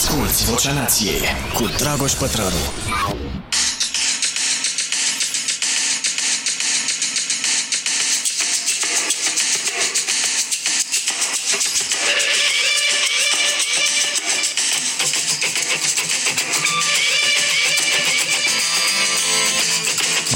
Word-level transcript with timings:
Asculți 0.00 0.44
Vocea 0.44 0.72
Nației 0.72 1.20
cu 1.54 1.66
Dragoș 1.78 2.12
Pătrălu. 2.12 2.56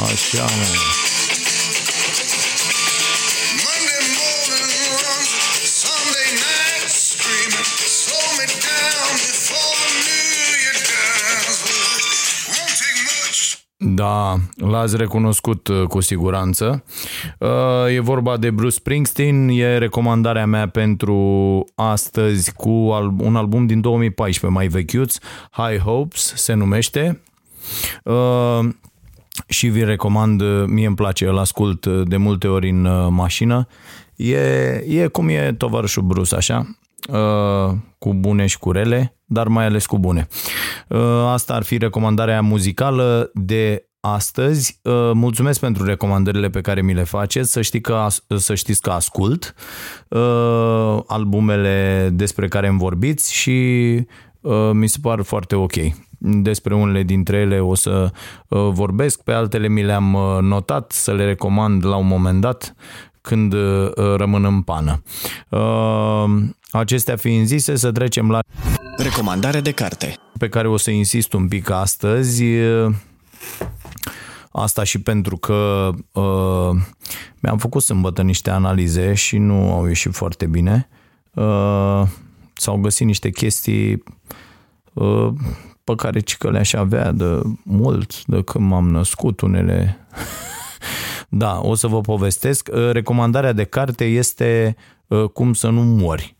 Așa, 0.03 0.45
mă. 0.45 1.04
Da, 14.05 14.37
l-ați 14.57 14.97
recunoscut 14.97 15.69
uh, 15.69 15.83
cu 15.83 16.01
siguranță. 16.01 16.85
Uh, 17.39 17.49
E 17.95 18.01
vorba 18.01 18.37
de 18.37 18.51
Bruce 18.51 18.75
Springsteen, 18.75 19.49
e 19.49 19.79
recomandarea 19.79 20.47
mea 20.47 20.69
pentru 20.69 21.19
astăzi 21.75 22.53
cu 22.53 22.69
al- 22.93 23.15
un 23.19 23.37
album 23.37 23.67
din 23.67 23.81
2014, 23.81 24.59
mai 24.59 24.67
vechiuț, 24.69 25.17
High 25.51 25.81
Hopes 25.81 26.33
se 26.37 26.53
numește. 26.55 27.21
Uh, 28.05 28.59
și 29.47 29.67
vi 29.69 29.85
recomand, 29.85 30.41
uh, 30.41 30.65
mie 30.67 30.87
îmi 30.87 30.97
place, 30.97 31.27
îl 31.27 31.39
ascult 31.39 31.85
uh, 31.85 32.03
de 32.09 32.17
multe 32.17 32.47
ori 32.49 32.71
în 32.71 32.85
uh, 32.85 33.07
mașină. 33.11 33.67
E, 34.17 34.39
e 34.89 35.07
cum 35.07 35.29
e 35.29 35.53
tovarășul 35.59 36.03
Bruce, 36.03 36.35
așa, 36.35 36.77
uh, 37.13 37.75
cu 37.99 38.15
bune 38.15 38.47
și 38.47 38.59
cu 38.59 38.71
rele, 38.73 39.17
dar 39.25 39.47
mai 39.49 39.65
ales 39.65 39.87
cu 39.87 39.99
bune. 39.99 40.29
Uh, 40.89 41.01
Asta 41.33 41.55
ar 41.55 41.63
fi 41.63 41.79
recomandarea 41.79 42.41
muzicală 42.41 43.31
de 43.35 43.89
astăzi. 44.07 44.79
Uh, 44.83 44.93
Mulțumesc 45.15 45.61
pentru 45.61 45.85
recomandările 45.85 46.49
pe 46.51 46.61
care 46.61 46.83
mi 46.83 46.95
le 46.95 47.03
faceți. 47.05 47.51
Să, 47.51 47.63
știi 47.63 47.81
că, 47.81 47.93
as- 47.95 48.25
să 48.37 48.55
știți 48.55 48.81
că 48.81 48.91
ascult 48.91 49.55
uh, 50.09 50.99
albumele 51.07 52.09
despre 52.13 52.49
care 52.49 52.69
îmi 52.69 52.79
vorbiți 52.79 53.35
și 53.35 53.51
uh, 54.41 54.71
mi 54.73 54.89
se 54.89 54.99
par 55.03 55.23
foarte 55.23 55.55
ok. 55.55 55.73
Despre 56.19 56.75
unele 56.75 57.03
dintre 57.03 57.37
ele 57.37 57.61
o 57.61 57.75
să 57.75 58.11
uh, 58.49 58.69
vorbesc, 58.73 59.23
pe 59.23 59.33
altele 59.33 59.69
mi 59.69 59.83
le-am 59.85 60.15
uh, 60.15 60.39
notat 60.41 60.93
să 60.93 61.13
le 61.13 61.25
recomand 61.25 61.85
la 61.87 61.97
un 61.97 62.07
moment 62.07 62.41
dat 62.41 62.75
când 63.21 63.53
uh, 63.53 63.91
rămân 64.17 64.45
în 64.45 64.63
pană. 64.63 65.03
Uh, 65.49 66.25
Acestea 66.71 67.17
fiind 67.17 67.47
zise, 67.47 67.77
să 67.77 67.93
trecem 67.93 68.31
la 68.31 68.39
Recomandare 68.97 69.61
de 69.61 69.71
carte. 69.71 70.15
pe 70.39 70.49
care 70.49 70.69
o 70.69 70.77
să 70.77 70.91
insist 70.91 71.33
un 71.33 71.49
pic 71.49 71.71
astăzi. 71.71 72.45
Asta 74.57 74.85
și 74.85 75.01
pentru 75.01 75.37
că 75.37 75.91
uh, 76.13 76.83
mi-am 77.41 77.59
făcut 77.59 77.83
sâmbătă 77.83 78.23
niște 78.23 78.51
analize 78.51 79.15
și 79.15 79.39
nu 79.39 79.73
au 79.73 79.87
ieșit 79.87 80.15
foarte 80.15 80.47
bine. 80.47 80.89
Uh, 81.35 82.03
s-au 82.53 82.77
găsit 82.81 83.07
niște 83.07 83.31
chestii 83.31 84.03
uh, 84.93 85.29
pe 85.85 85.95
care 85.95 86.21
cică 86.21 86.51
le-aș 86.51 86.73
avea 86.73 87.13
de 87.13 87.41
mult, 87.63 88.25
de 88.25 88.43
când 88.43 88.69
m-am 88.69 88.89
născut, 88.89 89.41
unele 89.41 90.07
da, 91.29 91.61
o 91.61 91.75
să 91.75 91.87
vă 91.87 92.01
povestesc. 92.01 92.69
Uh, 92.73 92.91
Recomandarea 92.91 93.53
de 93.53 93.65
carte 93.65 94.05
este 94.05 94.77
uh, 95.07 95.25
Cum 95.25 95.53
să 95.53 95.69
nu 95.69 95.83
mori. 95.83 96.37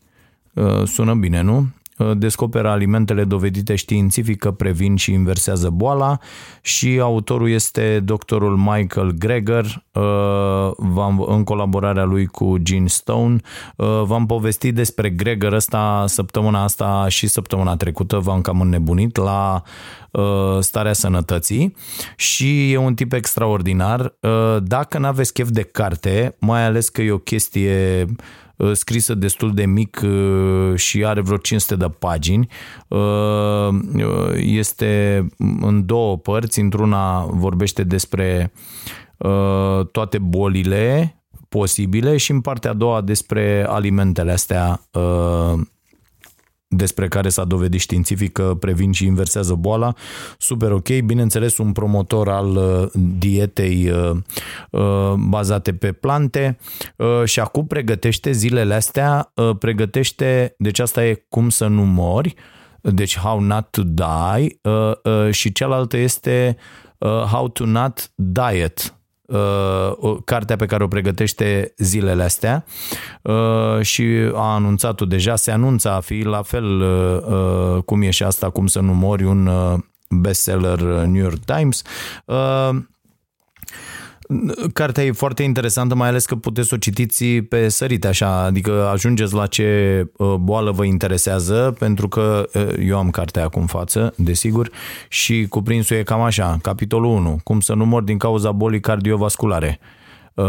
Uh, 0.53 0.87
Sună 0.87 1.13
bine, 1.13 1.41
nu? 1.41 1.67
Uh, 1.97 2.11
Descoperă 2.17 2.69
alimentele 2.69 3.23
dovedite 3.23 3.75
științific 3.75 4.39
că 4.39 4.51
previn 4.51 4.95
și 4.95 5.11
inversează 5.11 5.69
boala 5.69 6.17
și 6.61 6.99
autorul 7.01 7.49
este 7.49 7.99
doctorul 7.99 8.57
Michael 8.57 9.11
Greger 9.11 9.65
uh, 9.91 10.71
v-am, 10.77 11.25
în 11.27 11.43
colaborarea 11.43 12.03
lui 12.03 12.25
cu 12.25 12.57
Gene 12.57 12.87
Stone. 12.87 13.37
Uh, 13.75 14.01
V-am 14.03 14.25
povestit 14.25 14.75
despre 14.75 15.09
Greger 15.09 15.53
ăsta 15.53 16.03
săptămâna 16.07 16.63
asta 16.63 17.05
și 17.07 17.27
săptămâna 17.27 17.75
trecută, 17.75 18.17
v-am 18.17 18.41
cam 18.41 18.61
înnebunit 18.61 19.15
la 19.15 19.61
uh, 20.11 20.23
starea 20.59 20.93
sănătății 20.93 21.75
și 22.15 22.71
e 22.71 22.77
un 22.77 22.93
tip 22.95 23.13
extraordinar. 23.13 24.15
Uh, 24.19 24.57
Dacă 24.63 24.97
n-aveți 24.97 25.33
chef 25.33 25.49
de 25.49 25.61
carte, 25.61 26.35
mai 26.39 26.65
ales 26.65 26.89
că 26.89 27.01
e 27.01 27.11
o 27.11 27.17
chestie 27.17 28.05
uh, 28.09 28.15
scrisă 28.71 29.13
destul 29.13 29.53
de 29.53 29.65
mic 29.65 30.01
uh, 30.03 30.75
și 30.75 31.05
are 31.05 31.21
vreo 31.21 31.37
500 31.37 31.75
de 31.75 31.85
pagini. 31.99 32.47
Uh, 32.87 33.69
Este 34.35 35.25
în 35.61 35.85
două 35.85 36.17
părți, 36.17 36.59
într-una 36.59 37.25
vorbește 37.25 37.83
despre 37.83 38.51
uh, 39.17 39.85
toate 39.91 40.17
bolile 40.17 41.15
posibile 41.49 42.17
și 42.17 42.31
în 42.31 42.41
partea 42.41 42.69
a 42.69 42.73
doua 42.73 43.01
despre 43.01 43.65
alimentele 43.67 44.31
astea 44.31 44.81
uh, 44.91 45.59
despre 46.77 47.07
care 47.07 47.29
s-a 47.29 47.43
dovedit 47.43 47.79
științific 47.79 48.31
că 48.31 48.55
previn 48.59 48.91
și 48.91 49.05
inversează 49.05 49.53
boala. 49.53 49.93
Super 50.37 50.71
ok, 50.71 50.87
bineînțeles 51.05 51.57
un 51.57 51.71
promotor 51.71 52.29
al 52.29 52.55
uh, 52.55 52.87
dietei 53.17 53.89
uh, 53.89 54.17
uh, 54.69 55.13
bazate 55.17 55.73
pe 55.73 55.91
plante 55.91 56.57
uh, 56.95 57.23
și 57.23 57.39
acum 57.39 57.67
pregătește 57.67 58.31
zilele 58.31 58.73
astea, 58.73 59.31
uh, 59.35 59.57
pregătește, 59.59 60.55
deci 60.57 60.79
asta 60.79 61.05
e 61.05 61.25
cum 61.29 61.49
să 61.49 61.67
nu 61.67 61.85
mori, 61.85 62.33
deci 62.81 63.17
How 63.17 63.39
Not 63.39 63.67
to 63.71 63.81
Die 63.83 64.59
uh, 64.61 64.91
uh, 65.03 65.31
și 65.31 65.51
cealaltă 65.51 65.97
este 65.97 66.57
uh, 66.97 67.09
How 67.09 67.47
to 67.47 67.65
Not 67.65 68.11
Diet 68.15 68.79
uh, 68.79 68.93
o- 68.93 68.94
cartea 70.25 70.55
pe 70.55 70.65
care 70.65 70.83
o 70.83 70.87
pregătește 70.87 71.73
zilele 71.77 72.23
astea 72.23 72.65
uh, 73.21 73.81
și 73.81 74.03
a 74.33 74.53
anunțat-o 74.53 75.05
deja, 75.05 75.35
se 75.35 75.51
anunță 75.51 75.91
a 75.91 75.99
fi 75.99 76.21
la 76.21 76.41
fel 76.41 76.81
uh, 76.81 77.21
uh, 77.75 77.83
cum 77.83 78.01
e 78.01 78.09
și 78.09 78.23
asta, 78.23 78.49
cum 78.49 78.67
să 78.67 78.79
nu 78.79 78.93
mori, 78.93 79.23
un 79.23 79.47
uh, 79.47 79.73
bestseller 80.09 80.79
uh, 80.79 81.03
New 81.05 81.23
York 81.23 81.39
Times. 81.45 81.81
Uh, 84.27 84.71
Cartea 84.73 85.03
e 85.03 85.11
foarte 85.11 85.43
interesantă, 85.43 85.95
mai 85.95 86.07
ales 86.07 86.25
că 86.25 86.35
puteți 86.35 86.67
să 86.67 86.75
o 86.75 86.77
citiți 86.77 87.25
pe 87.25 87.67
sărite 87.67 88.07
așa, 88.07 88.43
adică 88.43 88.87
ajungeți 88.87 89.33
la 89.33 89.47
ce 89.47 90.07
uh, 90.17 90.33
boală 90.33 90.71
vă 90.71 90.83
interesează, 90.85 91.75
pentru 91.79 92.07
că 92.07 92.49
uh, 92.53 92.67
eu 92.79 92.97
am 92.97 93.09
cartea 93.09 93.43
acum 93.43 93.61
în 93.61 93.67
față, 93.67 94.13
desigur, 94.17 94.69
și 95.09 95.45
cuprinsul 95.49 95.95
e 95.95 96.03
cam 96.03 96.21
așa. 96.21 96.57
Capitolul 96.61 97.11
1, 97.11 97.39
cum 97.43 97.59
să 97.59 97.73
nu 97.73 97.85
mor 97.85 98.03
din 98.03 98.17
cauza 98.17 98.51
bolii 98.51 98.79
cardiovasculare. 98.79 99.79
Uh, 100.33 100.45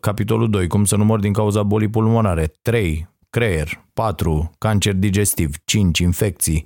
Capitolul 0.00 0.50
2, 0.50 0.66
cum 0.66 0.84
să 0.84 0.96
nu 0.96 1.04
mor 1.04 1.20
din 1.20 1.32
cauza 1.32 1.62
bolii 1.62 1.88
pulmonare. 1.88 2.52
3, 2.62 3.08
creier. 3.30 3.84
4, 3.92 4.50
cancer 4.58 4.94
digestiv. 4.94 5.54
5, 5.64 5.98
infecții. 5.98 6.64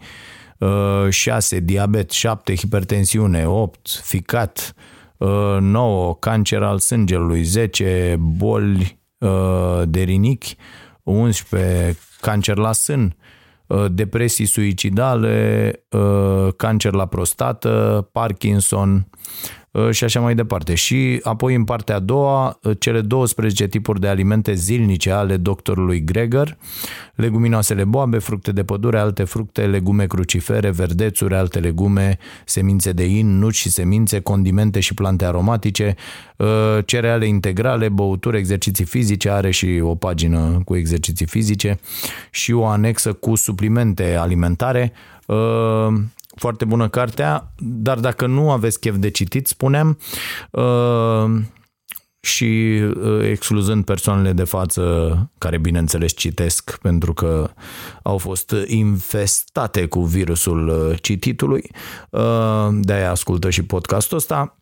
6, 1.08 1.60
diabet. 1.60 2.10
7, 2.10 2.54
hipertensiune. 2.54 3.46
8, 3.46 3.88
ficat. 4.02 4.74
9, 5.20 6.16
cancer 6.18 6.62
al 6.62 6.78
sângelui. 6.78 7.42
10, 7.42 8.16
boli 8.18 8.98
uh, 9.18 9.82
de 9.84 10.02
rinichi. 10.02 10.56
11, 11.02 11.98
cancer 12.20 12.56
la 12.56 12.72
sân 12.72 13.16
uh, 13.66 13.86
depresii 13.90 14.46
suicidale, 14.46 15.72
uh, 15.90 16.48
cancer 16.56 16.92
la 16.92 17.06
prostată, 17.06 18.08
Parkinson 18.12 18.94
uh, 18.94 19.59
și 19.90 20.04
așa 20.04 20.20
mai 20.20 20.34
departe. 20.34 20.74
Și 20.74 21.20
apoi 21.22 21.54
în 21.54 21.64
partea 21.64 21.94
a 21.94 21.98
doua, 21.98 22.58
uh, 22.62 22.76
cele 22.78 23.00
12 23.00 23.66
tipuri 23.66 24.00
de 24.00 24.08
alimente 24.08 24.54
zilnice 24.54 25.10
ale 25.10 25.36
doctorului 25.36 26.04
Greger, 26.04 26.56
leguminoasele 27.14 27.84
boabe, 27.84 28.18
fructe 28.18 28.52
de 28.52 28.64
pădure, 28.64 28.98
alte 28.98 29.24
fructe, 29.24 29.66
legume 29.66 30.06
crucifere, 30.06 30.70
verdețuri, 30.70 31.34
alte 31.34 31.58
legume, 31.58 32.18
semințe 32.44 32.92
de 32.92 33.04
in, 33.04 33.38
nuci 33.38 33.54
și 33.54 33.70
semințe, 33.70 34.20
condimente 34.20 34.80
și 34.80 34.94
plante 34.94 35.24
aromatice, 35.24 35.94
uh, 36.36 36.48
cereale 36.84 37.26
integrale, 37.26 37.88
băuturi, 37.88 38.38
exerciții 38.38 38.84
fizice, 38.84 39.30
are 39.30 39.50
și 39.50 39.80
o 39.82 39.94
pagină 39.94 40.60
cu 40.64 40.76
exerciții 40.76 41.26
fizice 41.26 41.78
și 42.30 42.52
o 42.52 42.66
anexă 42.66 43.12
cu 43.12 43.34
suplimente 43.34 44.14
alimentare. 44.14 44.92
Uh, 46.30 46.40
Foarte 46.40 46.64
bună 46.64 46.88
cartea, 46.88 47.54
dar 47.58 47.98
dacă 47.98 48.26
nu 48.26 48.50
aveți 48.50 48.80
chef 48.80 48.96
de 48.96 49.10
citit, 49.10 49.46
spuneam, 49.46 49.98
uh, 50.50 51.40
și 52.20 52.44
uh, 52.44 53.24
excluzând 53.24 53.84
persoanele 53.84 54.32
de 54.32 54.44
față 54.44 55.30
care 55.38 55.58
bineînțeles 55.58 56.12
citesc 56.16 56.78
pentru 56.78 57.12
că 57.12 57.50
au 58.02 58.18
fost 58.18 58.54
infestate 58.66 59.86
cu 59.86 60.04
virusul 60.04 60.68
uh, 60.68 60.98
cititului, 61.00 61.70
uh, 62.10 62.68
de-aia 62.72 63.10
ascultă 63.10 63.50
și 63.50 63.62
podcastul 63.62 64.16
ăsta, 64.16 64.54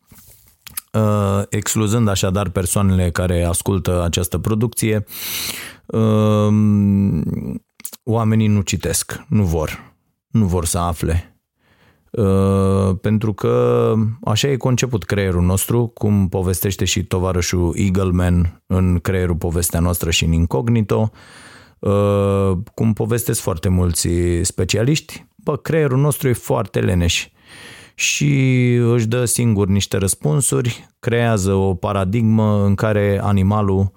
Uh, 0.93 1.41
excluzând 1.49 2.07
așadar 2.07 2.49
persoanele 2.49 3.11
care 3.11 3.43
ascultă 3.43 4.03
această 4.03 4.37
producție, 4.37 5.05
uh, 5.85 6.47
oamenii 8.03 8.47
nu 8.47 8.61
citesc, 8.61 9.23
nu 9.27 9.43
vor. 9.43 9.93
nu 10.27 10.45
vor 10.45 10.65
să 10.65 10.77
afle. 10.77 11.38
Uh, 12.11 12.95
pentru 13.01 13.33
că 13.33 13.93
așa 14.23 14.47
e 14.47 14.55
conceput 14.55 15.03
creierul 15.03 15.43
nostru, 15.43 15.87
cum 15.87 16.27
povestește 16.29 16.85
și 16.85 17.03
tovarășul 17.03 17.73
Eagleman 17.77 18.61
în 18.67 18.99
creierul 19.01 19.35
povestea 19.35 19.79
noastră 19.79 20.09
și 20.09 20.25
în 20.25 20.31
incognito, 20.31 21.11
uh, 21.79 22.51
cum 22.73 22.93
povestesc 22.93 23.41
foarte 23.41 23.69
mulți 23.69 24.09
specialiști, 24.41 25.25
bă, 25.35 25.57
creierul 25.57 25.99
nostru 25.99 26.27
e 26.27 26.33
foarte 26.33 26.79
leneș 26.79 27.27
și 27.95 28.73
își 28.73 29.07
dă 29.07 29.25
singur 29.25 29.67
niște 29.67 29.97
răspunsuri, 29.97 30.89
creează 30.99 31.53
o 31.53 31.73
paradigmă 31.73 32.63
în 32.65 32.75
care 32.75 33.19
animalul 33.23 33.91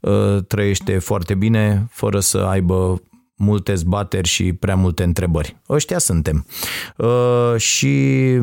uh, 0.00 0.44
trăiește 0.46 0.98
foarte 0.98 1.34
bine, 1.34 1.86
fără 1.90 2.20
să 2.20 2.38
aibă 2.38 3.02
multe 3.40 3.74
zbateri 3.74 4.28
și 4.28 4.52
prea 4.52 4.76
multe 4.76 5.02
întrebări. 5.02 5.56
Ăștia 5.68 5.98
suntem. 5.98 6.46
Uh, 6.96 7.54
și 7.56 8.38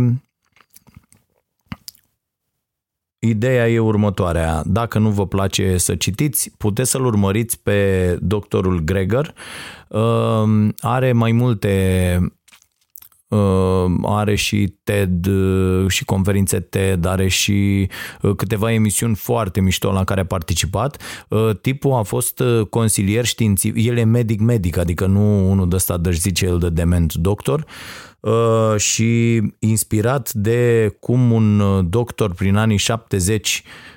Ideea 3.19 3.69
e 3.69 3.79
următoarea. 3.79 4.63
Dacă 4.65 4.99
nu 4.99 5.09
vă 5.09 5.27
place 5.27 5.77
să 5.77 5.95
citiți, 5.95 6.51
puteți 6.57 6.89
să-l 6.89 7.05
urmăriți 7.05 7.59
pe 7.63 8.17
doctorul 8.21 8.79
Gregor. 8.79 9.33
Uh, 9.87 10.69
are 10.79 11.11
mai 11.11 11.31
multe 11.31 12.17
Uh, 12.21 12.36
are 14.03 14.35
și 14.35 14.73
TED 14.83 15.25
uh, 15.25 15.89
și 15.89 16.05
conferințe 16.05 16.59
TED, 16.59 17.05
are 17.05 17.27
și 17.27 17.89
uh, 18.21 18.35
câteva 18.35 18.71
emisiuni 18.71 19.15
foarte 19.15 19.61
mișto 19.61 19.91
la 19.91 20.03
care 20.03 20.19
a 20.19 20.25
participat. 20.25 21.01
Tipul 21.61 21.93
a 21.93 22.01
fost 22.03 22.43
consilier 22.69 23.25
științific, 23.25 23.85
el 23.85 23.97
e 23.97 24.03
medic-medic, 24.03 24.77
adică 24.77 25.05
nu 25.05 25.49
unul 25.49 25.69
de 25.69 25.75
ăsta 25.75 25.97
de 25.97 26.11
zice 26.11 26.45
el 26.45 26.59
de 26.59 26.69
dement 26.69 27.13
doctor, 27.13 27.65
și 28.77 29.41
inspirat 29.59 30.33
de 30.33 30.89
cum 30.99 31.31
un 31.31 31.61
doctor 31.89 32.33
prin 32.33 32.55
anii 32.55 32.77
70 32.77 33.63
Uh, 33.63 33.96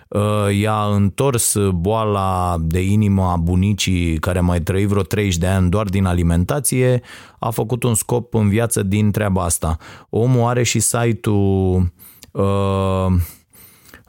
i-a 0.50 0.84
întors 0.94 1.56
boala 1.72 2.56
de 2.60 2.82
inimă 2.82 3.22
a 3.22 3.36
bunicii 3.36 4.18
care 4.18 4.38
a 4.38 4.42
mai 4.42 4.60
trăit 4.60 4.88
vreo 4.88 5.02
30 5.02 5.36
de 5.36 5.46
ani 5.46 5.70
doar 5.70 5.86
din 5.86 6.04
alimentație, 6.04 7.02
a 7.38 7.50
făcut 7.50 7.82
un 7.82 7.94
scop 7.94 8.34
în 8.34 8.48
viață 8.48 8.82
din 8.82 9.10
treaba 9.10 9.42
asta. 9.42 9.76
Omul 10.08 10.48
are 10.48 10.62
și 10.62 10.80
site-ul 10.80 11.92
uh, 12.30 13.06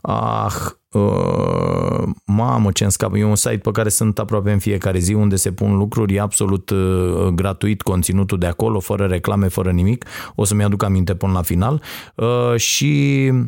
Ah, 0.01 0.53
uh, 0.91 2.03
mamă 2.25 2.71
ce-mi 2.71 2.91
scapă, 2.91 3.17
e 3.17 3.23
un 3.23 3.35
site 3.35 3.57
pe 3.57 3.71
care 3.71 3.89
sunt 3.89 4.19
aproape 4.19 4.51
în 4.51 4.59
fiecare 4.59 4.99
zi 4.99 5.13
unde 5.13 5.35
se 5.35 5.51
pun 5.51 5.77
lucruri, 5.77 6.15
e 6.15 6.19
absolut 6.19 6.69
uh, 6.69 7.27
gratuit 7.27 7.81
conținutul 7.81 8.37
de 8.37 8.45
acolo, 8.45 8.79
fără 8.79 9.05
reclame, 9.05 9.47
fără 9.47 9.71
nimic, 9.71 10.05
o 10.35 10.43
să-mi 10.43 10.63
aduc 10.63 10.83
aminte 10.83 11.15
până 11.15 11.31
la 11.31 11.41
final 11.41 11.81
uh, 12.15 12.55
și 12.55 13.31
Uh, 13.31 13.39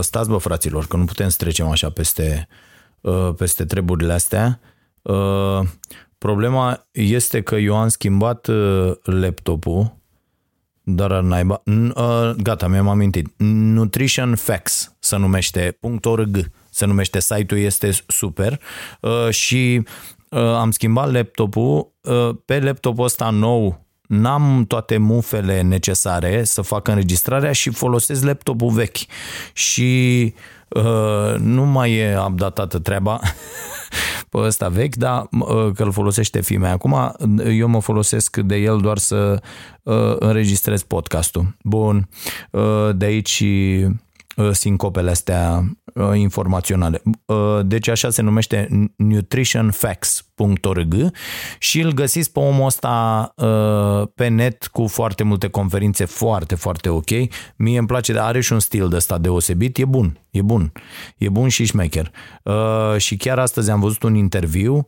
stați 0.00 0.28
bă 0.28 0.36
fraților, 0.36 0.86
că 0.86 0.96
nu 0.96 1.04
putem 1.04 1.28
să 1.28 1.36
trecem 1.36 1.68
așa 1.68 1.90
peste, 1.90 2.48
uh, 3.00 3.34
peste 3.36 3.64
treburile 3.64 4.12
astea. 4.12 4.60
Uh, 5.02 5.60
problema 6.18 6.86
este 6.92 7.42
că 7.42 7.54
eu 7.54 7.76
am 7.76 7.88
schimbat 7.88 8.48
laptopul, 9.02 9.98
dar 10.82 11.20
naiba, 11.20 11.62
gata, 12.36 12.66
mi-am 12.66 12.88
amintit, 12.88 13.32
Nutrition 13.36 14.34
Facts 14.34 14.96
se 14.98 15.16
numește, 15.16 15.78
.org 16.02 16.50
se 16.70 16.86
numește, 16.86 17.20
site-ul 17.20 17.60
este 17.60 17.90
super 18.06 18.60
și 19.30 19.82
am 20.30 20.70
schimbat 20.70 21.12
laptopul, 21.12 21.92
pe 22.44 22.60
laptopul 22.60 23.04
ăsta 23.04 23.30
nou 23.30 23.86
n-am 24.10 24.64
toate 24.68 24.96
mufele 24.96 25.60
necesare 25.60 26.44
să 26.44 26.62
fac 26.62 26.88
înregistrarea 26.88 27.52
și 27.52 27.70
folosesc 27.70 28.24
laptopul 28.24 28.70
vechi 28.70 28.96
și 29.52 30.34
uh, 30.68 31.34
nu 31.38 31.64
mai 31.64 31.92
e 31.92 32.18
updatată 32.26 32.78
treaba 32.78 33.20
pe 34.30 34.38
ăsta 34.38 34.68
vechi, 34.68 34.94
dar 34.94 35.26
uh, 35.30 35.72
că 35.74 35.82
îl 35.82 35.92
folosește 35.92 36.40
fimea. 36.40 36.72
Acum 36.72 37.16
eu 37.46 37.68
mă 37.68 37.80
folosesc 37.80 38.36
de 38.36 38.56
el 38.56 38.78
doar 38.80 38.98
să 38.98 39.42
uh, 39.82 40.14
înregistrez 40.18 40.82
podcastul. 40.82 41.56
Bun, 41.62 42.08
uh, 42.50 42.90
de 42.94 43.04
aici 43.04 43.44
Uh, 43.84 43.90
sincopele 44.52 45.10
astea 45.10 45.64
uh, 45.94 46.10
informaționale. 46.14 47.02
Uh, 47.24 47.58
deci 47.64 47.88
așa 47.88 48.10
se 48.10 48.22
numește 48.22 48.68
nutritionfacts.org 48.96 50.94
și 51.58 51.80
îl 51.80 51.92
găsiți 51.92 52.32
pe 52.32 52.38
omul 52.38 52.66
ăsta 52.66 53.34
pe 54.14 54.28
net 54.28 54.66
cu 54.66 54.86
foarte 54.86 55.22
multe 55.22 55.48
conferințe 55.48 56.04
foarte, 56.04 56.54
foarte 56.54 56.88
ok. 56.88 57.10
Mie 57.56 57.78
îmi 57.78 57.86
place, 57.86 58.12
dar 58.12 58.24
are 58.24 58.40
și 58.40 58.52
un 58.52 58.60
stil 58.60 58.88
de 58.88 58.96
ăsta 58.96 59.18
deosebit, 59.18 59.78
e 59.78 59.84
bun, 59.84 60.18
e 60.30 60.42
bun, 60.42 60.72
e 61.16 61.28
bun 61.28 61.48
și 61.48 61.64
șmecher. 61.64 62.10
Și 62.96 63.16
chiar 63.16 63.38
astăzi 63.38 63.70
am 63.70 63.80
văzut 63.80 64.02
un 64.02 64.14
interviu 64.14 64.86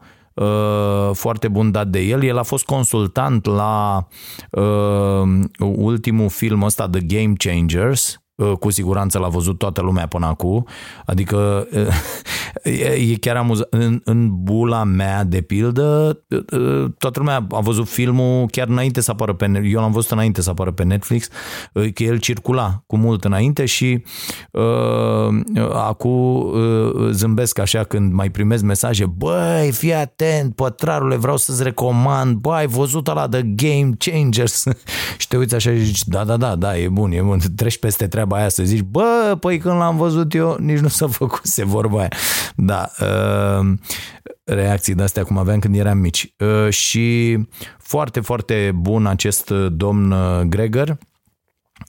foarte 1.12 1.48
bun 1.48 1.70
dat 1.70 1.88
de 1.88 2.00
el. 2.00 2.22
El 2.22 2.38
a 2.38 2.42
fost 2.42 2.64
consultant 2.64 3.46
la 3.46 4.06
uh, 4.50 5.22
ultimul 5.58 6.28
film 6.28 6.62
ăsta, 6.62 6.88
The 6.88 7.00
Game 7.00 7.32
Changers, 7.36 8.16
Uh, 8.16 8.21
cu 8.58 8.70
siguranță 8.70 9.18
l-a 9.18 9.28
văzut 9.28 9.58
toată 9.58 9.80
lumea 9.82 10.06
până 10.06 10.26
acum, 10.26 10.66
adică 11.06 11.68
uh, 11.72 13.12
e 13.12 13.16
chiar 13.20 13.36
amuzant. 13.36 13.66
În, 13.70 14.00
în 14.04 14.42
bula 14.42 14.84
mea, 14.84 15.24
de 15.24 15.40
pildă, 15.40 16.18
uh, 16.28 16.90
toată 16.98 17.18
lumea 17.18 17.46
a 17.50 17.60
văzut 17.60 17.88
filmul 17.88 18.46
chiar 18.50 18.68
înainte 18.68 19.00
să 19.00 19.10
apară 19.10 19.32
pe 19.32 19.62
eu 19.64 19.80
l-am 19.80 19.92
văzut 19.92 20.10
înainte 20.10 20.42
să 20.42 20.50
apară 20.50 20.70
pe 20.70 20.84
Netflix, 20.84 21.28
că 21.72 22.02
el 22.02 22.18
circula 22.18 22.82
cu 22.86 22.96
mult 22.96 23.24
înainte 23.24 23.64
și 23.64 24.04
uh, 24.50 25.72
acum 25.72 26.10
uh, 26.10 27.10
zâmbesc 27.10 27.58
așa 27.58 27.84
când 27.84 28.12
mai 28.12 28.30
primez 28.30 28.62
mesaje, 28.62 29.06
băi, 29.06 29.70
fii 29.72 29.94
atent, 29.94 30.54
pătrarule, 30.54 31.16
vreau 31.16 31.36
să-ți 31.36 31.62
recomand, 31.62 32.36
băi, 32.36 32.56
ai 32.56 32.66
văzut 32.66 33.08
ăla 33.08 33.26
de 33.26 33.42
Game 33.42 33.90
Changers 33.98 34.64
și 35.18 35.28
te 35.28 35.36
uiți 35.36 35.54
așa 35.54 35.70
și 35.70 35.84
zici, 35.84 36.04
da, 36.04 36.24
da, 36.24 36.36
da, 36.36 36.54
da, 36.54 36.78
e 36.78 36.88
bun, 36.88 37.12
e 37.12 37.20
bun, 37.20 37.40
treci 37.56 37.78
peste 37.78 38.06
treaba 38.06 38.21
treaba 38.22 38.40
aia 38.40 38.48
să 38.48 38.62
zici, 38.64 38.82
bă, 38.82 39.36
păi 39.40 39.58
când 39.58 39.74
l-am 39.74 39.96
văzut 39.96 40.34
eu, 40.34 40.56
nici 40.60 40.78
nu 40.78 40.88
s-a 40.88 41.06
făcut 41.06 41.44
se 41.44 41.64
vorba 41.64 41.98
aia. 41.98 42.08
Da, 42.56 42.90
uh, 43.00 43.66
reacții 44.44 44.94
de 44.94 45.02
astea 45.02 45.24
cum 45.24 45.38
aveam 45.38 45.58
când 45.58 45.76
eram 45.76 45.98
mici. 45.98 46.34
Uh, 46.38 46.72
și 46.72 47.38
foarte, 47.78 48.20
foarte 48.20 48.72
bun 48.74 49.06
acest 49.06 49.50
domn 49.50 50.10
uh, 50.10 50.40
Gregor, 50.40 50.98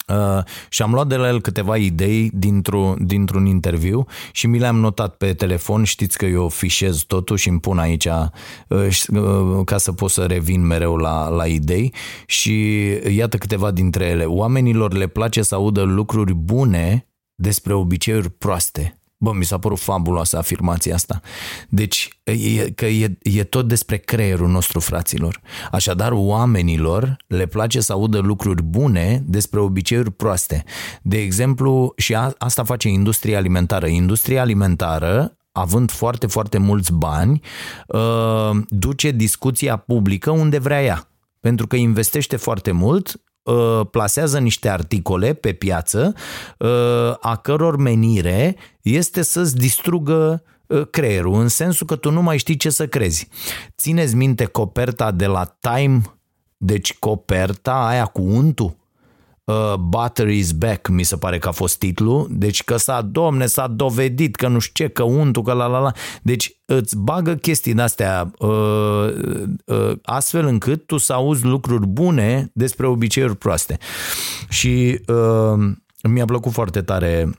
Uh, 0.08 0.44
și 0.70 0.82
am 0.82 0.94
luat 0.94 1.08
de 1.08 1.16
la 1.16 1.28
el 1.28 1.42
câteva 1.42 1.78
idei 1.78 2.30
dintr-un, 2.34 2.98
dintr-un 3.06 3.46
interviu 3.46 4.06
și 4.32 4.48
mi 4.48 4.60
le-am 4.60 4.76
notat 4.76 5.16
pe 5.16 5.34
telefon. 5.34 5.84
Știți 5.84 6.18
că 6.18 6.26
eu 6.26 6.50
fișez 6.50 7.02
totul 7.02 7.38
și 7.38 7.50
îmi 7.50 7.60
pun 7.60 7.80
aici 7.80 8.06
uh, 8.06 8.28
uh, 8.68 9.62
ca 9.66 9.78
să 9.78 9.92
pot 9.92 10.10
să 10.10 10.26
revin 10.26 10.66
mereu 10.66 10.96
la, 10.96 11.28
la 11.30 11.46
idei 11.46 11.94
și 12.26 12.84
iată 13.16 13.38
câteva 13.38 13.72
dintre 13.72 14.06
ele. 14.06 14.26
Oamenilor 14.26 14.94
le 14.94 15.08
place 15.08 15.42
să 15.42 15.56
audă 15.56 15.82
lucruri 15.82 16.34
bune 16.34 17.08
despre 17.36 17.74
obiceiuri 17.74 18.30
proaste. 18.30 19.03
Bă, 19.24 19.34
mi 19.34 19.44
s-a 19.44 19.58
părut 19.58 19.80
fabuloasă 19.80 20.38
afirmația 20.38 20.94
asta. 20.94 21.22
Deci, 21.70 22.20
e, 22.24 22.72
că 22.72 22.86
e, 22.86 23.18
e 23.22 23.44
tot 23.44 23.68
despre 23.68 23.98
creierul 23.98 24.50
nostru, 24.50 24.80
fraților. 24.80 25.42
Așadar, 25.72 26.12
oamenilor 26.12 27.18
le 27.28 27.46
place 27.46 27.80
să 27.80 27.94
audă 27.94 28.20
lucruri 28.20 28.64
bune 28.64 29.24
despre 29.26 29.60
obiceiuri 29.60 30.12
proaste. 30.12 30.64
De 31.02 31.18
exemplu, 31.18 31.94
și 31.98 32.16
a, 32.16 32.34
asta 32.38 32.64
face 32.64 32.88
industria 32.88 33.38
alimentară. 33.38 33.88
Industria 33.88 34.42
alimentară 34.42 35.38
având 35.52 35.92
foarte, 35.92 36.28
foarte 36.28 36.58
mulți 36.58 36.94
bani, 36.94 37.42
uh, 37.88 38.52
duce 38.68 39.12
discuția 39.12 39.78
publică 39.78 40.32
unde 40.32 40.58
vrea 40.58 40.84
ea. 40.84 41.08
Pentru 41.40 41.68
că 41.68 41.76
investește 41.76 42.36
foarte 42.36 42.72
mult 42.72 43.16
Uh, 43.16 43.33
plasează 43.92 44.40
niște 44.40 44.70
articole 44.70 45.34
pe 45.34 45.54
piață 45.54 46.14
uh, 46.58 46.70
a 47.20 47.36
căror 47.42 47.78
menire 47.78 48.56
este 48.82 49.22
să-ți 49.22 49.56
distrugă 49.56 50.44
uh, 50.68 50.88
creierul, 50.90 51.34
în 51.34 51.48
sensul 51.48 51.88
că 51.88 51.96
tu 51.96 52.12
nu 52.12 52.22
mai 52.22 52.38
știi 52.38 52.56
ce 52.56 52.70
să 52.70 52.88
crezi. 52.88 53.28
Țineți 53.78 54.16
minte 54.16 54.46
coperta 54.46 55.12
de 55.12 55.26
la 55.26 55.58
Time, 55.60 56.02
deci 56.58 56.94
coperta 56.94 57.88
aia 57.88 58.06
cu 58.06 58.22
untul? 58.22 58.76
Uh, 59.44 59.74
Butter 59.80 60.28
is 60.28 60.52
back, 60.52 60.88
mi 60.88 61.04
se 61.04 61.18
pare 61.18 61.38
că 61.38 61.48
a 61.48 61.52
fost 61.52 61.78
titlul, 61.78 62.28
deci 62.30 62.64
că 62.64 62.78
s-a, 62.78 63.02
domne, 63.02 63.46
s-a 63.46 63.68
dovedit 63.68 64.36
că 64.36 64.48
nu 64.48 64.60
știu 64.60 64.86
ce, 64.86 64.92
că 64.92 65.04
untul, 65.04 65.44
că 65.44 65.54
la 65.54 65.66
la 65.66 65.80
la, 65.80 65.92
deci 66.22 66.62
îți 66.66 66.98
bagă 66.98 67.36
chestii 67.36 67.74
de-astea 67.74 68.32
uh, 68.40 69.14
uh, 69.66 69.92
astfel 70.04 70.46
încât 70.46 70.86
tu 70.86 70.98
să 70.98 71.14
auzi 71.14 71.46
lucruri 71.46 71.88
bune 71.88 72.52
despre 72.54 72.88
obiceiuri 72.88 73.38
proaste. 73.38 73.78
Și 74.50 75.00
uh, 75.08 75.72
mi-a 76.10 76.26
plăcut 76.26 76.52
foarte 76.52 76.82
tare 76.82 77.26
uh, 77.28 77.34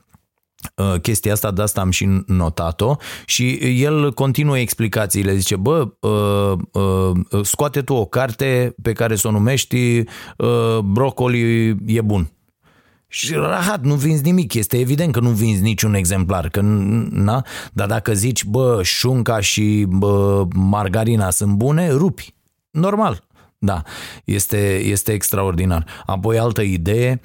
chestia 1.01 1.33
asta, 1.33 1.51
de 1.51 1.61
asta 1.61 1.81
am 1.81 1.89
și 1.89 2.23
notat-o 2.25 2.95
și 3.25 3.53
el 3.83 4.13
continuă 4.13 4.57
explicațiile, 4.57 5.35
zice, 5.35 5.55
bă, 5.55 5.87
uh, 5.99 6.57
uh, 6.71 7.45
scoate 7.45 7.81
tu 7.81 7.93
o 7.93 8.05
carte 8.05 8.75
pe 8.81 8.93
care 8.93 9.15
să 9.15 9.27
o 9.27 9.31
numești 9.31 10.03
uh, 10.37 10.77
Brocoli 10.83 11.75
e 11.85 12.01
bun. 12.01 12.29
Și 13.07 13.33
rahat, 13.33 13.83
nu 13.83 13.95
vinzi 13.95 14.23
nimic, 14.23 14.53
este 14.53 14.79
evident 14.79 15.11
că 15.11 15.19
nu 15.19 15.29
vinzi 15.29 15.61
niciun 15.61 15.93
exemplar, 15.93 16.49
că, 16.49 16.61
na? 17.09 17.45
dar 17.73 17.87
dacă 17.87 18.13
zici, 18.13 18.43
bă, 18.45 18.79
șunca 18.83 19.39
și 19.39 19.85
bă, 19.89 20.45
margarina 20.55 21.29
sunt 21.29 21.53
bune, 21.53 21.91
rupi. 21.91 22.33
Normal, 22.69 23.23
da, 23.65 23.81
este, 24.23 24.77
este 24.77 25.11
extraordinar. 25.11 25.85
Apoi 26.05 26.39
altă 26.39 26.61
idee, 26.61 27.21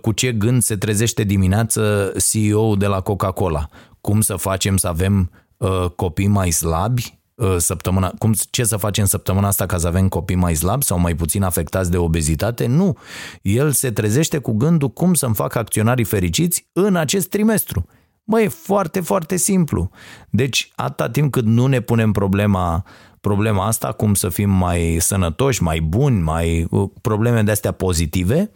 cu 0.00 0.12
ce 0.12 0.32
gând 0.32 0.62
se 0.62 0.76
trezește 0.76 1.22
dimineață 1.22 2.12
CEO 2.30 2.76
de 2.76 2.86
la 2.86 3.00
Coca-Cola? 3.00 3.68
Cum 4.00 4.20
să 4.20 4.36
facem 4.36 4.76
să 4.76 4.88
avem 4.88 5.30
uh, 5.56 5.86
copii 5.96 6.26
mai 6.26 6.50
slabi 6.50 7.18
Uh, 7.38 7.56
săptămâna, 7.56 8.12
cum, 8.18 8.34
ce 8.50 8.64
să 8.64 8.76
facem 8.76 9.04
săptămâna 9.04 9.46
asta 9.46 9.66
ca 9.66 9.78
să 9.78 9.86
avem 9.86 10.08
copii 10.08 10.36
mai 10.36 10.54
slabi 10.54 10.84
sau 10.84 10.98
mai 10.98 11.14
puțin 11.14 11.42
afectați 11.42 11.90
de 11.90 11.96
obezitate? 11.96 12.66
Nu. 12.66 12.96
El 13.42 13.70
se 13.70 13.90
trezește 13.90 14.38
cu 14.38 14.52
gândul 14.52 14.88
cum 14.88 15.14
să-mi 15.14 15.34
fac 15.34 15.54
acționarii 15.54 16.04
fericiți 16.04 16.68
în 16.72 16.96
acest 16.96 17.28
trimestru. 17.28 17.86
Mă, 18.24 18.40
e 18.40 18.48
foarte, 18.48 19.00
foarte 19.00 19.36
simplu. 19.36 19.90
Deci, 20.30 20.72
atâta 20.74 21.10
timp 21.10 21.32
cât 21.32 21.44
nu 21.44 21.66
ne 21.66 21.80
punem 21.80 22.12
problema, 22.12 22.84
problema 23.20 23.66
asta, 23.66 23.92
cum 23.92 24.14
să 24.14 24.28
fim 24.28 24.50
mai 24.50 24.96
sănătoși, 25.00 25.62
mai 25.62 25.80
buni, 25.80 26.20
mai 26.20 26.66
uh, 26.70 26.90
probleme 27.00 27.42
de 27.42 27.50
astea 27.50 27.72
pozitive, 27.72 28.50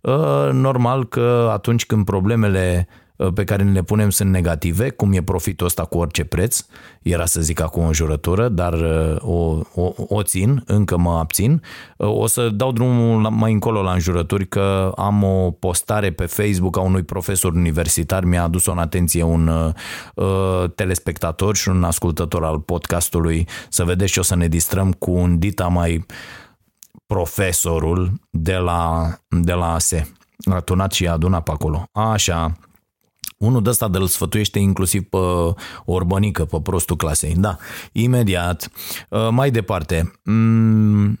uh, 0.00 0.48
normal 0.52 1.06
că 1.06 1.48
atunci 1.52 1.86
când 1.86 2.04
problemele 2.04 2.88
Uh, 2.88 3.02
pe 3.34 3.44
care 3.44 3.62
le 3.62 3.82
punem 3.82 4.10
sunt 4.10 4.30
negative, 4.30 4.90
cum 4.90 5.12
e 5.12 5.22
profitul 5.22 5.66
ăsta 5.66 5.84
cu 5.84 5.98
orice 5.98 6.24
preț, 6.24 6.66
era 7.02 7.26
să 7.26 7.40
zic 7.40 7.60
acum 7.60 7.84
o 7.84 7.92
jurătură, 7.92 8.48
dar 8.48 8.72
uh, 8.72 9.16
o, 9.18 9.60
o, 9.74 9.92
o 9.96 10.22
țin, 10.22 10.62
încă 10.66 10.96
mă 10.96 11.18
abțin. 11.18 11.62
Uh, 11.96 12.08
o 12.08 12.26
să 12.26 12.48
dau 12.48 12.72
drumul 12.72 13.30
mai 13.30 13.52
încolo 13.52 13.82
la 13.82 13.92
înjurături 13.92 14.48
că 14.48 14.92
am 14.96 15.22
o 15.22 15.50
postare 15.50 16.12
pe 16.12 16.26
Facebook 16.26 16.76
a 16.76 16.80
unui 16.80 17.02
profesor 17.02 17.52
universitar, 17.52 18.24
mi-a 18.24 18.42
adus-o 18.42 18.72
în 18.72 18.78
atenție 18.78 19.22
un 19.22 19.46
uh, 20.14 20.70
telespectator 20.74 21.56
și 21.56 21.68
un 21.68 21.84
ascultător 21.84 22.44
al 22.44 22.60
podcastului, 22.60 23.48
să 23.68 23.84
vedeți 23.84 24.12
și 24.12 24.18
o 24.18 24.22
să 24.22 24.36
ne 24.36 24.48
distrăm 24.48 24.92
cu 24.92 25.10
un 25.10 25.38
dita 25.38 25.66
mai 25.66 26.06
profesorul 27.06 28.12
de 28.30 28.56
la, 28.56 29.08
de 29.28 29.52
la 29.52 29.72
ASE. 29.72 30.12
A 30.50 30.60
tunat 30.60 30.92
și 30.92 31.06
a 31.06 31.12
adunat 31.12 31.42
pe 31.42 31.50
acolo. 31.50 31.84
Așa, 31.92 32.52
unul 33.36 33.62
de 33.62 33.68
ăsta 33.68 33.88
de 33.88 33.98
îl 33.98 34.06
sfătuiește 34.06 34.58
inclusiv 34.58 35.02
pe 35.02 35.18
orbănică, 35.84 36.44
pe 36.44 36.60
prostul 36.62 36.96
clasei. 36.96 37.34
Da, 37.36 37.56
imediat. 37.92 38.70
Uh, 39.08 39.28
mai 39.30 39.50
departe. 39.50 40.12
Mm, 40.24 41.18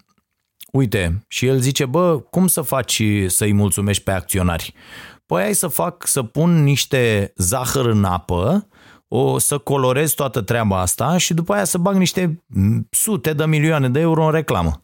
uite, 0.72 1.24
și 1.28 1.46
el 1.46 1.58
zice, 1.58 1.84
bă, 1.84 2.18
cum 2.18 2.46
să 2.46 2.60
faci 2.60 3.02
să-i 3.26 3.52
mulțumești 3.52 4.02
pe 4.02 4.10
acționari? 4.10 4.74
Păi 5.26 5.42
hai 5.42 5.54
să 5.54 5.66
fac, 5.66 6.06
să 6.06 6.22
pun 6.22 6.62
niște 6.62 7.32
zahăr 7.36 7.86
în 7.86 8.04
apă, 8.04 8.68
o 9.08 9.38
să 9.38 9.58
colorez 9.58 10.12
toată 10.12 10.40
treaba 10.40 10.80
asta 10.80 11.16
și 11.16 11.34
după 11.34 11.52
aia 11.52 11.64
să 11.64 11.78
bag 11.78 11.96
niște 11.96 12.44
sute 12.90 13.32
de 13.32 13.44
milioane 13.44 13.88
de 13.88 14.00
euro 14.00 14.24
în 14.24 14.32
reclamă 14.32 14.82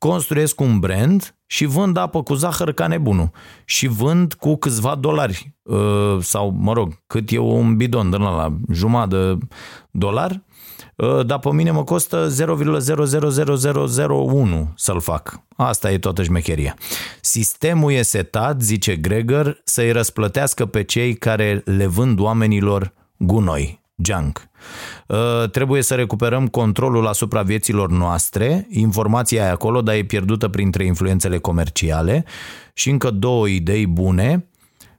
construiesc 0.00 0.60
un 0.60 0.78
brand 0.78 1.34
și 1.46 1.64
vând 1.64 1.96
apă 1.96 2.22
cu 2.22 2.34
zahăr 2.34 2.72
ca 2.72 2.86
nebunul 2.86 3.30
și 3.64 3.86
vând 3.86 4.32
cu 4.32 4.56
câțiva 4.56 4.94
dolari 4.94 5.56
uh, 5.62 6.16
sau, 6.20 6.54
mă 6.58 6.72
rog, 6.72 7.02
cât 7.06 7.30
e 7.30 7.38
un 7.38 7.76
bidon 7.76 8.10
de 8.10 8.16
la 8.16 8.56
jumătate 8.72 9.16
de 9.16 9.38
dolar, 9.90 10.42
uh, 10.96 11.26
dar 11.26 11.38
pe 11.38 11.52
mine 11.52 11.70
mă 11.70 11.84
costă 11.84 12.28
0,00001 12.28 14.72
să-l 14.74 15.00
fac. 15.00 15.42
Asta 15.56 15.90
e 15.90 15.98
toată 15.98 16.22
șmecheria. 16.22 16.76
Sistemul 17.20 17.92
e 17.92 18.02
setat, 18.02 18.60
zice 18.60 18.96
Gregor, 18.96 19.60
să-i 19.64 19.92
răsplătească 19.92 20.66
pe 20.66 20.82
cei 20.82 21.14
care 21.14 21.62
le 21.64 21.86
vând 21.86 22.18
oamenilor 22.18 22.92
gunoi, 23.16 23.80
junk. 23.96 24.49
Uh, 25.06 25.50
trebuie 25.50 25.82
să 25.82 25.94
recuperăm 25.94 26.46
controlul 26.46 27.06
asupra 27.06 27.42
vieților 27.42 27.90
noastre, 27.90 28.66
informația 28.70 29.44
e 29.44 29.50
acolo, 29.50 29.80
dar 29.80 29.94
e 29.94 30.02
pierdută 30.02 30.48
printre 30.48 30.84
influențele 30.84 31.38
comerciale. 31.38 32.24
Și 32.74 32.90
încă 32.90 33.10
două 33.10 33.46
idei 33.46 33.86
bune, 33.86 34.48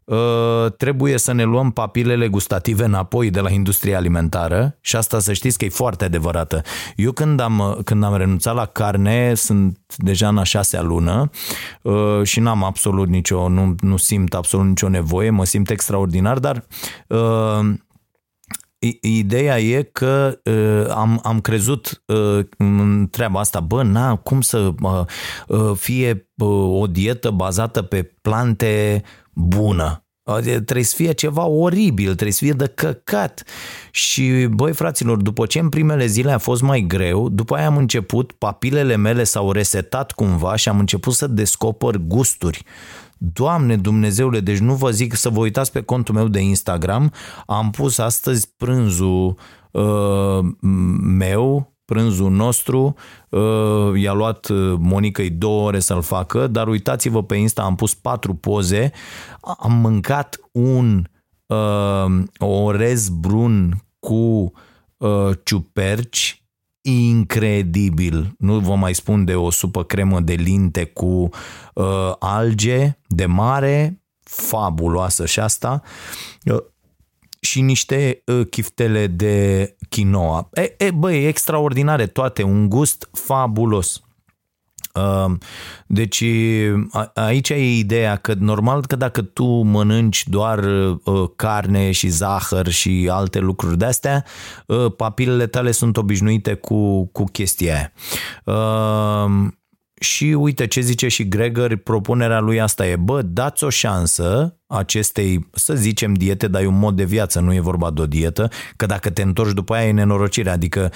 uh, 0.04 0.72
trebuie 0.78 1.18
să 1.18 1.34
ne 1.34 1.44
luăm 1.44 1.72
papilele 1.72 2.28
gustative 2.28 2.84
înapoi 2.84 3.30
de 3.30 3.40
la 3.40 3.50
industria 3.50 3.98
alimentară. 3.98 4.78
Și 4.82 4.96
asta 4.96 5.20
să 5.20 5.34
știți 5.34 5.58
că 5.58 5.66
e 5.66 5.70
foarte 5.70 6.06
adevărată. 6.06 6.62
Eu 6.96 7.12
când 7.12 7.40
am, 7.40 7.82
când 7.84 8.04
am 8.04 8.16
renunțat 8.16 8.56
la 8.56 8.66
carne, 8.66 9.34
sunt 9.34 9.80
deja 9.98 10.28
în 10.28 10.38
a 10.38 10.44
șasea 10.44 10.82
lună 10.82 11.30
uh, 11.82 12.24
și 12.24 12.40
n-am 12.40 12.64
absolut 12.64 13.08
nicio, 13.08 13.50
nu, 13.50 13.76
nu 13.80 13.98
simt 13.98 14.34
absolut 14.34 14.68
nicio 14.68 14.90
nevoie, 14.90 15.30
mă 15.30 15.46
simt 15.46 15.70
extraordinar, 15.70 16.40
dar 16.40 16.64
Ideea 19.02 19.60
e 19.60 19.82
că 19.82 20.40
uh, 20.44 20.90
am, 20.90 21.20
am 21.24 21.42
crezut 21.42 22.04
uh, 22.06 22.46
în 22.58 23.08
treaba 23.12 23.40
asta, 23.40 23.60
bă, 23.60 23.84
na, 23.84 24.16
cum 24.16 24.42
să 24.42 24.74
uh, 24.82 25.02
uh, 25.48 25.72
fie 25.76 26.30
uh, 26.38 26.82
o 26.82 26.88
dietă 26.88 27.30
bazată 27.30 27.82
pe 27.82 28.04
plante 28.22 29.04
bună. 29.34 30.06
Trebuie 30.42 30.84
să 30.84 30.96
fie 30.96 31.12
ceva 31.12 31.46
oribil, 31.46 32.06
trebuie 32.06 32.32
să 32.32 32.44
fie 32.44 32.54
de 32.54 32.68
căcat. 32.68 33.44
Și, 33.92 34.48
băi, 34.50 34.74
fraților, 34.74 35.22
după 35.22 35.46
ce 35.46 35.60
în 35.60 35.70
primele 35.70 36.06
zile 36.06 36.32
a 36.32 36.38
fost 36.38 36.62
mai 36.62 36.82
greu, 36.82 37.30
după 37.30 37.56
aia 37.56 37.66
am 37.66 37.78
început, 37.78 38.32
papilele 38.32 38.96
mele 38.96 39.24
s-au 39.24 39.52
resetat 39.52 40.12
cumva 40.12 40.56
și 40.56 40.70
am 40.70 40.80
început 40.80 41.14
să 41.14 41.28
descoper 41.28 41.98
gusturi. 41.98 42.64
Doamne 43.24 43.76
Dumnezeule, 43.76 44.40
deci 44.40 44.58
nu 44.58 44.74
vă 44.74 44.92
zic 44.92 45.16
să 45.16 45.30
vă 45.30 45.40
uitați 45.40 45.72
pe 45.72 45.82
contul 45.82 46.16
meu 46.16 46.28
de 46.28 46.40
Instagram, 46.40 47.14
am 47.46 47.70
pus 47.70 47.98
astăzi 47.98 48.54
prânzul 48.58 49.38
uh, 49.72 50.40
meu, 51.02 51.76
prânzul 51.86 52.32
nostru, 52.32 52.96
uh, 53.30 54.02
i-a 54.02 54.14
luat 54.14 54.50
uh, 54.50 54.76
Monica 54.80 55.24
două 55.32 55.68
ore 55.68 55.80
să-l 55.80 56.02
facă, 56.02 56.48
dar 56.48 56.68
uitați-vă 56.68 57.24
pe 57.24 57.36
Insta, 57.36 57.62
am 57.62 57.76
pus 57.76 57.94
patru 57.94 58.34
poze, 58.34 58.92
am 59.42 59.74
mâncat 59.74 60.40
un 60.52 61.08
uh, 61.46 62.24
orez 62.40 63.10
brun 63.10 63.84
cu 64.00 64.52
uh, 64.98 65.30
ciuperci, 65.44 66.41
incredibil. 66.82 68.36
Nu 68.38 68.60
vă 68.60 68.76
mai 68.76 68.94
spun 68.94 69.26
de 69.26 69.36
o 69.36 69.50
supă 69.50 69.84
cremă 69.84 70.20
de 70.20 70.34
linte 70.34 70.86
cu 70.86 71.30
uh, 71.74 72.14
alge 72.20 72.98
de 73.08 73.26
mare, 73.26 74.02
fabuloasă 74.24 75.26
și 75.26 75.40
asta, 75.40 75.82
uh, 76.46 76.62
și 77.40 77.62
niște 77.62 78.24
uh, 78.26 78.48
chiftele 78.50 79.08
de 79.08 79.76
quinoa. 79.90 80.50
E, 80.54 80.76
e, 80.78 80.92
băi, 80.92 81.26
extraordinare 81.26 82.08
toate, 82.08 82.44
un 82.44 82.70
gust 82.70 83.10
fabulos. 83.12 84.02
Ehm, 84.94 85.40
deci 85.88 86.24
aici 87.14 87.50
e 87.50 87.78
ideea 87.78 88.16
că 88.16 88.34
normal 88.40 88.86
că 88.86 88.96
dacă 88.96 89.22
tu 89.22 89.46
mănânci 89.46 90.28
doar 90.28 90.64
uh, 90.64 91.30
carne 91.36 91.92
și 91.92 92.08
zahăr 92.08 92.68
și 92.68 93.10
alte 93.12 93.40
lucruri 93.40 93.78
de 93.78 93.86
astea, 93.86 94.26
uh, 94.66 94.94
papilele 94.96 95.48
tale 95.48 95.72
sunt 95.72 95.98
obișnuite 95.98 96.54
cu, 96.54 97.06
cu 97.06 97.24
chestia 97.24 97.74
aia. 97.74 97.92
Ehm, 98.46 99.60
și 100.00 100.26
uite 100.26 100.68
ce 100.68 100.82
zice 100.82 101.08
și 101.08 101.28
Gregor, 101.28 101.76
propunerea 101.76 102.40
lui 102.40 102.62
asta 102.62 102.88
e, 102.88 102.96
bă, 102.96 103.22
dați 103.22 103.64
o 103.64 103.70
șansă 103.70 104.60
acestei, 104.72 105.48
să 105.52 105.76
zicem, 105.76 106.14
diete, 106.14 106.48
dar 106.48 106.62
e 106.62 106.66
un 106.66 106.80
mod 106.80 106.96
de 106.96 107.04
viață, 107.04 107.40
nu 107.40 107.54
e 107.54 107.60
vorba 107.60 107.92
de 107.92 108.02
o 108.02 108.06
dietă, 108.06 108.50
că 108.76 108.86
dacă 108.86 109.10
te 109.10 109.22
întorci 109.22 109.54
după 109.54 109.74
aia 109.74 109.88
e 109.88 109.92
nenorocire, 109.92 110.50
adică 110.50 110.92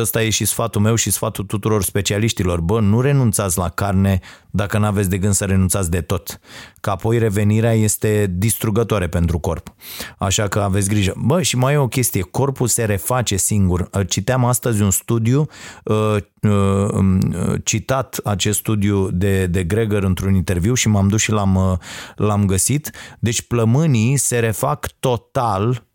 ăsta 0.00 0.22
e 0.22 0.30
și 0.30 0.44
sfatul 0.44 0.80
meu 0.80 0.94
și 0.94 1.10
sfatul 1.10 1.44
tuturor 1.44 1.82
specialiștilor, 1.82 2.60
bă, 2.60 2.80
nu 2.80 3.00
renunțați 3.00 3.58
la 3.58 3.68
carne 3.68 4.20
dacă 4.50 4.78
nu 4.78 4.84
aveți 4.84 5.08
de 5.08 5.18
gând 5.18 5.34
să 5.34 5.44
renunțați 5.44 5.90
de 5.90 6.00
tot, 6.00 6.40
că 6.80 6.90
apoi 6.90 7.18
revenirea 7.18 7.72
este 7.72 8.34
distrugătoare 8.36 9.08
pentru 9.08 9.38
corp, 9.38 9.74
așa 10.18 10.48
că 10.48 10.58
aveți 10.60 10.88
grijă. 10.88 11.14
Bă, 11.16 11.42
și 11.42 11.56
mai 11.56 11.74
e 11.74 11.76
o 11.76 11.88
chestie, 11.88 12.20
corpul 12.20 12.66
se 12.66 12.84
reface 12.84 13.36
singur. 13.36 13.90
Citeam 14.08 14.44
astăzi 14.44 14.82
un 14.82 14.90
studiu, 14.90 15.46
uh, 15.84 16.16
uh, 16.42 16.88
um, 16.92 17.20
citat 17.64 18.20
acest 18.24 18.58
studiu 18.58 19.10
de, 19.10 19.46
de 19.46 19.64
Gregor 19.64 20.02
într-un 20.02 20.34
interviu 20.34 20.74
și 20.74 20.88
m-am 20.88 21.08
dus 21.08 21.20
și 21.20 21.30
l-am, 21.30 21.54
uh, 21.54 21.78
l-am 22.16 22.46
găsit. 22.48 22.90
Deci 23.18 23.42
plămânii 23.42 24.16
se 24.16 24.38
refac 24.38 24.86
total 25.00 25.86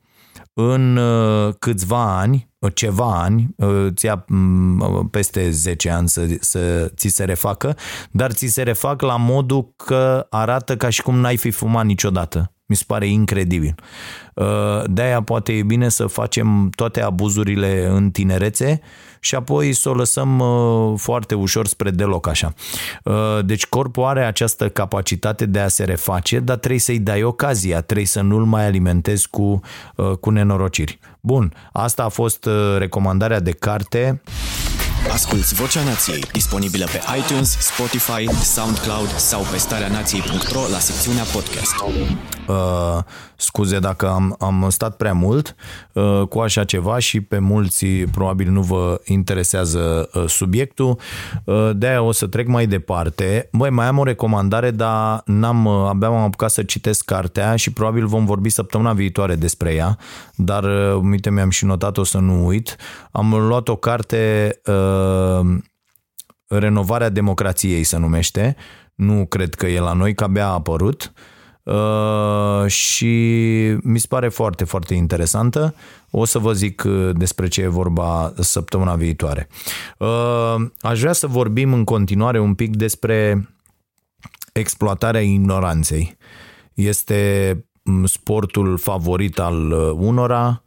în 0.53 0.97
uh, 0.97 1.53
câțiva 1.59 2.17
ani, 2.17 2.49
uh, 2.59 2.71
ceva 2.75 3.21
ani, 3.21 3.55
uh, 3.57 3.87
ți 3.93 4.05
ia 4.05 4.25
mm, 4.27 5.07
peste 5.11 5.49
10 5.49 5.89
ani 5.89 6.09
să, 6.09 6.27
să 6.39 6.91
ți 6.95 7.07
se 7.07 7.23
refacă, 7.23 7.75
dar 8.11 8.31
ți 8.31 8.47
se 8.47 8.63
refac 8.63 9.01
la 9.01 9.17
modul 9.17 9.73
că 9.75 10.27
arată 10.29 10.77
ca 10.77 10.89
și 10.89 11.01
cum 11.01 11.19
n-ai 11.19 11.37
fi 11.37 11.51
fumat 11.51 11.85
niciodată. 11.85 12.52
Mi 12.65 12.75
se 12.75 12.83
pare 12.87 13.07
incredibil. 13.07 13.75
Uh, 14.33 14.45
De-aia 14.85 15.21
poate 15.21 15.53
e 15.53 15.63
bine 15.63 15.89
să 15.89 16.05
facem 16.05 16.69
toate 16.75 17.01
abuzurile 17.01 17.87
în 17.89 18.11
tinerețe 18.11 18.81
și 19.19 19.35
apoi 19.35 19.73
să 19.73 19.89
o 19.89 19.93
lăsăm 19.93 20.39
uh, 20.39 20.93
foarte 20.99 21.35
ușor 21.35 21.67
spre 21.67 21.89
deloc 21.89 22.27
așa. 22.27 22.53
Uh, 23.03 23.13
Deci 23.45 23.65
corpul 23.65 24.03
are 24.03 24.25
această 24.25 24.69
capacitate 24.69 25.45
de 25.45 25.59
a 25.59 25.67
se 25.67 25.83
reface, 25.83 26.39
dar 26.39 26.57
trebuie 26.57 26.79
să-i 26.79 26.99
dai 26.99 27.23
ocazia, 27.23 27.81
trebuie 27.81 28.05
să 28.05 28.21
nu-l 28.21 28.45
mai 28.45 28.65
alimentezi 28.65 29.27
cu, 29.29 29.59
uh, 29.95 30.11
cu 30.11 30.29
nenorociri. 30.29 30.99
Bun, 31.19 31.53
asta 31.71 32.03
a 32.03 32.09
fost 32.09 32.45
uh, 32.45 32.75
recomandarea 32.77 33.39
de 33.39 33.51
carte. 33.51 34.21
Asculți 35.11 35.53
Vocea 35.53 35.83
Nației, 35.83 36.23
disponibilă 36.31 36.85
pe 36.85 37.01
iTunes, 37.17 37.57
Spotify, 37.59 38.29
SoundCloud 38.43 39.15
sau 39.15 39.41
pe 39.51 39.57
starea 39.57 39.87
nației.ro 39.87 40.59
la 40.71 40.79
secțiunea 40.79 41.23
podcast. 41.23 41.75
Uh, 42.47 43.03
scuze 43.35 43.79
dacă 43.79 44.09
am, 44.09 44.35
am 44.39 44.69
stat 44.69 44.95
prea 44.95 45.13
mult 45.13 45.55
uh, 45.93 46.21
cu 46.29 46.39
așa 46.39 46.63
ceva 46.63 46.99
și 46.99 47.21
pe 47.21 47.39
mulți 47.39 47.85
probabil 47.85 48.49
nu 48.49 48.61
vă 48.61 49.01
interesează 49.03 50.09
uh, 50.13 50.23
subiectul. 50.27 50.99
Uh, 51.43 51.69
de-aia 51.75 52.01
o 52.01 52.11
să 52.11 52.27
trec 52.27 52.47
mai 52.47 52.67
departe. 52.67 53.49
Băi, 53.51 53.69
mai 53.69 53.87
am 53.87 53.97
o 53.97 54.03
recomandare, 54.03 54.71
dar 54.71 55.21
n-am, 55.25 55.65
uh, 55.65 55.87
abia 55.87 56.09
m-am 56.09 56.23
apucat 56.23 56.51
să 56.51 56.63
citesc 56.63 57.05
cartea 57.05 57.55
și 57.55 57.73
probabil 57.73 58.05
vom 58.05 58.25
vorbi 58.25 58.49
săptămâna 58.49 58.93
viitoare 58.93 59.35
despre 59.35 59.73
ea, 59.73 59.97
dar 60.35 60.63
uh, 60.63 61.01
uite, 61.03 61.31
mi-am 61.31 61.49
și 61.49 61.65
notat-o 61.65 62.03
să 62.03 62.17
nu 62.17 62.45
uit. 62.45 62.75
Am 63.11 63.33
luat 63.33 63.67
o 63.67 63.75
carte 63.75 64.51
uh, 64.65 65.57
Renovarea 66.47 67.09
democrației 67.09 67.83
se 67.83 67.97
numește. 67.97 68.55
Nu 68.95 69.25
cred 69.25 69.55
că 69.55 69.67
e 69.67 69.79
la 69.79 69.93
noi, 69.93 70.13
că 70.13 70.23
abia 70.23 70.45
a 70.45 70.53
apărut. 70.53 71.13
Uh, 71.15 71.32
și 72.65 73.07
mi 73.83 73.99
se 73.99 74.05
pare 74.09 74.29
foarte, 74.29 74.63
foarte 74.63 74.93
interesantă. 74.93 75.75
O 76.11 76.25
să 76.25 76.39
vă 76.39 76.53
zic 76.53 76.83
uh, 76.85 77.09
despre 77.13 77.47
ce 77.47 77.61
e 77.61 77.67
vorba 77.67 78.33
săptămâna 78.39 78.95
viitoare. 78.95 79.47
Uh, 79.97 80.55
aș 80.81 80.99
vrea 80.99 81.13
să 81.13 81.27
vorbim 81.27 81.73
în 81.73 81.83
continuare 81.83 82.39
un 82.39 82.53
pic 82.53 82.75
despre 82.75 83.49
exploatarea 84.51 85.21
ignoranței. 85.21 86.17
Este 86.73 87.57
m, 87.83 88.05
sportul 88.05 88.77
favorit 88.77 89.39
al 89.39 89.71
uh, 89.71 89.91
unora, 89.95 90.63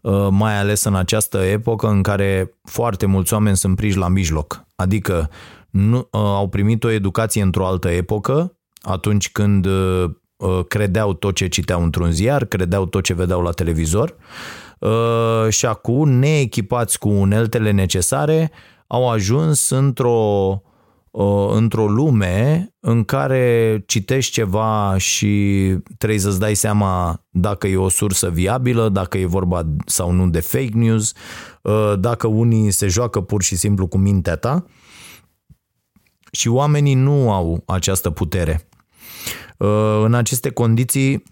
uh, 0.00 0.28
mai 0.30 0.58
ales 0.58 0.84
în 0.84 0.94
această 0.94 1.38
epocă 1.38 1.88
în 1.88 2.02
care 2.02 2.54
foarte 2.64 3.06
mulți 3.06 3.32
oameni 3.32 3.56
sunt 3.56 3.76
prinși 3.76 3.96
la 3.96 4.08
mijloc. 4.08 4.64
Adică 4.76 5.30
nu, 5.70 5.98
uh, 5.98 6.06
au 6.10 6.48
primit 6.48 6.84
o 6.84 6.90
educație 6.90 7.42
într-o 7.42 7.66
altă 7.66 7.88
epocă, 7.88 8.56
atunci 8.80 9.30
când 9.30 9.66
uh, 9.66 10.04
uh, 10.04 10.10
credeau 10.68 11.12
tot 11.12 11.34
ce 11.34 11.48
citeau 11.48 11.82
într-un 11.82 12.10
ziar, 12.10 12.44
credeau 12.44 12.86
tot 12.86 13.02
ce 13.02 13.14
vedeau 13.14 13.40
la 13.40 13.50
televizor 13.50 14.14
uh, 14.78 15.48
și 15.48 15.66
acum, 15.66 16.08
neechipați 16.08 16.98
cu 16.98 17.08
uneltele 17.08 17.70
necesare, 17.70 18.50
au 18.86 19.10
ajuns 19.10 19.70
într-o 19.70 20.62
uh, 21.10 21.50
într-o 21.52 21.86
lume 21.86 22.68
în 22.80 23.04
care 23.04 23.82
citești 23.86 24.32
ceva 24.32 24.94
și 24.98 25.74
trebuie 25.98 26.18
să-ți 26.18 26.38
dai 26.38 26.54
seama 26.54 27.22
dacă 27.30 27.66
e 27.66 27.76
o 27.76 27.88
sursă 27.88 28.30
viabilă, 28.30 28.88
dacă 28.88 29.18
e 29.18 29.26
vorba 29.26 29.66
sau 29.86 30.10
nu 30.10 30.28
de 30.28 30.40
fake 30.40 30.74
news, 30.74 31.12
uh, 31.62 31.92
dacă 31.98 32.26
unii 32.26 32.70
se 32.70 32.86
joacă 32.86 33.20
pur 33.20 33.42
și 33.42 33.56
simplu 33.56 33.86
cu 33.86 33.98
mintea 33.98 34.36
ta 34.36 34.64
și 36.32 36.48
oamenii 36.48 36.94
nu 36.94 37.32
au 37.32 37.62
această 37.66 38.10
putere. 38.10 38.69
Uh, 39.60 40.02
În 40.04 40.14
aceste 40.14 40.50
condiții 40.50 41.22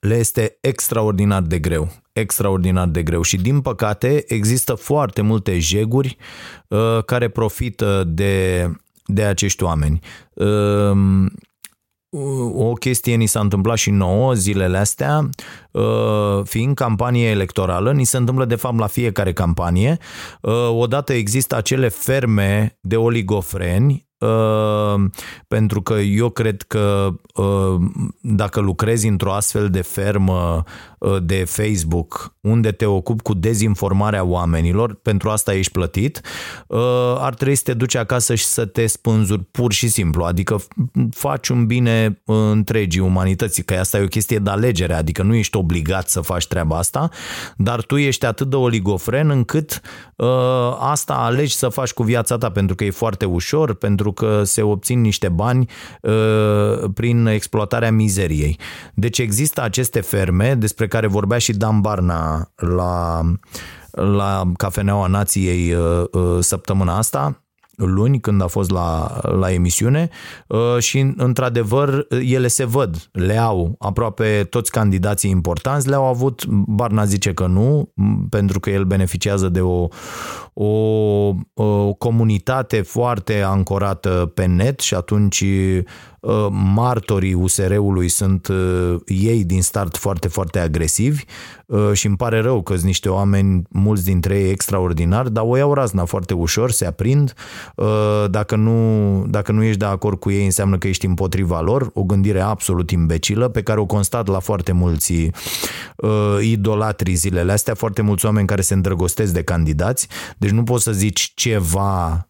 le 0.00 0.14
este 0.16 0.58
extraordinar 0.60 1.42
de 1.42 1.58
greu, 1.58 1.92
extraordinar 2.12 2.88
de 2.88 3.02
greu 3.02 3.22
și 3.22 3.36
din 3.36 3.60
păcate 3.60 4.24
există 4.26 4.74
foarte 4.74 5.22
multe 5.22 5.58
jeguri 5.58 6.16
uh, 6.68 7.04
care 7.04 7.28
profită 7.28 8.04
de, 8.06 8.68
de 9.04 9.24
acești 9.24 9.62
oameni. 9.62 10.00
Uh, 10.34 11.26
o 12.54 12.72
chestie 12.72 13.14
ni 13.14 13.26
s-a 13.26 13.40
întâmplat 13.40 13.76
și 13.76 13.90
nouă 13.90 14.34
zilele 14.34 14.78
astea, 14.78 15.18
uh, 15.18 15.28
fiind 16.44 16.74
campanie 16.74 17.28
electorală, 17.28 17.92
ni 17.92 18.04
se 18.04 18.16
întâmplă 18.16 18.44
de 18.44 18.54
fapt 18.54 18.78
la 18.78 18.86
fiecare 18.86 19.32
campanie. 19.32 19.98
Uh, 20.40 20.52
Odată 20.70 21.12
există 21.12 21.56
acele 21.56 21.88
ferme 21.88 22.78
de 22.80 22.96
oligofreni 22.96 24.04
Uh, 24.24 25.04
pentru 25.48 25.82
că 25.82 25.94
eu 25.94 26.30
cred 26.30 26.62
că 26.62 27.08
uh, 27.34 27.80
dacă 28.20 28.60
lucrezi 28.60 29.06
într-o 29.06 29.32
astfel 29.32 29.70
de 29.70 29.80
fermă 29.80 30.62
uh, 30.98 31.16
de 31.22 31.44
Facebook 31.44 32.34
unde 32.40 32.70
te 32.70 32.86
ocupi 32.86 33.22
cu 33.22 33.34
dezinformarea 33.34 34.24
oamenilor, 34.24 34.94
pentru 34.94 35.30
asta 35.30 35.54
ești 35.54 35.72
plătit, 35.72 36.20
ar 37.18 37.34
trebui 37.34 37.54
să 37.54 37.62
te 37.64 37.74
duci 37.74 37.94
acasă 37.94 38.34
și 38.34 38.44
să 38.44 38.66
te 38.66 38.86
spânzuri 38.86 39.42
pur 39.42 39.72
și 39.72 39.88
simplu, 39.88 40.24
adică 40.24 40.60
faci 41.10 41.48
un 41.48 41.66
bine 41.66 42.22
întregii 42.24 43.00
umanității, 43.00 43.62
că 43.62 43.74
asta 43.74 43.98
e 43.98 44.02
o 44.02 44.06
chestie 44.06 44.38
de 44.38 44.50
alegere, 44.50 44.94
adică 44.94 45.22
nu 45.22 45.34
ești 45.34 45.56
obligat 45.64 46.08
să 46.08 46.20
faci 46.20 46.46
treaba 46.46 46.78
asta, 46.78 47.08
dar 47.56 47.82
tu 47.82 47.96
ești 47.96 48.26
atât 48.26 48.50
de 48.50 48.56
oligofren 48.56 49.30
încât 49.30 49.80
asta 50.78 51.14
alegi 51.14 51.54
să 51.54 51.68
faci 51.68 51.92
cu 51.92 52.02
viața 52.02 52.38
ta, 52.38 52.50
pentru 52.50 52.74
că 52.74 52.84
e 52.84 52.90
foarte 52.90 53.24
ușor, 53.24 53.74
pentru 53.74 54.12
că 54.12 54.42
se 54.44 54.62
obțin 54.62 55.00
niște 55.00 55.28
bani 55.28 55.68
uh, 56.02 56.90
prin 56.94 57.26
exploatarea 57.26 57.92
mizeriei. 57.92 58.58
Deci 58.94 59.18
există 59.18 59.62
aceste 59.62 60.00
ferme 60.00 60.54
despre 60.54 60.88
care 60.88 61.06
vorbea 61.06 61.38
și 61.38 61.52
Dan 61.52 61.80
Barna 61.80 62.50
la, 62.56 63.20
la 63.90 64.42
Cafeneaua 64.56 65.06
Nației 65.06 65.74
uh, 65.74 66.04
uh, 66.12 66.38
săptămâna 66.40 66.96
asta, 66.96 67.43
luni 67.76 68.20
când 68.20 68.42
a 68.42 68.46
fost 68.46 68.70
la, 68.70 69.20
la 69.22 69.52
emisiune 69.52 70.08
uh, 70.46 70.78
și 70.78 71.12
într-adevăr 71.16 72.06
ele 72.08 72.46
se 72.46 72.64
văd, 72.64 73.08
le 73.12 73.38
au 73.38 73.74
aproape 73.78 74.46
toți 74.50 74.70
candidații 74.70 75.30
importanți, 75.30 75.88
le-au 75.88 76.04
avut, 76.04 76.46
Barna 76.48 77.04
zice 77.04 77.34
că 77.34 77.46
nu, 77.46 77.92
pentru 78.28 78.60
că 78.60 78.70
el 78.70 78.84
beneficiază 78.84 79.48
de 79.48 79.60
o, 79.60 79.88
o, 80.52 80.66
o 81.54 81.92
comunitate 81.98 82.82
foarte 82.82 83.40
ancorată 83.40 84.32
pe 84.34 84.44
net 84.44 84.80
și 84.80 84.94
atunci 84.94 85.40
uh, 85.40 85.82
martorii 86.50 87.34
USR-ului 87.34 88.08
sunt 88.08 88.46
uh, 88.46 88.94
ei 89.06 89.44
din 89.44 89.62
start 89.62 89.96
foarte, 89.96 90.28
foarte 90.28 90.58
agresivi 90.58 91.24
uh, 91.66 91.90
și 91.92 92.06
îmi 92.06 92.16
pare 92.16 92.40
rău 92.40 92.62
că 92.62 92.72
sunt 92.72 92.84
niște 92.84 93.08
oameni, 93.08 93.62
mulți 93.70 94.04
dintre 94.04 94.38
ei 94.38 94.50
extraordinari, 94.50 95.32
dar 95.32 95.44
o 95.46 95.56
iau 95.56 95.74
razna 95.74 96.04
foarte 96.04 96.34
ușor, 96.34 96.70
se 96.70 96.86
aprind. 96.86 97.34
Dacă 98.30 98.56
nu, 98.56 99.24
dacă 99.26 99.52
nu 99.52 99.62
ești 99.62 99.78
de 99.78 99.84
acord 99.84 100.18
cu 100.18 100.30
ei, 100.30 100.44
înseamnă 100.44 100.78
că 100.78 100.88
ești 100.88 101.06
împotriva 101.06 101.60
lor, 101.60 101.90
o 101.94 102.02
gândire 102.02 102.40
absolut 102.40 102.90
imbecilă, 102.90 103.48
pe 103.48 103.62
care 103.62 103.80
o 103.80 103.86
constat 103.86 104.26
la 104.26 104.38
foarte 104.38 104.72
mulți 104.72 105.30
idolatri 106.40 107.14
zilele 107.14 107.52
astea, 107.52 107.74
foarte 107.74 108.02
mulți 108.02 108.24
oameni 108.24 108.46
care 108.46 108.60
se 108.60 108.74
îndrăgostesc 108.74 109.32
de 109.32 109.42
candidați, 109.42 110.08
deci 110.38 110.50
nu 110.50 110.62
poți 110.62 110.84
să 110.84 110.92
zici 110.92 111.32
ceva 111.34 112.28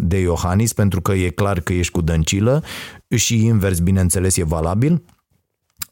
de 0.00 0.18
Iohannis 0.18 0.72
pentru 0.72 1.00
că 1.00 1.12
e 1.12 1.28
clar 1.28 1.60
că 1.60 1.72
ești 1.72 1.92
cu 1.92 2.00
dăncilă 2.00 2.62
și 3.16 3.44
invers, 3.44 3.78
bineînțeles, 3.78 4.36
e 4.36 4.44
valabil. 4.44 5.02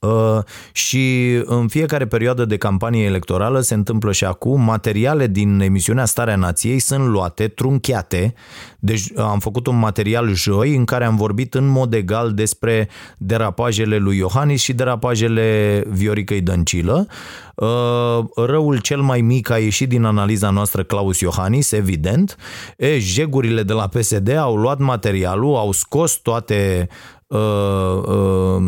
Uh, 0.07 0.42
și 0.73 1.35
în 1.45 1.69
fiecare 1.69 2.07
perioadă 2.07 2.45
de 2.45 2.57
campanie 2.57 3.05
electorală 3.05 3.61
se 3.61 3.75
întâmplă 3.75 4.12
și 4.12 4.25
acum, 4.25 4.61
materiale 4.61 5.27
din 5.27 5.61
emisiunea 5.61 6.05
Starea 6.05 6.37
Nației 6.37 6.79
sunt 6.79 7.07
luate, 7.07 7.49
trunchiate. 7.49 8.35
Deci 8.79 9.12
am 9.16 9.38
făcut 9.38 9.66
un 9.66 9.79
material 9.79 10.35
joi 10.35 10.77
în 10.77 10.85
care 10.85 11.05
am 11.05 11.16
vorbit 11.16 11.55
în 11.55 11.66
mod 11.66 11.95
egal 11.95 12.33
despre 12.33 12.88
derapajele 13.19 13.97
lui 13.97 14.16
Iohannis 14.16 14.62
și 14.62 14.73
derapajele 14.73 15.83
Vioricăi 15.88 16.40
Dăncilă. 16.40 17.07
Uh, 17.55 18.25
răul 18.35 18.79
cel 18.79 19.01
mai 19.01 19.21
mic 19.21 19.51
a 19.51 19.59
ieșit 19.59 19.88
din 19.88 20.05
analiza 20.05 20.51
noastră 20.51 20.83
Claus 20.83 21.21
Iohannis, 21.21 21.73
evident. 21.73 22.37
E, 22.77 22.99
jegurile 22.99 23.62
de 23.62 23.73
la 23.73 23.87
PSD 23.87 24.37
au 24.37 24.57
luat 24.57 24.79
materialul, 24.79 25.57
au 25.57 25.73
scos 25.73 26.12
toate 26.12 26.88
uh, 27.27 28.03
uh, 28.07 28.62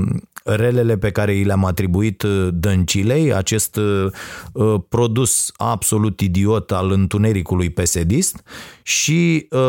relele 0.57 0.99
pe 0.99 1.11
care 1.11 1.35
i 1.35 1.45
le-am 1.45 1.65
atribuit 1.65 2.23
Dăncilei, 2.51 3.35
acest 3.35 3.77
uh, 3.77 4.81
produs 4.89 5.53
absolut 5.57 6.21
idiot 6.21 6.73
al 6.73 6.91
întunericului 6.91 7.71
pesedist 7.71 8.43
și 8.83 9.47
uh, 9.51 9.61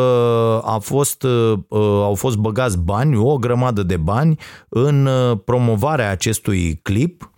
a 0.62 0.78
fost, 0.80 1.22
uh, 1.22 1.58
au 1.80 2.14
fost 2.14 2.36
băgați 2.36 2.78
bani, 2.78 3.16
o 3.16 3.36
grămadă 3.36 3.82
de 3.82 3.96
bani, 3.96 4.38
în 4.68 5.08
promovarea 5.44 6.10
acestui 6.10 6.80
clip, 6.82 7.30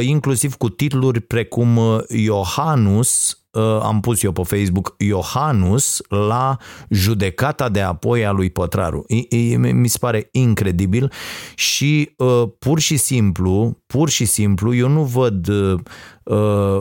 inclusiv 0.00 0.54
cu 0.54 0.68
titluri 0.68 1.20
precum 1.20 1.80
Iohanus 2.08 3.30
uh, 3.30 3.45
am 3.82 4.00
pus 4.00 4.22
eu 4.22 4.32
pe 4.32 4.42
Facebook 4.42 4.94
Iohanus 4.98 6.00
la 6.08 6.56
judecata 6.90 7.68
de 7.68 7.80
apoi 7.80 8.26
a 8.26 8.30
lui 8.30 8.50
Pătraru. 8.50 9.04
E, 9.06 9.36
e, 9.36 9.56
mi 9.56 9.88
se 9.88 9.98
pare 10.00 10.28
incredibil 10.32 11.12
și 11.54 12.14
uh, 12.16 12.42
pur 12.58 12.78
și 12.78 12.96
simplu, 12.96 13.82
pur 13.86 14.08
și 14.08 14.24
simplu, 14.24 14.74
eu 14.74 14.88
nu 14.88 15.02
văd 15.02 15.48
uh, 15.48 16.80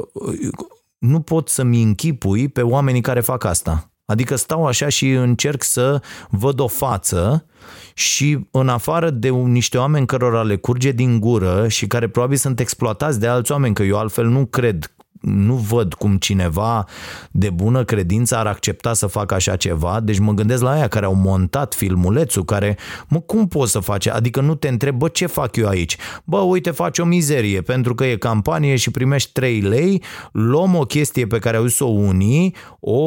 nu 0.97 1.19
pot 1.19 1.49
să-mi 1.49 1.81
închipui 1.81 2.47
pe 2.47 2.61
oamenii 2.61 3.01
care 3.01 3.19
fac 3.19 3.43
asta. 3.43 3.89
Adică 4.05 4.35
stau 4.35 4.65
așa 4.65 4.89
și 4.89 5.09
încerc 5.09 5.63
să 5.63 6.01
văd 6.29 6.59
o 6.59 6.67
față 6.67 7.45
și 7.93 8.47
în 8.51 8.69
afară 8.69 9.09
de 9.09 9.29
niște 9.29 9.77
oameni 9.77 10.05
cărora 10.05 10.43
le 10.43 10.55
curge 10.55 10.91
din 10.91 11.19
gură 11.19 11.67
și 11.67 11.87
care 11.87 12.07
probabil 12.07 12.37
sunt 12.37 12.59
exploatați 12.59 13.19
de 13.19 13.27
alți 13.27 13.51
oameni, 13.51 13.73
că 13.73 13.83
eu 13.83 13.97
altfel 13.97 14.27
nu 14.27 14.45
cred 14.45 14.94
nu 15.25 15.53
văd 15.53 15.93
cum 15.93 16.17
cineva 16.17 16.85
de 17.31 17.49
bună 17.49 17.83
credință 17.83 18.37
ar 18.37 18.47
accepta 18.47 18.93
să 18.93 19.07
facă 19.07 19.33
așa 19.33 19.55
ceva, 19.55 19.99
deci 19.99 20.19
mă 20.19 20.31
gândesc 20.31 20.61
la 20.61 20.71
aia 20.71 20.87
care 20.87 21.05
au 21.05 21.13
montat 21.15 21.73
filmulețul, 21.73 22.45
care, 22.45 22.77
mă, 23.07 23.19
cum 23.19 23.47
poți 23.47 23.71
să 23.71 23.79
faci? 23.79 24.07
Adică 24.07 24.41
nu 24.41 24.55
te 24.55 24.67
întreb, 24.67 24.97
bă, 24.97 25.07
ce 25.07 25.25
fac 25.25 25.55
eu 25.55 25.67
aici? 25.67 25.97
Bă, 26.23 26.37
uite, 26.37 26.71
faci 26.71 26.99
o 26.99 27.05
mizerie, 27.05 27.61
pentru 27.61 27.95
că 27.95 28.05
e 28.05 28.15
campanie 28.15 28.75
și 28.75 28.91
primești 28.91 29.31
3 29.31 29.59
lei, 29.59 30.03
luăm 30.31 30.75
o 30.75 30.83
chestie 30.83 31.27
pe 31.27 31.39
care 31.39 31.57
au 31.57 31.65
zis-o 31.65 31.85
unii, 31.85 32.55
o, 32.79 32.99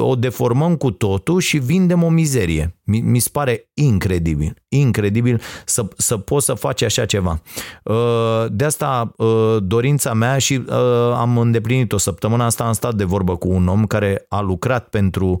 o 0.00 0.14
deformăm 0.18 0.76
cu 0.76 0.90
totul 0.90 1.40
și 1.40 1.58
vindem 1.58 2.02
o 2.02 2.08
mizerie. 2.08 2.74
Mi, 2.84 3.00
mi 3.00 3.18
se 3.18 3.28
pare 3.32 3.70
incredibil, 3.74 4.54
incredibil 4.72 5.40
să, 5.64 5.88
să 5.96 6.16
poți 6.16 6.44
să 6.44 6.54
faci 6.54 6.82
așa 6.82 7.04
ceva. 7.04 7.40
Uh, 7.84 8.44
de 8.50 8.64
asta 8.64 9.12
uh, 9.16 9.56
dorința 9.62 10.12
mea 10.12 10.38
și 10.38 10.54
uh, 10.66 10.74
am 11.14 11.38
îndeplinit 11.38 11.92
o 11.92 11.98
săptămână 11.98 12.44
asta, 12.44 12.64
am 12.64 12.72
stat 12.72 12.94
de 12.94 13.04
vorbă 13.04 13.36
cu 13.36 13.48
un 13.48 13.68
om 13.68 13.86
care 13.86 14.24
a 14.28 14.40
lucrat 14.40 14.88
pentru, 14.88 15.36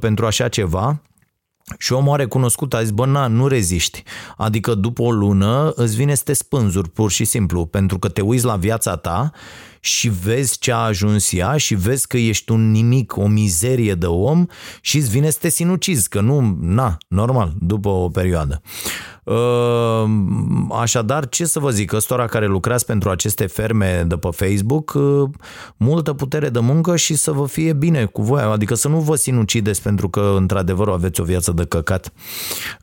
pentru 0.00 0.26
așa 0.26 0.48
ceva 0.48 1.02
și 1.78 1.92
omul 1.92 2.12
a 2.12 2.16
recunoscut, 2.16 2.74
a 2.74 2.80
zis, 2.80 2.90
bă, 2.90 3.06
na, 3.06 3.26
nu 3.26 3.46
reziști. 3.46 4.02
Adică 4.36 4.74
după 4.74 5.02
o 5.02 5.10
lună 5.10 5.72
îți 5.74 5.96
vine 5.96 6.14
să 6.14 6.22
te 6.24 6.32
spânzuri, 6.32 6.90
pur 6.90 7.10
și 7.10 7.24
simplu, 7.24 7.66
pentru 7.66 7.98
că 7.98 8.08
te 8.08 8.20
uiți 8.20 8.44
la 8.44 8.56
viața 8.56 8.96
ta 8.96 9.30
și 9.80 10.08
vezi 10.08 10.58
ce 10.58 10.72
a 10.72 10.76
ajuns 10.76 11.32
ea 11.32 11.56
și 11.56 11.74
vezi 11.74 12.06
că 12.06 12.16
ești 12.16 12.52
un 12.52 12.70
nimic, 12.70 13.16
o 13.16 13.26
mizerie 13.26 13.94
de 13.94 14.06
om 14.06 14.46
și 14.80 14.96
îți 14.96 15.10
vine 15.10 15.30
să 15.30 15.38
te 15.40 15.48
sinucizi, 15.48 16.08
că 16.08 16.20
nu, 16.20 16.56
na, 16.60 16.96
normal, 17.08 17.52
după 17.60 17.88
o 17.88 18.08
perioadă. 18.08 18.62
Ehm, 19.28 20.72
așadar, 20.72 21.28
ce 21.28 21.44
să 21.44 21.58
vă 21.58 21.70
zic, 21.70 21.92
ăstora 21.92 22.26
care 22.26 22.46
lucrați 22.46 22.86
pentru 22.86 23.10
aceste 23.10 23.46
ferme 23.46 24.04
de 24.06 24.16
pe 24.16 24.28
Facebook, 24.30 24.94
ă, 24.94 25.30
multă 25.76 26.12
putere 26.12 26.48
de 26.48 26.58
muncă 26.58 26.96
și 26.96 27.14
să 27.14 27.32
vă 27.32 27.46
fie 27.46 27.72
bine 27.72 28.04
cu 28.04 28.22
voi, 28.22 28.42
adică 28.42 28.74
să 28.74 28.88
nu 28.88 28.98
vă 28.98 29.16
sinucideți 29.16 29.82
pentru 29.82 30.08
că 30.08 30.34
într-adevăr 30.36 30.88
aveți 30.88 31.20
o 31.20 31.24
viață 31.24 31.52
de 31.52 31.64
căcat. 31.64 32.12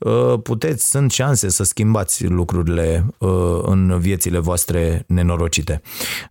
Ă, 0.06 0.38
puteți, 0.38 0.90
sunt 0.90 1.12
șanse 1.12 1.50
să 1.50 1.64
schimbați 1.64 2.26
lucrurile 2.26 3.06
ă, 3.22 3.62
în 3.62 4.00
viețile 4.00 4.40
voastre 4.40 5.04
nenorocite. 5.08 5.82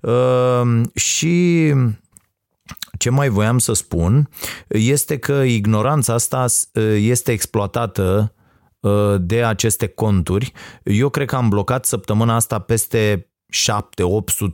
Ehm, 0.01 0.91
și 0.95 1.73
ce 2.99 3.11
mai 3.11 3.29
voiam 3.29 3.59
să 3.59 3.73
spun 3.73 4.29
este 4.69 5.17
că 5.17 5.33
ignoranța 5.33 6.13
asta 6.13 6.47
este 6.97 7.33
exploatată 7.33 8.35
Uh, 8.35 8.43
de 9.21 9.45
aceste 9.45 9.87
conturi. 9.87 10.53
Eu 10.83 11.09
cred 11.09 11.27
că 11.27 11.37
am 11.37 11.49
blocat 11.49 11.85
săptămâna 11.85 12.35
asta 12.35 12.59
peste 12.59 13.31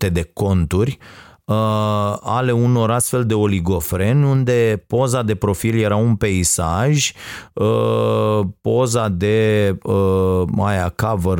7-800 0.06 0.12
de 0.12 0.30
conturi 0.32 0.98
uh, 1.44 2.16
ale 2.20 2.52
unor 2.52 2.90
astfel 2.90 3.26
de 3.26 3.34
oligofreni 3.34 4.24
unde 4.24 4.84
poza 4.86 5.22
de 5.22 5.34
profil 5.34 5.78
era 5.78 5.96
un 5.96 6.16
peisaj, 6.16 7.12
uh, 7.52 8.40
poza 8.60 9.08
de 9.08 9.78
aia 10.58 10.94
cover 10.96 11.38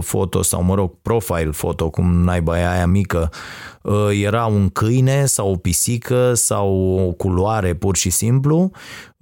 foto 0.00 0.42
sau 0.42 0.62
mă 0.62 0.74
rog 0.74 0.92
profile 1.02 1.50
foto 1.50 1.90
cum 1.90 2.14
naiba 2.14 2.52
aia 2.52 2.86
mică 2.86 3.30
era 4.10 4.44
un 4.44 4.68
câine 4.68 5.26
sau 5.26 5.50
o 5.50 5.56
pisică 5.56 6.34
sau 6.34 6.98
o 7.08 7.12
culoare 7.12 7.74
pur 7.74 7.96
și 7.96 8.10
simplu. 8.10 8.70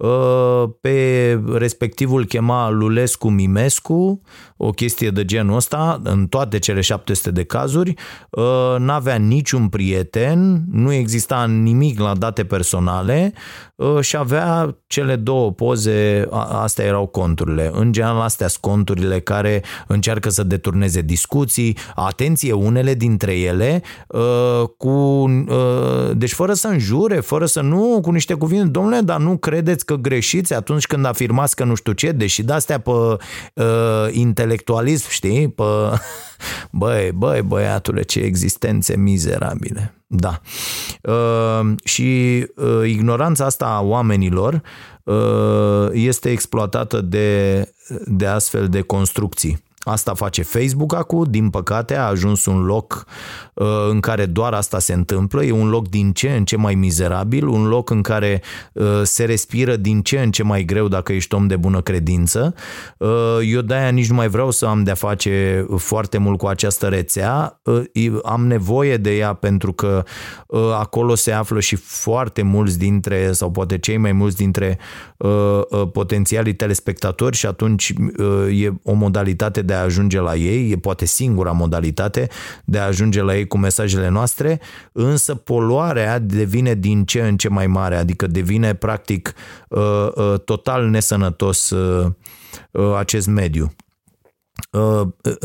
Uh, 0.01 0.69
pe 0.81 1.39
respectivul 1.53 2.25
chema 2.25 2.69
Lulescu 2.69 3.29
Mimescu, 3.29 4.21
o 4.57 4.69
chestie 4.69 5.09
de 5.09 5.25
genul 5.25 5.55
ăsta, 5.55 5.99
în 6.03 6.27
toate 6.27 6.59
cele 6.59 6.81
700 6.81 7.31
de 7.31 7.43
cazuri, 7.43 7.93
uh, 8.29 8.75
n-avea 8.77 9.15
niciun 9.15 9.67
prieten, 9.67 10.63
nu 10.71 10.91
exista 10.91 11.45
nimic 11.45 11.99
la 11.99 12.13
date 12.15 12.45
personale 12.45 13.33
uh, 13.75 13.99
și 13.99 14.17
avea 14.17 14.77
cele 14.87 15.15
două 15.15 15.51
poze, 15.51 16.27
astea 16.61 16.85
erau 16.85 17.05
conturile. 17.05 17.71
În 17.73 17.91
general, 17.91 18.19
astea 18.19 18.47
sunt 18.47 18.61
conturile 18.61 19.19
care 19.19 19.63
încearcă 19.87 20.29
să 20.29 20.43
deturneze 20.43 21.01
discuții, 21.01 21.77
atenție, 21.95 22.53
unele 22.53 22.93
dintre 22.93 23.39
ele, 23.39 23.81
cu, 24.77 25.25
deci 26.13 26.33
fără 26.33 26.53
să 26.53 26.67
înjure, 26.67 27.19
fără 27.19 27.45
să 27.45 27.61
nu, 27.61 27.99
cu 28.01 28.11
niște 28.11 28.33
cuvinte, 28.33 28.67
domnule, 28.67 28.99
dar 28.99 29.19
nu 29.19 29.37
credeți 29.37 29.85
că 29.85 29.95
greșiți 29.95 30.53
atunci 30.53 30.87
când 30.87 31.05
afirmați 31.05 31.55
că 31.55 31.63
nu 31.63 31.75
știu 31.75 31.91
ce, 31.91 32.11
deși 32.11 32.43
de-astea 32.43 32.79
pe 32.79 32.91
uh, 32.91 33.17
intelectualism, 34.11 35.09
știi, 35.09 35.49
pe... 35.49 35.63
Băi, 36.71 37.11
băi, 37.15 37.41
băiatule, 37.41 38.01
ce 38.01 38.19
existențe 38.19 38.97
mizerabile. 38.97 39.93
Da. 40.07 40.41
Uh, 41.01 41.73
și 41.83 42.45
uh, 42.55 42.89
ignoranța 42.89 43.45
asta 43.45 43.65
a 43.65 43.81
oamenilor 43.81 44.61
uh, 45.03 45.89
este 45.91 46.29
exploatată 46.29 47.01
de, 47.01 47.61
de 48.05 48.25
astfel 48.25 48.67
de 48.67 48.81
construcții. 48.81 49.63
Asta 49.83 50.13
face 50.13 50.43
Facebook 50.43 50.95
acum, 50.95 51.25
din 51.29 51.49
păcate 51.49 51.95
a 51.95 52.07
ajuns 52.07 52.45
un 52.45 52.63
loc 52.63 53.05
uh, 53.53 53.67
în 53.89 53.99
care 53.99 54.25
doar 54.25 54.53
asta 54.53 54.79
se 54.79 54.93
întâmplă, 54.93 55.43
e 55.43 55.51
un 55.51 55.69
loc 55.69 55.89
din 55.89 56.11
ce 56.11 56.29
în 56.29 56.45
ce 56.45 56.55
mai 56.55 56.75
mizerabil, 56.75 57.47
un 57.47 57.67
loc 57.67 57.89
în 57.89 58.01
care 58.01 58.41
uh, 58.73 59.01
se 59.03 59.23
respiră 59.23 59.75
din 59.75 60.01
ce 60.01 60.19
în 60.19 60.31
ce 60.31 60.43
mai 60.43 60.63
greu 60.63 60.87
dacă 60.87 61.13
ești 61.13 61.35
om 61.35 61.47
de 61.47 61.55
bună 61.55 61.81
credință. 61.81 62.53
Uh, 62.97 63.37
eu 63.45 63.61
de-aia 63.61 63.89
nici 63.89 64.09
nu 64.09 64.15
mai 64.15 64.27
vreau 64.27 64.51
să 64.51 64.65
am 64.65 64.83
de-a 64.83 64.93
face 64.93 65.65
foarte 65.77 66.17
mult 66.17 66.37
cu 66.37 66.47
această 66.47 66.87
rețea, 66.87 67.61
am 68.23 68.47
nevoie 68.47 68.97
de 68.97 69.17
ea 69.17 69.33
pentru 69.33 69.73
că 69.73 70.03
acolo 70.73 71.15
se 71.15 71.31
află 71.31 71.59
și 71.59 71.75
foarte 71.75 72.41
mulți 72.41 72.77
dintre, 72.77 73.31
sau 73.31 73.51
poate 73.51 73.77
cei 73.77 73.97
mai 73.97 74.11
mulți 74.11 74.35
dintre 74.35 74.77
potențialii 75.91 76.53
telespectatori 76.53 77.35
și 77.37 77.45
atunci 77.45 77.93
e 78.51 78.71
o 78.83 78.93
modalitate 78.93 79.61
de 79.61 79.70
de 79.71 79.77
a 79.77 79.81
ajunge 79.81 80.19
la 80.19 80.35
ei, 80.35 80.71
e 80.71 80.75
poate 80.77 81.05
singura 81.05 81.51
modalitate 81.51 82.29
de 82.65 82.79
a 82.79 82.85
ajunge 82.85 83.21
la 83.21 83.35
ei 83.35 83.47
cu 83.47 83.57
mesajele 83.57 84.09
noastre, 84.09 84.59
însă 84.91 85.35
poluarea 85.35 86.19
devine 86.19 86.73
din 86.73 87.05
ce 87.05 87.21
în 87.21 87.37
ce 87.37 87.49
mai 87.49 87.67
mare, 87.67 87.95
adică 87.95 88.27
devine 88.27 88.73
practic 88.73 89.33
uh, 89.69 90.07
uh, 90.15 90.39
total 90.45 90.89
nesănătos 90.89 91.69
uh, 91.69 92.11
acest 92.97 93.27
mediu. 93.27 93.73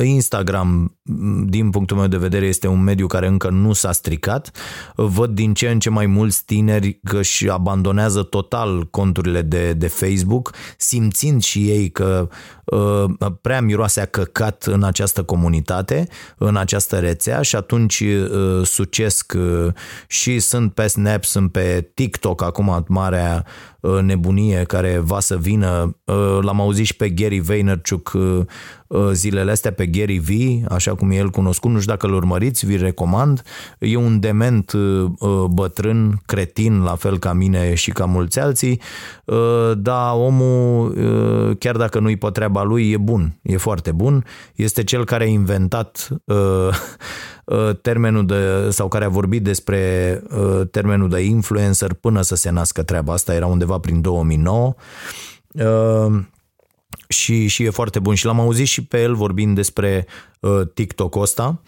Instagram, 0.02 0.95
din 1.44 1.70
punctul 1.70 1.96
meu 1.96 2.06
de 2.06 2.16
vedere, 2.16 2.46
este 2.46 2.66
un 2.66 2.82
mediu 2.82 3.06
care 3.06 3.26
încă 3.26 3.48
nu 3.48 3.72
s-a 3.72 3.92
stricat. 3.92 4.50
Văd 4.94 5.34
din 5.34 5.54
ce 5.54 5.68
în 5.68 5.78
ce 5.78 5.90
mai 5.90 6.06
mulți 6.06 6.44
tineri 6.44 7.00
că 7.04 7.18
își 7.18 7.50
abandonează 7.50 8.22
total 8.22 8.86
conturile 8.90 9.42
de, 9.42 9.72
de 9.72 9.86
Facebook, 9.86 10.52
simțind 10.76 11.42
și 11.42 11.68
ei 11.68 11.90
că 11.90 12.28
Uh, 12.66 13.04
prea 13.40 13.60
miroase 13.60 14.00
a 14.00 14.04
căcat 14.04 14.62
în 14.64 14.82
această 14.82 15.22
comunitate, 15.22 16.08
în 16.38 16.56
această 16.56 16.98
rețea 16.98 17.42
și 17.42 17.56
atunci 17.56 18.00
uh, 18.00 18.64
sucesc 18.64 19.32
uh, 19.36 19.72
și 20.06 20.38
sunt 20.38 20.72
pe 20.72 20.86
Snap, 20.86 21.24
sunt 21.24 21.52
pe 21.52 21.90
TikTok 21.94 22.42
acum 22.42 22.84
marea 22.88 23.44
nebunie 24.02 24.62
care 24.62 24.98
va 24.98 25.20
să 25.20 25.36
vină. 25.36 25.96
L-am 26.40 26.60
auzit 26.60 26.86
și 26.86 26.96
pe 26.96 27.08
Gary 27.08 27.38
Vaynerchuk 27.38 28.16
zilele 29.12 29.50
astea 29.50 29.72
pe 29.72 29.86
Gary 29.86 30.18
V, 30.18 30.30
așa 30.68 30.94
cum 30.96 31.10
e 31.10 31.14
el 31.14 31.30
cunoscut, 31.30 31.70
nu 31.70 31.80
știu 31.80 31.92
dacă 31.92 32.06
îl 32.06 32.14
urmăriți, 32.14 32.66
vi 32.66 32.76
recomand. 32.76 33.42
E 33.78 33.96
un 33.96 34.20
dement 34.20 34.72
bătrân, 35.50 36.22
cretin, 36.26 36.82
la 36.82 36.94
fel 36.94 37.18
ca 37.18 37.32
mine 37.32 37.74
și 37.74 37.90
ca 37.90 38.04
mulți 38.04 38.38
alții, 38.38 38.80
dar 39.76 40.14
omul, 40.14 40.94
chiar 41.58 41.76
dacă 41.76 41.98
nu-i 41.98 42.16
pe 42.16 42.30
treaba 42.30 42.62
lui, 42.62 42.90
e 42.90 42.96
bun, 42.96 43.38
e 43.42 43.56
foarte 43.56 43.92
bun. 43.92 44.24
Este 44.54 44.84
cel 44.84 45.04
care 45.04 45.24
a 45.24 45.26
inventat 45.26 46.08
termenul 47.82 48.26
de, 48.26 48.70
sau 48.70 48.88
care 48.88 49.04
a 49.04 49.08
vorbit 49.08 49.42
despre 49.42 50.22
termenul 50.70 51.08
de 51.08 51.20
influencer 51.20 51.92
până 51.92 52.22
să 52.22 52.34
se 52.34 52.50
nască 52.50 52.82
treaba 52.82 53.12
asta, 53.12 53.34
era 53.34 53.46
undeva 53.46 53.78
prin 53.78 54.00
2009 54.00 54.74
și, 57.08 57.46
și 57.46 57.62
e 57.62 57.70
foarte 57.70 57.98
bun. 57.98 58.14
Și 58.14 58.24
l-am 58.24 58.40
auzit 58.40 58.66
și 58.66 58.84
pe 58.84 59.02
el 59.02 59.14
vorbind 59.14 59.54
despre 59.54 60.06
uh, 60.06 60.10
TikTok-ul 60.74 61.22
ăsta, 61.22 61.62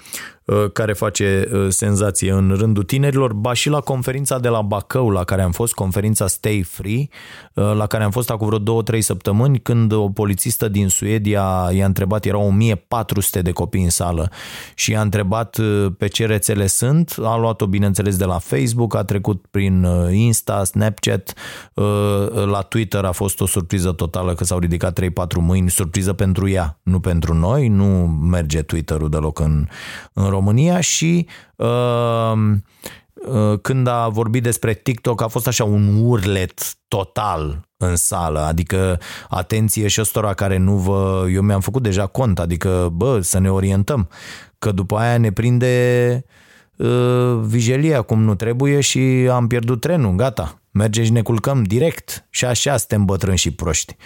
uh, 0.44 0.70
care 0.72 0.92
face 0.92 1.48
uh, 1.52 1.66
senzație 1.68 2.32
în 2.32 2.54
rândul 2.58 2.82
tinerilor, 2.82 3.32
ba 3.32 3.52
și 3.52 3.68
la 3.68 3.80
conferința 3.80 4.38
de 4.38 4.48
la 4.48 4.62
Bacău, 4.62 5.10
la 5.10 5.24
care 5.24 5.42
am 5.42 5.52
fost, 5.52 5.74
conferința 5.74 6.26
Stay 6.26 6.62
Free, 6.62 7.08
uh, 7.54 7.72
la 7.74 7.86
care 7.86 8.04
am 8.04 8.10
fost 8.10 8.30
acum 8.30 8.46
vreo 8.46 8.58
două, 8.58 8.82
trei 8.82 9.00
săptămâni, 9.00 9.60
când 9.60 9.92
o 9.92 10.08
polițistă 10.08 10.68
din 10.68 10.88
Suedia 10.88 11.70
i-a 11.72 11.86
întrebat, 11.86 12.24
erau 12.24 12.46
1400 12.46 13.42
de 13.42 13.50
copii 13.50 13.82
în 13.82 13.90
sală, 13.90 14.30
și 14.74 14.90
i-a 14.90 15.00
întrebat 15.00 15.56
uh, 15.56 15.86
pe 15.98 16.06
ce 16.06 16.26
rețele 16.26 16.66
sunt, 16.66 17.16
a 17.22 17.36
luat-o 17.36 17.66
bineînțeles 17.66 18.16
de 18.16 18.24
la 18.24 18.38
Facebook, 18.38 18.94
a 18.94 19.04
trecut 19.04 19.46
prin 19.50 19.84
uh, 19.84 20.12
Insta, 20.12 20.64
Snapchat, 20.64 21.34
uh, 21.74 21.84
la 22.30 22.60
Twitter 22.60 23.04
a 23.04 23.12
fost 23.12 23.40
o 23.40 23.46
surpriză 23.46 23.92
totală 23.92 24.34
că 24.34 24.44
s-au 24.44 24.58
ridicat 24.58 25.00
3-4 25.00 25.06
mâini, 25.40 25.70
surpriză 25.70 26.12
pentru 26.12 26.48
ea, 26.48 26.78
nu 26.82 27.00
pentru 27.00 27.34
noi, 27.34 27.68
nu 27.68 27.84
merge 28.06 28.57
Twitter-ul 28.62 29.08
deloc 29.08 29.40
în, 29.40 29.68
în 30.12 30.28
România 30.28 30.80
și 30.80 31.26
uh, 31.56 32.32
uh, 33.14 33.58
când 33.62 33.86
a 33.86 34.08
vorbit 34.08 34.42
despre 34.42 34.74
TikTok 34.74 35.22
a 35.22 35.26
fost 35.26 35.46
așa 35.46 35.64
un 35.64 36.00
urlet 36.02 36.74
total 36.88 37.68
în 37.76 37.96
sală, 37.96 38.40
adică 38.40 39.00
atenție 39.28 39.88
și 39.88 40.00
ăstora 40.00 40.34
care 40.34 40.56
nu 40.56 40.76
vă... 40.76 41.26
Eu 41.32 41.42
mi-am 41.42 41.60
făcut 41.60 41.82
deja 41.82 42.06
cont, 42.06 42.38
adică 42.38 42.88
bă, 42.92 43.20
să 43.20 43.38
ne 43.38 43.50
orientăm, 43.50 44.08
că 44.58 44.72
după 44.72 44.96
aia 44.96 45.18
ne 45.18 45.32
prinde 45.32 46.24
uh, 46.76 47.40
vigilia 47.42 48.02
cum 48.02 48.22
nu 48.22 48.34
trebuie 48.34 48.80
și 48.80 48.98
am 49.32 49.46
pierdut 49.46 49.80
trenul, 49.80 50.14
gata. 50.14 50.60
Mergem 50.78 51.04
și 51.04 51.10
ne 51.12 51.22
culcăm 51.22 51.62
direct 51.62 52.26
și 52.30 52.44
așa 52.44 52.76
suntem 52.76 53.04
bătrâni 53.04 53.36
și 53.36 53.50
proști. 53.50 53.96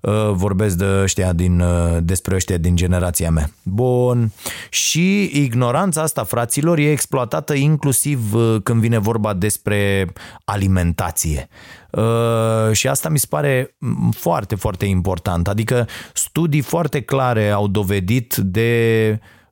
Uh, 0.00 0.30
vorbesc 0.30 0.76
de 0.76 0.84
ăștia 1.02 1.32
din, 1.32 1.60
uh, 1.60 1.96
despre 2.00 2.34
ăștia 2.34 2.56
din 2.56 2.76
generația 2.76 3.30
mea. 3.30 3.50
Bun. 3.62 4.32
Și 4.68 5.22
ignoranța 5.42 6.02
asta, 6.02 6.24
fraților, 6.24 6.78
e 6.78 6.90
exploatată 6.90 7.54
inclusiv 7.54 8.34
uh, 8.34 8.56
când 8.62 8.80
vine 8.80 8.98
vorba 8.98 9.32
despre 9.32 10.12
alimentație. 10.44 11.48
Uh, 11.90 12.72
și 12.72 12.88
asta 12.88 13.08
mi 13.08 13.18
se 13.18 13.26
pare 13.28 13.76
foarte, 14.10 14.54
foarte 14.54 14.84
important. 14.84 15.48
Adică 15.48 15.86
studii 16.12 16.60
foarte 16.60 17.00
clare 17.00 17.50
au 17.50 17.68
dovedit 17.68 18.34
de 18.36 19.10
uh, 19.12 19.42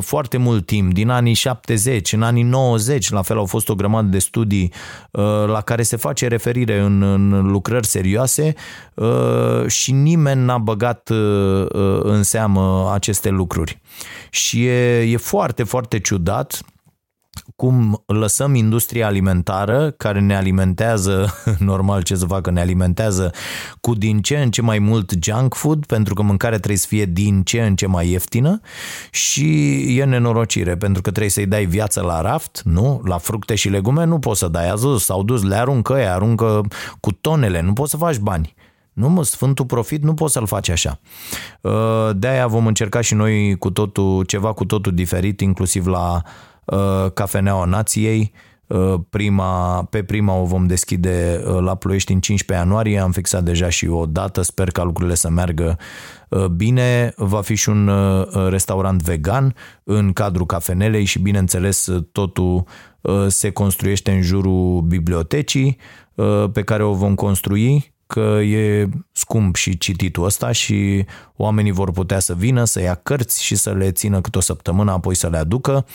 foarte 0.00 0.36
mult 0.36 0.66
timp, 0.66 0.92
din 0.92 1.08
anii 1.08 1.34
70, 1.34 2.12
în 2.12 2.22
anii 2.22 2.42
90, 2.42 3.10
la 3.10 3.22
fel 3.22 3.36
au 3.36 3.44
fost 3.44 3.68
o 3.68 3.74
grămadă 3.74 4.06
de 4.06 4.18
studii 4.18 4.72
uh, 5.10 5.22
la 5.46 5.60
care 5.60 5.82
se 5.82 5.96
face 5.96 6.26
referire 6.26 6.78
în, 6.78 7.02
în 7.02 7.50
lucrări 7.50 7.86
serioase 7.86 8.54
uh, 8.94 9.66
și 9.66 9.92
nimeni 9.92 10.44
n-a 10.44 10.58
băgat 10.58 11.08
uh, 11.08 11.66
uh, 11.72 12.00
în 12.02 12.22
seamă 12.22 12.90
aceste 12.92 13.28
lucruri. 13.28 13.80
Și 14.30 14.66
e, 14.66 15.00
e 15.00 15.16
foarte, 15.16 15.62
foarte 15.62 15.98
ciudat 15.98 16.60
cum 17.56 18.02
lăsăm 18.06 18.54
industria 18.54 19.06
alimentară 19.06 19.90
care 19.90 20.20
ne 20.20 20.36
alimentează, 20.36 21.34
normal 21.58 22.02
ce 22.02 22.14
să 22.14 22.26
facă, 22.26 22.50
ne 22.50 22.60
alimentează 22.60 23.32
cu 23.80 23.94
din 23.94 24.20
ce 24.20 24.36
în 24.36 24.50
ce 24.50 24.62
mai 24.62 24.78
mult 24.78 25.12
junk 25.22 25.54
food, 25.54 25.86
pentru 25.86 26.14
că 26.14 26.22
mâncarea 26.22 26.56
trebuie 26.56 26.78
să 26.78 26.86
fie 26.86 27.04
din 27.04 27.42
ce 27.42 27.62
în 27.62 27.76
ce 27.76 27.86
mai 27.86 28.08
ieftină 28.08 28.60
și 29.10 29.78
e 29.98 30.04
nenorocire, 30.04 30.76
pentru 30.76 31.02
că 31.02 31.10
trebuie 31.10 31.30
să-i 31.30 31.46
dai 31.46 31.64
viață 31.64 32.00
la 32.00 32.20
raft, 32.20 32.62
nu? 32.64 33.00
La 33.04 33.18
fructe 33.18 33.54
și 33.54 33.68
legume 33.68 34.04
nu 34.04 34.18
poți 34.18 34.38
să 34.38 34.48
dai, 34.48 34.70
azi 34.70 34.86
s-au 34.98 35.22
dus, 35.22 35.42
le 35.42 35.54
aruncă 35.54 35.92
ei, 35.92 36.08
aruncă 36.08 36.60
cu 37.00 37.12
tonele, 37.12 37.60
nu 37.60 37.72
poți 37.72 37.90
să 37.90 37.96
faci 37.96 38.18
bani. 38.18 38.54
Nu 38.92 39.08
mă, 39.08 39.24
Sfântul 39.24 39.64
Profit 39.64 40.02
nu 40.02 40.14
poți 40.14 40.32
să-l 40.32 40.46
faci 40.46 40.68
așa. 40.68 41.00
De-aia 42.12 42.46
vom 42.46 42.66
încerca 42.66 43.00
și 43.00 43.14
noi 43.14 43.56
cu 43.58 43.70
totul, 43.70 44.24
ceva 44.24 44.52
cu 44.52 44.64
totul 44.64 44.94
diferit, 44.94 45.40
inclusiv 45.40 45.86
la 45.86 46.22
uh, 46.24 46.55
Cafeneaua 47.14 47.64
Nației. 47.64 48.32
Uh, 48.66 48.94
prima, 49.10 49.84
pe 49.84 50.02
prima 50.02 50.34
o 50.34 50.44
vom 50.44 50.66
deschide 50.66 51.42
uh, 51.46 51.58
la 51.60 51.74
Ploiești 51.74 52.12
în 52.12 52.20
15 52.20 52.66
ianuarie, 52.66 52.98
am 52.98 53.10
fixat 53.10 53.42
deja 53.42 53.68
și 53.68 53.88
o 53.88 54.06
dată, 54.06 54.42
sper 54.42 54.70
ca 54.70 54.82
lucrurile 54.82 55.14
să 55.14 55.30
meargă 55.30 55.78
uh, 56.28 56.46
bine. 56.46 57.12
Va 57.16 57.40
fi 57.40 57.54
și 57.54 57.68
un 57.68 57.88
uh, 57.88 58.48
restaurant 58.48 59.02
vegan 59.02 59.54
în 59.84 60.12
cadrul 60.12 60.46
cafenelei 60.46 61.04
și 61.04 61.18
bineînțeles 61.18 61.88
totul 62.12 62.64
uh, 63.00 63.26
se 63.28 63.50
construiește 63.50 64.10
în 64.10 64.22
jurul 64.22 64.80
bibliotecii 64.80 65.78
uh, 66.14 66.44
pe 66.52 66.62
care 66.62 66.82
o 66.82 66.92
vom 66.92 67.14
construi 67.14 67.94
că 68.06 68.40
e 68.42 68.88
scump 69.12 69.54
și 69.54 69.78
cititul 69.78 70.24
ăsta 70.24 70.52
și 70.52 71.04
oamenii 71.36 71.70
vor 71.70 71.90
putea 71.90 72.18
să 72.18 72.34
vină, 72.34 72.64
să 72.64 72.80
ia 72.80 72.94
cărți 72.94 73.44
și 73.44 73.54
să 73.54 73.72
le 73.72 73.90
țină 73.90 74.20
câte 74.20 74.38
o 74.38 74.40
săptămână, 74.40 74.92
apoi 74.92 75.14
să 75.14 75.28
le 75.28 75.36
aducă. 75.36 75.86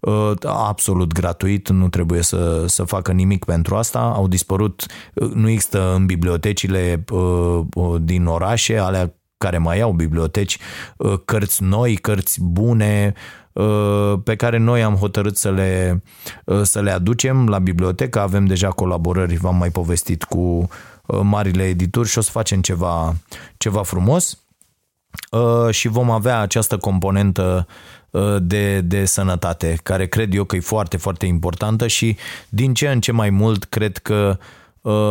Uh, 0.00 0.32
absolut 0.44 1.12
gratuit, 1.12 1.68
nu 1.68 1.88
trebuie 1.88 2.22
să, 2.22 2.64
să 2.66 2.84
facă 2.84 3.12
nimic 3.12 3.44
pentru 3.44 3.76
asta. 3.76 3.98
Au 3.98 4.28
dispărut, 4.28 4.86
uh, 5.14 5.30
nu 5.30 5.48
există 5.48 5.94
în 5.94 6.06
bibliotecile 6.06 7.04
uh, 7.10 7.60
din 8.00 8.26
orașe, 8.26 8.78
alea 8.78 9.14
care 9.38 9.58
mai 9.58 9.80
au 9.80 9.92
biblioteci, 9.92 10.58
cărți 11.24 11.62
noi, 11.62 11.96
cărți 11.96 12.42
bune, 12.42 13.14
pe 14.24 14.36
care 14.36 14.58
noi 14.58 14.82
am 14.82 14.94
hotărât 14.94 15.36
să 15.36 15.50
le, 15.50 16.02
să 16.62 16.80
le 16.80 16.90
aducem 16.90 17.48
la 17.48 17.58
bibliotecă. 17.58 18.20
Avem 18.20 18.46
deja 18.46 18.68
colaborări, 18.68 19.36
v-am 19.36 19.56
mai 19.56 19.70
povestit 19.70 20.24
cu 20.24 20.38
Uh, 20.38 20.95
marile 21.22 21.62
edituri 21.62 22.08
și 22.08 22.18
o 22.18 22.20
să 22.20 22.30
facem 22.30 22.60
ceva, 22.60 23.16
ceva 23.56 23.82
frumos. 23.82 24.38
Uh, 25.30 25.74
și 25.74 25.88
vom 25.88 26.10
avea 26.10 26.40
această 26.40 26.76
componentă 26.76 27.66
uh, 28.10 28.36
de, 28.42 28.80
de 28.80 29.04
sănătate, 29.04 29.78
care 29.82 30.06
cred 30.06 30.34
eu 30.34 30.44
că 30.44 30.56
e 30.56 30.60
foarte, 30.60 30.96
foarte 30.96 31.26
importantă 31.26 31.86
și 31.86 32.16
din 32.48 32.74
ce 32.74 32.88
în 32.88 33.00
ce 33.00 33.12
mai 33.12 33.30
mult 33.30 33.64
cred 33.64 33.96
că 33.96 34.38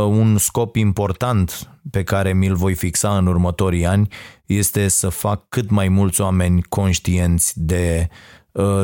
un 0.08 0.38
scop 0.38 0.76
important 0.76 1.70
pe 1.92 2.04
care 2.04 2.34
mi-l 2.34 2.56
voi 2.56 2.74
fixa 2.74 3.18
în 3.18 3.28
următorii 3.28 3.86
ani 3.86 4.08
este 4.46 4.88
să 4.88 5.10
fac 5.10 5.50
cât 5.50 5.70
mai 5.70 5.88
mulți 5.88 6.22
oameni 6.22 6.62
conștienți 6.62 7.54
de 7.56 8.10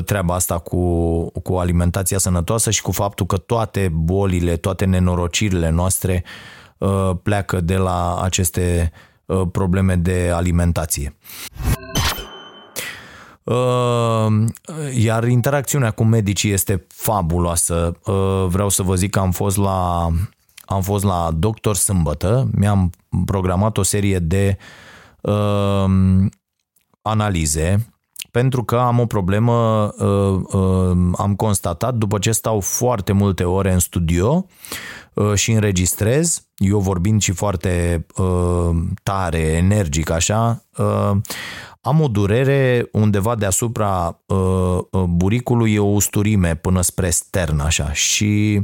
treaba 0.06 0.36
asta 0.36 0.58
cu, 0.58 1.26
cu 1.32 1.54
alimentația 1.54 2.18
sănătoasă 2.18 2.72
și 2.72 2.82
cu 2.82 2.92
faptul 2.92 3.26
că 3.26 3.38
toate 3.38 3.90
bolile, 3.94 4.58
toate 4.58 4.86
nenorocirile 4.86 5.70
noastre 5.70 6.24
uh, 6.26 6.30
Uh, 6.30 6.61
pleacă 7.24 7.62
de 7.62 7.76
la 7.76 8.22
aceste 8.22 8.92
uh, 9.26 9.42
probleme 9.52 9.96
de 9.96 10.32
alimentație. 10.34 11.16
Uh, 13.44 14.28
iar 14.94 15.28
interacțiunea 15.28 15.92
cu 15.92 16.04
medicii 16.04 16.52
este 16.52 16.86
fabuloasă. 16.88 17.98
Vreau 18.48 18.70
să 18.70 18.84
vă 18.84 18.96
zic 18.96 19.12
că 19.12 19.20
am 19.20 19.32
fost 19.32 19.58
la, 19.58 20.10
am 20.66 20.82
fost 20.82 21.04
la 21.04 21.32
doctor 21.34 21.76
sâmbătă, 21.76 22.48
mi-am 22.52 22.90
programat 23.26 23.78
o 23.78 23.84
serie 23.84 24.20
de 24.20 24.58
uh, 25.22 25.86
analize 27.02 27.92
pentru 28.32 28.64
că 28.64 28.78
am 28.78 29.00
o 29.00 29.06
problemă, 29.06 29.88
uh, 29.98 30.42
uh, 30.54 30.98
am 31.18 31.36
constatat 31.36 31.96
după 31.96 32.20
ce 32.20 32.32
stau 32.32 32.60
foarte 32.60 33.12
multe 33.12 33.44
ore 33.44 33.74
în 33.74 33.80
studio 33.80 34.34
uh, 34.34 34.44
și 35.34 35.52
înregistrez, 35.52 36.48
eu 36.56 36.80
vorbind 36.80 37.22
și 37.22 37.32
foarte 37.32 38.06
tare, 39.04 39.40
energic 39.40 40.10
așa, 40.10 40.66
am 41.84 42.02
o 42.02 42.08
durere 42.08 42.90
undeva 42.92 43.36
deasupra 43.36 44.22
uh, 44.26 44.38
uh, 44.92 45.04
buricului, 45.04 45.74
e 45.74 45.80
o 45.80 45.86
usturime 45.86 46.56
până 46.56 46.82
spre 46.82 47.10
stern 47.10 47.60
așa 47.60 47.92
și 47.92 48.62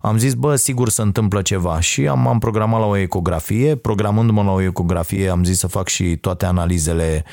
am 0.00 0.18
zis, 0.18 0.34
bă, 0.34 0.56
sigur 0.56 0.88
se 0.88 1.02
întâmplă 1.02 1.42
ceva. 1.42 1.80
Și 1.80 2.08
am, 2.08 2.26
am 2.26 2.38
programat 2.38 2.80
la 2.80 2.86
o 2.86 2.96
ecografie, 2.96 3.76
programându-mă 3.76 4.42
la 4.42 4.50
o 4.50 4.60
ecografie 4.60 5.28
am 5.28 5.44
zis 5.44 5.58
să 5.58 5.66
fac 5.66 5.88
și 5.88 6.16
toate 6.16 6.46
analizele 6.46 7.24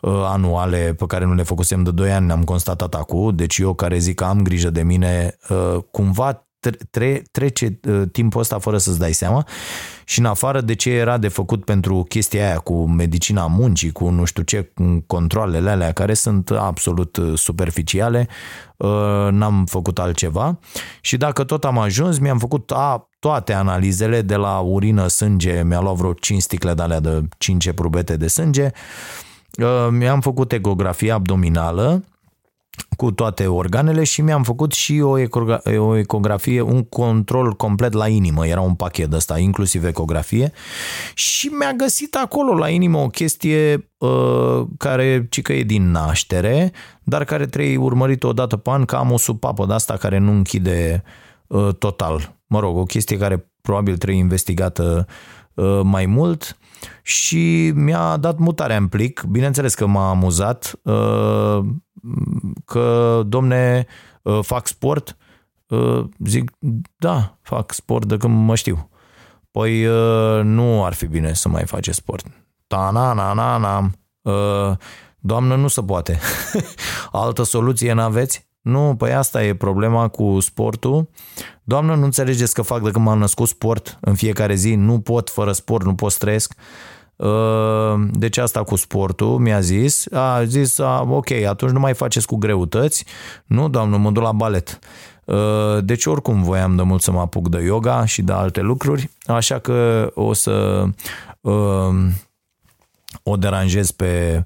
uh, 0.00 0.22
anuale 0.24 0.94
pe 0.98 1.06
care 1.06 1.24
nu 1.24 1.34
le 1.34 1.42
făcusem 1.42 1.82
de 1.82 1.90
2 1.90 2.12
ani, 2.12 2.30
am 2.30 2.44
constatat 2.44 2.94
acum, 2.94 3.36
deci 3.36 3.58
eu 3.58 3.74
care 3.74 3.98
zic 3.98 4.14
că 4.14 4.24
am 4.24 4.42
grijă 4.42 4.70
de 4.70 4.82
mine, 4.82 5.36
uh, 5.48 5.76
cumva 5.90 6.47
tre- 6.90 7.22
trece 7.30 7.80
uh, 7.88 8.02
timpul 8.12 8.40
ăsta 8.40 8.58
fără 8.58 8.78
să-ți 8.78 8.98
dai 8.98 9.12
seama. 9.12 9.46
Și 10.04 10.18
în 10.18 10.24
afară 10.24 10.60
de 10.60 10.74
ce 10.74 10.90
era 10.90 11.18
de 11.18 11.28
făcut 11.28 11.64
pentru 11.64 12.04
chestia 12.08 12.46
aia 12.46 12.58
cu 12.58 12.88
medicina 12.88 13.46
muncii, 13.46 13.92
cu 13.92 14.08
nu 14.08 14.24
știu 14.24 14.42
ce, 14.42 14.72
controlele 15.06 15.70
alea 15.70 15.92
care 15.92 16.14
sunt 16.14 16.50
absolut 16.50 17.16
uh, 17.16 17.38
superficiale, 17.38 18.28
uh, 18.76 19.28
n-am 19.30 19.64
făcut 19.66 19.98
altceva. 19.98 20.58
Și 21.00 21.16
dacă 21.16 21.44
tot 21.44 21.64
am 21.64 21.78
ajuns, 21.78 22.18
mi-am 22.18 22.38
făcut 22.38 22.70
a, 22.70 23.08
toate 23.18 23.52
analizele 23.52 24.22
de 24.22 24.36
la 24.36 24.58
urină, 24.58 25.06
sânge, 25.06 25.62
mi-a 25.62 25.80
luat 25.80 25.94
vreo 25.94 26.12
5 26.12 26.42
sticle 26.42 26.74
de 26.74 26.82
alea 26.82 27.00
de 27.00 27.22
5 27.38 27.72
probete 27.72 28.16
de 28.16 28.28
sânge, 28.28 28.70
mi-am 29.90 30.20
făcut 30.20 30.52
ecografia 30.52 31.14
abdominală, 31.14 32.04
cu 32.96 33.12
toate 33.12 33.46
organele 33.46 34.04
și 34.04 34.22
mi-am 34.22 34.42
făcut 34.42 34.72
și 34.72 35.00
o, 35.00 35.18
ecogra- 35.18 35.62
o 35.78 35.96
ecografie, 35.96 36.60
un 36.60 36.84
control 36.84 37.52
complet 37.52 37.92
la 37.92 38.08
inimă. 38.08 38.46
Era 38.46 38.60
un 38.60 38.74
pachet 38.74 39.12
ăsta, 39.12 39.38
inclusiv 39.38 39.84
ecografie. 39.84 40.52
Și 41.14 41.46
mi-a 41.46 41.72
găsit 41.72 42.14
acolo 42.14 42.54
la 42.54 42.68
inimă 42.68 42.98
o 42.98 43.08
chestie 43.08 43.90
uh, 43.98 44.66
care 44.76 45.26
cică 45.30 45.52
e 45.52 45.62
din 45.62 45.90
naștere, 45.90 46.72
dar 47.02 47.24
care 47.24 47.46
trebuie 47.46 47.76
urmărit 47.76 48.24
o 48.24 48.32
dată 48.32 48.56
pe 48.56 48.70
an, 48.70 48.84
că 48.84 48.96
am 48.96 49.12
o 49.12 49.16
supapă 49.16 49.66
de 49.66 49.72
asta 49.72 49.96
care 49.96 50.18
nu 50.18 50.32
închide 50.32 51.02
uh, 51.46 51.68
total. 51.78 52.36
Mă 52.46 52.60
rog, 52.60 52.76
o 52.76 52.84
chestie 52.84 53.16
care 53.16 53.50
probabil 53.60 53.96
trebuie 53.96 54.20
investigată 54.20 55.06
uh, 55.54 55.80
mai 55.82 56.06
mult 56.06 56.56
și 57.02 57.72
mi-a 57.74 58.16
dat 58.16 58.38
mutarea 58.38 58.76
în 58.76 58.88
plic. 58.88 59.22
Bineînțeles 59.22 59.74
că 59.74 59.86
m-a 59.86 60.08
amuzat 60.08 60.80
uh, 60.82 61.64
că, 62.64 63.22
domne, 63.26 63.86
uh, 64.22 64.38
fac 64.42 64.66
sport. 64.66 65.16
Uh, 65.66 66.04
zic, 66.24 66.50
da, 66.96 67.38
fac 67.42 67.72
sport 67.72 68.06
de 68.06 68.16
când 68.16 68.44
mă 68.46 68.54
știu. 68.54 68.90
Păi 69.50 69.84
nu 70.42 70.84
ar 70.84 70.92
fi 70.92 71.06
bine 71.06 71.32
să 71.32 71.48
mai 71.48 71.64
face 71.64 71.92
sport. 71.92 72.26
Ta 72.66 72.90
na 72.92 73.12
na 73.12 73.32
na 73.32 73.56
na. 73.56 73.90
Doamnă, 75.18 75.56
nu 75.56 75.68
se 75.68 75.82
poate. 75.82 76.18
Altă 77.12 77.42
soluție 77.42 77.92
n-aveți? 77.92 78.47
Nu, 78.68 78.94
păi 78.98 79.12
asta 79.12 79.44
e 79.44 79.54
problema 79.54 80.08
cu 80.08 80.40
sportul. 80.40 81.08
Doamnă, 81.64 81.94
nu 81.94 82.04
înțelegeți 82.04 82.54
că 82.54 82.62
fac 82.62 82.82
de 82.82 82.90
când 82.90 83.04
m-am 83.04 83.18
născut 83.18 83.48
sport 83.48 83.98
în 84.00 84.14
fiecare 84.14 84.54
zi, 84.54 84.74
nu 84.74 85.00
pot 85.00 85.30
fără 85.30 85.52
sport, 85.52 85.84
nu 85.84 85.94
pot 85.94 86.10
să 86.10 86.18
trăiesc. 86.20 86.54
Uh, 87.16 88.08
deci 88.12 88.36
asta 88.36 88.62
cu 88.62 88.76
sportul 88.76 89.38
mi-a 89.38 89.60
zis, 89.60 90.12
a 90.12 90.44
zis, 90.44 90.78
a, 90.78 91.06
ok, 91.10 91.30
atunci 91.30 91.70
nu 91.70 91.78
mai 91.78 91.94
faceți 91.94 92.26
cu 92.26 92.36
greutăți, 92.36 93.04
nu, 93.46 93.68
doamnă, 93.68 93.96
mă 93.96 94.10
duc 94.10 94.22
la 94.22 94.32
balet. 94.32 94.78
Uh, 95.24 95.84
deci 95.84 96.06
oricum 96.06 96.42
voiam 96.42 96.76
de 96.76 96.82
mult 96.82 97.02
să 97.02 97.10
mă 97.10 97.20
apuc 97.20 97.48
de 97.48 97.58
yoga 97.58 98.04
și 98.04 98.22
de 98.22 98.32
alte 98.32 98.60
lucruri, 98.60 99.10
așa 99.26 99.58
că 99.58 100.10
o 100.14 100.32
să 100.32 100.84
uh, 101.40 101.94
o 103.22 103.36
deranjez 103.36 103.90
pe 103.90 104.44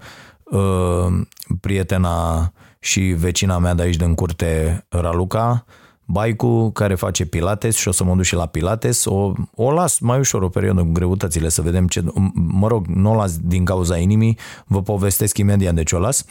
prietena 1.61 2.52
și 2.83 3.01
vecina 3.01 3.59
mea 3.59 3.75
de 3.75 3.83
aici 3.83 3.97
din 3.97 4.14
curte, 4.14 4.85
Raluca, 4.88 5.64
Baicu, 6.05 6.71
care 6.71 6.95
face 6.95 7.25
pilates 7.25 7.77
și 7.77 7.88
o 7.88 7.90
să 7.90 8.05
mă 8.05 8.14
duc 8.14 8.25
și 8.25 8.35
la 8.35 8.47
pilates. 8.47 9.05
O, 9.05 9.33
o 9.55 9.73
las 9.73 9.99
mai 9.99 10.18
ușor 10.18 10.42
o 10.42 10.49
perioadă 10.49 10.81
cu 10.81 10.92
greutățile 10.92 11.49
să 11.49 11.62
vedem 11.62 11.87
ce... 11.87 12.05
Mă 12.35 12.68
rog, 12.68 12.87
nu 12.87 13.11
o 13.11 13.14
las 13.14 13.38
din 13.38 13.64
cauza 13.64 13.97
inimii, 13.97 14.38
vă 14.66 14.83
povestesc 14.83 15.38
imediat 15.38 15.75
de 15.75 15.83
ce 15.83 15.97
o 15.97 15.99
las. 15.99 16.25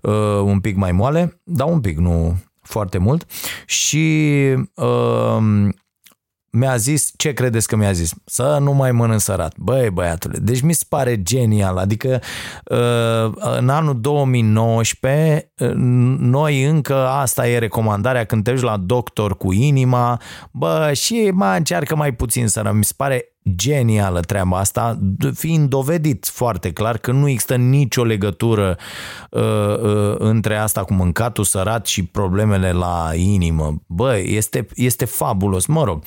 Uh, 0.00 0.12
un 0.44 0.60
pic 0.60 0.76
mai 0.76 0.92
moale, 0.92 1.40
dar 1.44 1.68
un 1.68 1.80
pic, 1.80 1.98
nu 1.98 2.36
foarte 2.62 2.98
mult. 2.98 3.26
Și 3.66 4.36
uh, 4.74 5.68
mi-a 6.54 6.76
zis, 6.76 7.12
ce 7.16 7.32
credeți 7.32 7.66
că 7.66 7.76
mi-a 7.76 7.92
zis? 7.92 8.12
Să 8.24 8.58
nu 8.60 8.72
mai 8.72 8.92
mănânc 8.92 9.20
sărat. 9.20 9.56
Băi, 9.56 9.90
băiatule, 9.90 10.38
deci 10.38 10.60
mi 10.60 10.72
se 10.72 10.84
pare 10.88 11.22
genial. 11.22 11.76
Adică 11.76 12.20
uh, 12.64 13.32
în 13.58 13.68
anul 13.68 14.00
2019 14.00 15.52
uh, 15.58 15.72
noi 16.18 16.64
încă 16.64 17.06
asta 17.06 17.48
e 17.48 17.58
recomandarea 17.58 18.24
când 18.24 18.44
te 18.44 18.52
duci 18.52 18.62
la 18.62 18.76
doctor 18.76 19.36
cu 19.36 19.52
inima, 19.52 20.20
bă, 20.50 20.90
și 20.94 21.30
mai 21.34 21.58
încearcă 21.58 21.96
mai 21.96 22.12
puțin 22.12 22.48
sărat. 22.48 22.74
Mi 22.74 22.84
se 22.84 22.92
pare 22.96 23.31
genială 23.56 24.20
treaba 24.20 24.58
asta, 24.58 24.98
fiind 25.34 25.68
dovedit 25.68 26.26
foarte 26.26 26.72
clar 26.72 26.98
că 26.98 27.12
nu 27.12 27.28
există 27.28 27.56
nicio 27.56 28.04
legătură 28.04 28.78
uh, 29.30 29.42
uh, 29.82 30.14
între 30.18 30.56
asta 30.56 30.84
cu 30.84 30.92
mâncatul 30.92 31.44
sărat 31.44 31.86
și 31.86 32.04
problemele 32.04 32.72
la 32.72 33.10
inimă. 33.14 33.82
Bă, 33.86 34.18
este, 34.24 34.66
este 34.74 35.04
fabulos. 35.04 35.66
Mă 35.66 35.84
rog, 35.84 36.02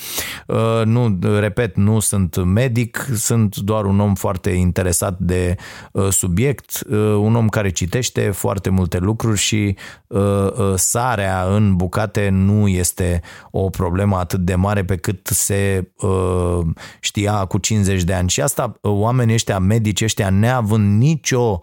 uh, 0.47 0.85
nu, 0.85 1.19
repet, 1.39 1.75
nu 1.75 1.99
sunt 1.99 2.43
medic, 2.43 3.07
sunt 3.15 3.55
doar 3.55 3.85
un 3.85 3.99
om 3.99 4.15
foarte 4.15 4.49
interesat 4.49 5.19
de 5.19 5.55
uh, 5.91 6.07
subiect, 6.09 6.83
uh, 6.89 6.97
un 6.97 7.35
om 7.35 7.49
care 7.49 7.69
citește 7.69 8.29
foarte 8.29 8.69
multe 8.69 8.97
lucruri 8.97 9.37
și 9.37 9.75
uh, 10.07 10.21
uh, 10.21 10.73
sarea 10.75 11.43
în 11.49 11.75
bucate 11.75 12.29
nu 12.29 12.67
este 12.67 13.21
o 13.51 13.69
problemă 13.69 14.17
atât 14.17 14.39
de 14.39 14.55
mare 14.55 14.83
pe 14.83 14.95
cât 14.95 15.27
se 15.27 15.91
uh, 15.97 16.59
știe 16.99 17.24
știa 17.25 17.45
cu 17.45 17.57
50 17.57 18.03
de 18.03 18.13
ani. 18.13 18.29
Și 18.29 18.41
asta 18.41 18.79
oamenii 18.81 19.33
ăștia, 19.33 19.59
medici 19.59 20.01
ăștia, 20.01 20.29
neavând 20.29 20.99
nicio 20.99 21.59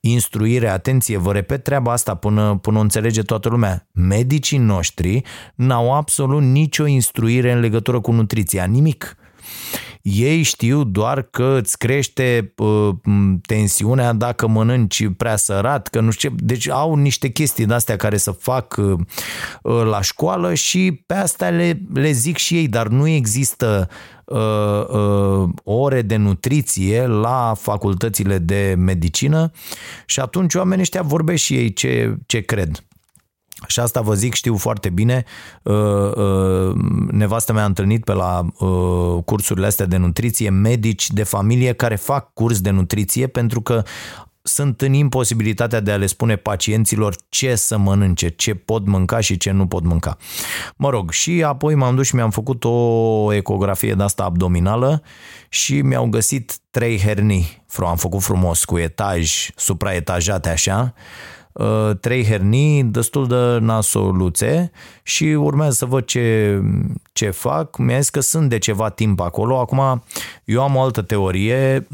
instruire, 0.00 0.68
atenție, 0.68 1.16
vă 1.16 1.32
repet 1.32 1.64
treaba 1.64 1.92
asta 1.92 2.14
până, 2.14 2.58
până 2.62 2.78
o 2.78 2.80
înțelege 2.80 3.22
toată 3.22 3.48
lumea. 3.48 3.88
Medicii 3.92 4.58
noștri 4.58 5.22
n-au 5.54 5.94
absolut 5.94 6.42
nicio 6.42 6.86
instruire 6.86 7.52
în 7.52 7.60
legătură 7.60 8.00
cu 8.00 8.12
nutriția, 8.12 8.64
nimic. 8.64 9.16
Ei 10.06 10.42
știu 10.42 10.84
doar 10.84 11.22
că 11.22 11.58
îți 11.62 11.78
crește 11.78 12.52
uh, 12.56 12.88
tensiunea 13.46 14.12
dacă 14.12 14.46
mănânci 14.46 15.08
prea 15.16 15.36
sărat, 15.36 15.88
că 15.88 16.00
nu 16.00 16.10
știu 16.10 16.28
ce. 16.28 16.34
Deci 16.38 16.68
au 16.68 16.94
niște 16.94 17.28
chestii 17.28 17.66
de 17.66 17.74
astea 17.74 17.96
care 17.96 18.16
să 18.16 18.30
fac 18.30 18.76
uh, 18.76 18.98
la 19.62 20.00
școală 20.00 20.54
și 20.54 21.02
pe 21.06 21.14
astea 21.14 21.50
le, 21.50 21.80
le 21.94 22.10
zic 22.10 22.36
și 22.36 22.56
ei, 22.56 22.68
dar 22.68 22.88
nu 22.88 23.06
există 23.06 23.88
uh, 24.24 24.88
uh, 24.88 25.48
ore 25.62 26.02
de 26.02 26.16
nutriție 26.16 27.06
la 27.06 27.54
facultățile 27.58 28.38
de 28.38 28.74
medicină 28.78 29.50
și 30.06 30.20
atunci 30.20 30.54
oamenii 30.54 30.82
ăștia 30.82 31.02
vorbesc 31.02 31.42
și 31.42 31.54
ei 31.54 31.72
ce, 31.72 32.16
ce 32.26 32.40
cred. 32.40 32.84
Și 33.66 33.80
asta 33.80 34.00
vă 34.00 34.14
zic, 34.14 34.34
știu 34.34 34.56
foarte 34.56 34.88
bine. 34.88 35.24
Uh, 35.62 35.74
uh, 36.14 36.74
nevastă 37.10 37.52
mea 37.52 37.62
a 37.62 37.66
întâlnit 37.66 38.04
pe 38.04 38.12
la 38.12 38.46
uh, 38.58 39.22
cursurile 39.24 39.66
astea 39.66 39.86
de 39.86 39.96
nutriție 39.96 40.50
medici 40.50 41.10
de 41.10 41.22
familie 41.22 41.72
care 41.72 41.96
fac 41.96 42.32
curs 42.32 42.60
de 42.60 42.70
nutriție 42.70 43.26
pentru 43.26 43.60
că 43.60 43.82
sunt 44.46 44.80
în 44.80 44.92
imposibilitatea 44.92 45.80
de 45.80 45.90
a 45.90 45.96
le 45.96 46.06
spune 46.06 46.36
pacienților 46.36 47.16
ce 47.28 47.54
să 47.54 47.78
mănânce, 47.78 48.28
ce 48.28 48.54
pot 48.54 48.86
mânca 48.86 49.20
și 49.20 49.36
ce 49.36 49.50
nu 49.50 49.66
pot 49.66 49.84
mânca. 49.84 50.16
Mă 50.76 50.90
rog, 50.90 51.10
și 51.10 51.42
apoi 51.46 51.74
m-am 51.74 51.94
dus 51.94 52.06
și 52.06 52.14
mi-am 52.14 52.30
făcut 52.30 52.64
o 52.64 53.32
ecografie 53.32 53.94
de 53.94 54.02
asta 54.02 54.24
abdominală 54.24 55.02
și 55.48 55.80
mi-au 55.80 56.06
găsit 56.06 56.58
trei 56.70 56.98
hernii. 56.98 57.64
Am 57.76 57.96
făcut 57.96 58.22
frumos 58.22 58.64
cu 58.64 58.78
etaj, 58.78 59.48
supraetajate 59.56 60.48
așa, 60.48 60.94
Uh, 60.94 61.33
trei 62.00 62.24
hernii 62.24 62.84
destul 62.84 63.26
de 63.26 63.58
nasoluțe 63.64 64.70
și 65.02 65.24
urmează 65.24 65.72
să 65.72 65.84
văd 65.84 66.04
ce, 66.04 66.60
ce 67.12 67.30
fac. 67.30 67.76
Mi-a 67.76 67.98
zis 67.98 68.08
că 68.08 68.20
sunt 68.20 68.48
de 68.48 68.58
ceva 68.58 68.88
timp 68.88 69.20
acolo. 69.20 69.58
Acum, 69.58 70.02
eu 70.44 70.62
am 70.62 70.76
o 70.76 70.80
altă 70.80 71.02
teorie. 71.02 71.86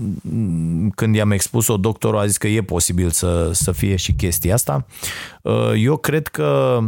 Când 0.94 1.14
i-am 1.14 1.31
expus-o, 1.31 1.77
doctorul 1.77 2.18
a 2.18 2.27
zis 2.27 2.37
că 2.37 2.46
e 2.46 2.62
posibil 2.62 3.11
să, 3.11 3.51
să 3.53 3.73
fie 3.73 3.96
și 3.96 4.12
chestia 4.12 4.55
asta. 4.55 4.87
Uh, 5.42 5.73
eu 5.77 5.96
cred 5.96 6.27
că 6.27 6.79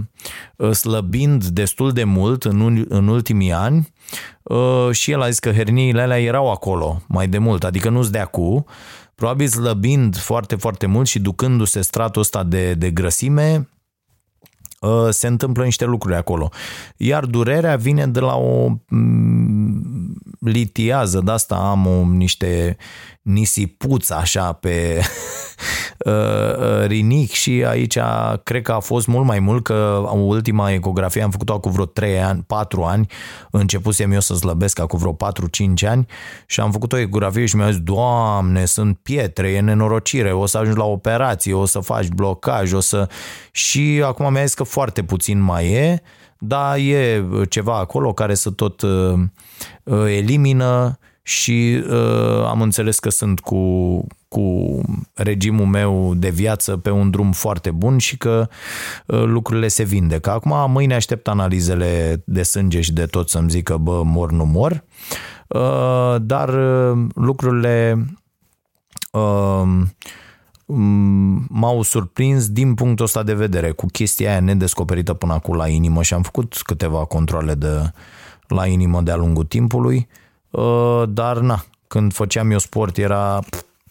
uh, 0.56 0.70
slăbind 0.70 1.44
destul 1.44 1.92
de 1.92 2.04
mult 2.04 2.44
în, 2.44 2.86
în 2.88 3.08
ultimii 3.08 3.52
ani, 3.52 3.92
și 4.90 5.10
el 5.10 5.22
a 5.22 5.28
zis 5.28 5.38
că 5.38 5.50
herniile 5.50 6.00
alea 6.00 6.20
erau 6.20 6.50
acolo 6.50 7.02
mai 7.08 7.28
de 7.28 7.38
mult, 7.38 7.64
adică 7.64 7.88
nu-s 7.88 8.10
de 8.10 8.18
acu, 8.18 8.64
probabil 9.22 9.48
slăbind 9.48 10.16
foarte, 10.16 10.56
foarte 10.56 10.86
mult 10.86 11.06
și 11.06 11.18
ducându-se 11.18 11.80
stratul 11.80 12.20
ăsta 12.20 12.42
de, 12.44 12.74
de 12.74 12.90
grăsime, 12.90 13.68
ă, 14.82 15.10
se 15.10 15.26
întâmplă 15.26 15.64
niște 15.64 15.84
lucruri 15.84 16.16
acolo. 16.16 16.50
Iar 16.96 17.24
durerea 17.24 17.76
vine 17.76 18.06
de 18.06 18.20
la 18.20 18.34
o 18.36 18.68
mm, 18.88 20.14
litiază, 20.40 21.20
de 21.24 21.30
asta 21.30 21.54
am 21.54 21.86
o, 21.86 22.04
niște 22.04 22.76
nisipuți 23.22 24.12
așa 24.12 24.52
pe 24.52 25.00
uh, 26.06 26.12
uh, 26.12 26.86
rinic 26.86 27.30
și 27.30 27.64
aici 27.68 27.98
cred 28.42 28.62
că 28.62 28.72
a 28.72 28.78
fost 28.78 29.06
mult 29.06 29.26
mai 29.26 29.38
mult 29.38 29.64
că 29.64 30.08
ultima 30.12 30.70
ecografie 30.70 31.22
am 31.22 31.30
făcut-o 31.30 31.60
cu 31.60 31.68
vreo 31.68 31.84
3 31.84 32.22
ani, 32.22 32.44
4 32.46 32.82
ani, 32.82 33.06
începusem 33.50 34.12
eu 34.12 34.20
să 34.20 34.34
slăbesc 34.34 34.80
cu 34.80 34.96
vreo 34.96 35.16
4-5 35.84 35.88
ani 35.88 36.06
și 36.46 36.60
am 36.60 36.70
făcut 36.70 36.92
o 36.92 36.98
ecografie 36.98 37.46
și 37.46 37.56
mi-a 37.56 37.70
zis, 37.70 37.80
Doamne, 37.80 38.64
sunt 38.64 38.98
pietre, 39.02 39.50
e 39.50 39.60
nenorocire, 39.60 40.32
o 40.32 40.46
să 40.46 40.58
ajungi 40.58 40.78
la 40.78 40.84
operație, 40.84 41.54
o 41.54 41.64
să 41.64 41.78
faci 41.78 42.08
blocaj, 42.08 42.72
o 42.72 42.80
să... 42.80 43.08
Și 43.50 44.02
acum 44.04 44.32
mi-a 44.32 44.44
zis 44.44 44.54
că 44.54 44.62
foarte 44.62 45.02
puțin 45.02 45.40
mai 45.40 45.70
e, 45.72 46.02
dar 46.38 46.76
e 46.76 47.24
ceva 47.48 47.78
acolo 47.78 48.12
care 48.12 48.34
să 48.34 48.50
tot 48.50 48.80
uh, 48.80 49.20
elimină 50.06 50.98
și 51.22 51.82
uh, 51.90 52.44
am 52.46 52.62
înțeles 52.62 52.98
că 52.98 53.10
sunt 53.10 53.40
cu, 53.40 54.06
cu 54.28 54.80
regimul 55.14 55.66
meu 55.66 56.14
de 56.14 56.28
viață 56.28 56.76
pe 56.76 56.90
un 56.90 57.10
drum 57.10 57.32
foarte 57.32 57.70
bun 57.70 57.98
și 57.98 58.16
că 58.16 58.48
uh, 59.06 59.22
lucrurile 59.22 59.68
se 59.68 59.82
vindecă. 59.82 60.30
Acum, 60.30 60.70
mâine 60.70 60.94
aștept 60.94 61.28
analizele 61.28 62.22
de 62.26 62.42
sânge 62.42 62.80
și 62.80 62.92
de 62.92 63.06
tot 63.06 63.28
să-mi 63.28 63.50
zică, 63.50 63.76
bă, 63.76 64.02
mor, 64.04 64.32
nu 64.32 64.44
mor, 64.44 64.84
uh, 65.48 66.16
dar 66.20 66.48
uh, 66.48 67.06
lucrurile 67.14 68.06
uh, 69.12 69.62
m- 70.64 71.46
m-au 71.48 71.82
surprins 71.82 72.48
din 72.48 72.74
punctul 72.74 73.04
ăsta 73.04 73.22
de 73.22 73.34
vedere, 73.34 73.70
cu 73.70 73.86
chestia 73.86 74.30
aia 74.30 74.40
nedescoperită 74.40 75.14
până 75.14 75.32
acum 75.32 75.54
la 75.54 75.68
inimă 75.68 76.02
și 76.02 76.14
am 76.14 76.22
făcut 76.22 76.60
câteva 76.62 77.04
controle 77.04 77.54
de 77.54 77.92
la 78.46 78.66
inimă 78.66 79.00
de-a 79.00 79.16
lungul 79.16 79.44
timpului, 79.44 79.96
uh, 80.10 80.21
dar 81.08 81.38
na, 81.38 81.64
când 81.86 82.12
făceam 82.12 82.50
eu 82.50 82.58
sport 82.58 82.96
era 82.98 83.40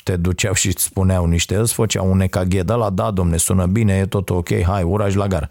te 0.04 0.16
duceau 0.16 0.54
și 0.54 0.68
îți 0.68 0.84
spuneau 0.84 1.26
niște, 1.26 1.56
îți 1.56 1.74
făceau 1.74 2.12
un 2.12 2.22
EKG 2.22 2.62
de 2.62 2.74
la, 2.74 2.90
da, 2.90 3.12
domne, 3.12 3.38
sună 3.38 3.66
bine, 3.66 3.94
e 3.94 4.06
tot 4.06 4.30
ok, 4.30 4.62
hai, 4.64 4.84
uraj 4.84 5.16
la 5.16 5.28
gar. 5.28 5.50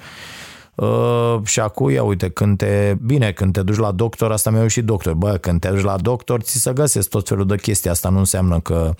Uh, 0.74 1.40
și 1.44 1.60
acum, 1.60 1.90
ia 1.90 2.02
uite, 2.02 2.28
când 2.28 2.56
te, 2.56 2.96
bine, 3.02 3.32
când 3.32 3.52
te 3.52 3.62
duci 3.62 3.76
la 3.76 3.90
doctor, 3.90 4.32
asta 4.32 4.50
mi-a 4.50 4.68
și 4.68 4.82
doctor, 4.82 5.14
bă, 5.14 5.36
când 5.36 5.60
te 5.60 5.68
duci 5.68 5.82
la 5.82 5.96
doctor, 5.96 6.40
ți 6.40 6.60
se 6.60 6.72
găsesc 6.72 7.08
tot 7.08 7.28
felul 7.28 7.46
de 7.46 7.56
chestii, 7.56 7.90
asta 7.90 8.08
nu 8.08 8.18
înseamnă 8.18 8.60
că 8.60 8.94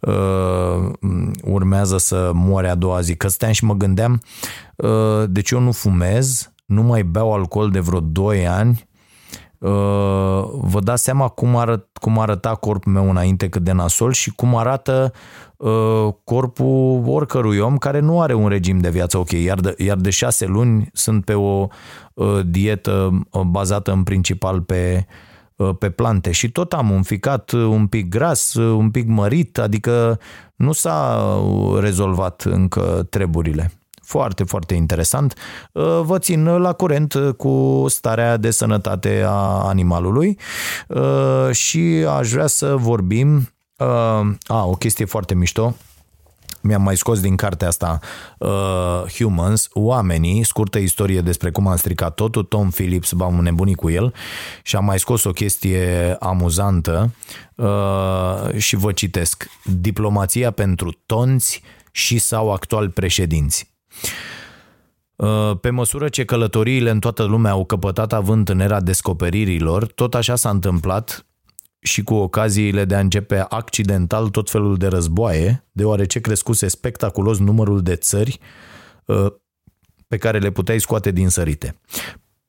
uh, 0.00 0.92
urmează 1.42 1.98
să 1.98 2.30
moare 2.34 2.68
a 2.68 2.74
doua 2.74 3.00
zi, 3.00 3.16
că 3.16 3.28
stăteam 3.28 3.52
și 3.52 3.64
mă 3.64 3.74
gândeam, 3.74 4.22
uh, 4.76 5.24
deci 5.28 5.50
eu 5.50 5.60
nu 5.60 5.72
fumez, 5.72 6.52
nu 6.66 6.82
mai 6.82 7.02
beau 7.02 7.32
alcool 7.32 7.70
de 7.70 7.80
vreo 7.80 8.00
2 8.00 8.46
ani, 8.46 8.86
Uh, 9.58 10.55
vă 10.76 10.82
dați 10.82 11.02
seama 11.02 11.28
cum, 11.28 11.56
arăt, 11.56 11.96
cum 12.00 12.18
arăta 12.18 12.54
corpul 12.54 12.92
meu 12.92 13.10
înainte 13.10 13.48
cât 13.48 13.62
de 13.62 13.72
nasol 13.72 14.12
și 14.12 14.30
cum 14.30 14.56
arată 14.56 15.12
uh, 15.56 16.08
corpul 16.24 17.02
oricărui 17.06 17.58
om 17.58 17.76
care 17.76 18.00
nu 18.00 18.20
are 18.20 18.34
un 18.34 18.48
regim 18.48 18.78
de 18.78 18.90
viață 18.90 19.18
ok, 19.18 19.30
iar 19.30 19.60
de, 19.60 19.74
iar 19.78 19.96
de 19.96 20.10
șase 20.10 20.46
luni 20.46 20.90
sunt 20.92 21.24
pe 21.24 21.34
o 21.34 21.66
uh, 22.14 22.40
dietă 22.46 23.22
bazată 23.46 23.92
în 23.92 24.02
principal 24.02 24.60
pe, 24.60 25.06
pe 25.78 25.90
plante 25.90 26.30
și 26.30 26.50
tot 26.50 26.72
am 26.72 26.90
un 26.90 27.02
ficat 27.02 27.50
un 27.50 27.86
pic 27.86 28.08
gras, 28.08 28.54
un 28.54 28.90
pic 28.90 29.06
mărit, 29.06 29.58
adică 29.58 30.18
nu 30.56 30.72
s-a 30.72 31.26
rezolvat 31.80 32.42
încă 32.42 33.06
treburile. 33.10 33.72
Foarte, 34.06 34.44
foarte 34.44 34.74
interesant. 34.74 35.34
Uh, 35.72 36.00
vă 36.02 36.18
țin 36.18 36.44
la 36.44 36.72
curent 36.72 37.14
cu 37.36 37.84
starea 37.88 38.36
de 38.36 38.50
sănătate 38.50 39.22
a 39.26 39.66
animalului 39.66 40.38
uh, 40.88 41.50
și 41.52 42.06
aș 42.18 42.30
vrea 42.30 42.46
să 42.46 42.76
vorbim 42.76 43.36
uh, 43.76 43.86
a, 44.46 44.64
o 44.66 44.74
chestie 44.74 45.04
foarte 45.04 45.34
mișto 45.34 45.74
mi-am 46.66 46.82
mai 46.82 46.96
scos 46.96 47.20
din 47.20 47.36
cartea 47.36 47.68
asta 47.68 47.98
uh, 48.38 49.02
Humans, 49.16 49.68
Oamenii, 49.72 50.44
scurtă 50.44 50.78
istorie 50.78 51.20
despre 51.20 51.50
cum 51.50 51.66
am 51.66 51.76
stricat 51.76 52.14
totul, 52.14 52.42
Tom 52.42 52.70
Phillips, 52.70 53.12
m-am 53.12 53.34
nebunit 53.34 53.76
cu 53.76 53.90
el 53.90 54.14
și 54.62 54.76
am 54.76 54.84
mai 54.84 54.98
scos 54.98 55.24
o 55.24 55.30
chestie 55.30 56.16
amuzantă 56.20 57.14
uh, 57.54 58.56
și 58.56 58.76
vă 58.76 58.92
citesc. 58.92 59.48
Diplomația 59.64 60.50
pentru 60.50 60.92
tonți 61.06 61.62
și 61.90 62.18
sau 62.18 62.52
actual 62.52 62.90
președinți. 62.90 63.75
Uh, 65.16 65.58
pe 65.60 65.70
măsură 65.70 66.08
ce 66.08 66.24
călătoriile 66.24 66.90
în 66.90 67.00
toată 67.00 67.22
lumea 67.22 67.50
au 67.50 67.64
căpătat 67.64 68.12
avânt 68.12 68.48
în 68.48 68.60
era 68.60 68.80
descoperirilor, 68.80 69.86
tot 69.86 70.14
așa 70.14 70.34
s-a 70.34 70.50
întâmplat 70.50 71.26
și 71.78 72.02
cu 72.02 72.14
ocaziile 72.14 72.84
de 72.84 72.94
a 72.94 73.00
începe 73.00 73.46
accidental 73.48 74.28
tot 74.28 74.50
felul 74.50 74.76
de 74.76 74.86
războaie, 74.86 75.64
deoarece 75.72 76.20
crescuse 76.20 76.68
spectaculos 76.68 77.38
numărul 77.38 77.82
de 77.82 77.96
țări 77.96 78.38
uh, 79.04 79.26
pe 80.08 80.16
care 80.16 80.38
le 80.38 80.50
puteai 80.50 80.80
scoate 80.80 81.10
din 81.10 81.28
sărite. 81.28 81.80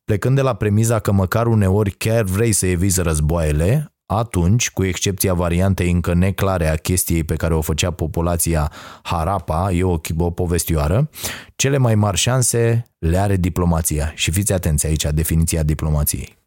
Plecând 0.04 0.36
de 0.36 0.42
la 0.42 0.54
premiza 0.54 1.00
că 1.00 1.12
măcar 1.12 1.48
uneori 1.48 1.92
chiar 1.92 2.24
vrei 2.24 2.52
să 2.52 2.66
eviți 2.66 3.02
războaiele, 3.02 3.94
atunci, 4.08 4.72
cu 4.72 4.84
excepția 4.84 5.34
variantei 5.34 5.92
încă 5.92 6.14
neclare 6.14 6.68
a 6.68 6.76
chestiei 6.76 7.24
pe 7.24 7.36
care 7.36 7.54
o 7.54 7.62
făcea 7.62 7.92
populația 7.92 8.72
Harapa, 9.04 9.72
e 9.72 9.84
o, 9.84 9.98
o 10.18 10.32
povestioară, 10.32 11.10
cele 11.56 11.78
mai 11.78 11.96
mari 11.96 12.18
șanse 12.18 12.86
le 13.00 13.18
are 13.18 13.36
diplomația. 13.36 14.12
Și 14.16 14.32
fiți 14.32 14.54
atenți 14.54 14.86
aici, 14.86 15.04
definiția 15.04 15.64
diplomației. 15.64 16.38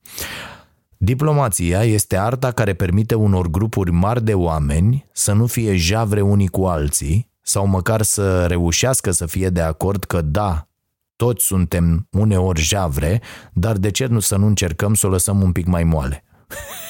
Diplomația 0.97 1.85
este 1.85 2.17
arta 2.17 2.51
care 2.51 2.75
permite 2.75 3.15
unor 3.15 3.47
grupuri 3.47 3.91
mari 3.91 4.25
de 4.25 4.35
oameni 4.35 5.07
să 5.13 5.33
nu 5.33 5.47
fie 5.47 5.77
javre 5.77 6.21
unii 6.21 6.49
cu 6.49 6.65
alții 6.65 7.31
sau 7.43 7.67
măcar 7.67 8.03
să 8.03 8.47
reușească 8.47 9.11
să 9.11 9.27
fie 9.27 9.49
de 9.49 9.61
acord 9.61 10.05
că 10.05 10.21
da, 10.21 10.69
toți 11.17 11.45
suntem 11.45 12.09
uneori 12.11 12.61
javre, 12.61 13.21
dar 13.53 13.77
de 13.77 13.91
ce 13.91 14.07
nu 14.07 14.21
să 14.21 14.37
nu 14.37 14.47
încercăm 14.47 14.95
să 14.95 15.07
o 15.07 15.11
lăsăm 15.11 15.43
un 15.43 15.53
pic 15.53 15.67
mai 15.67 15.85
moale? 15.85 16.25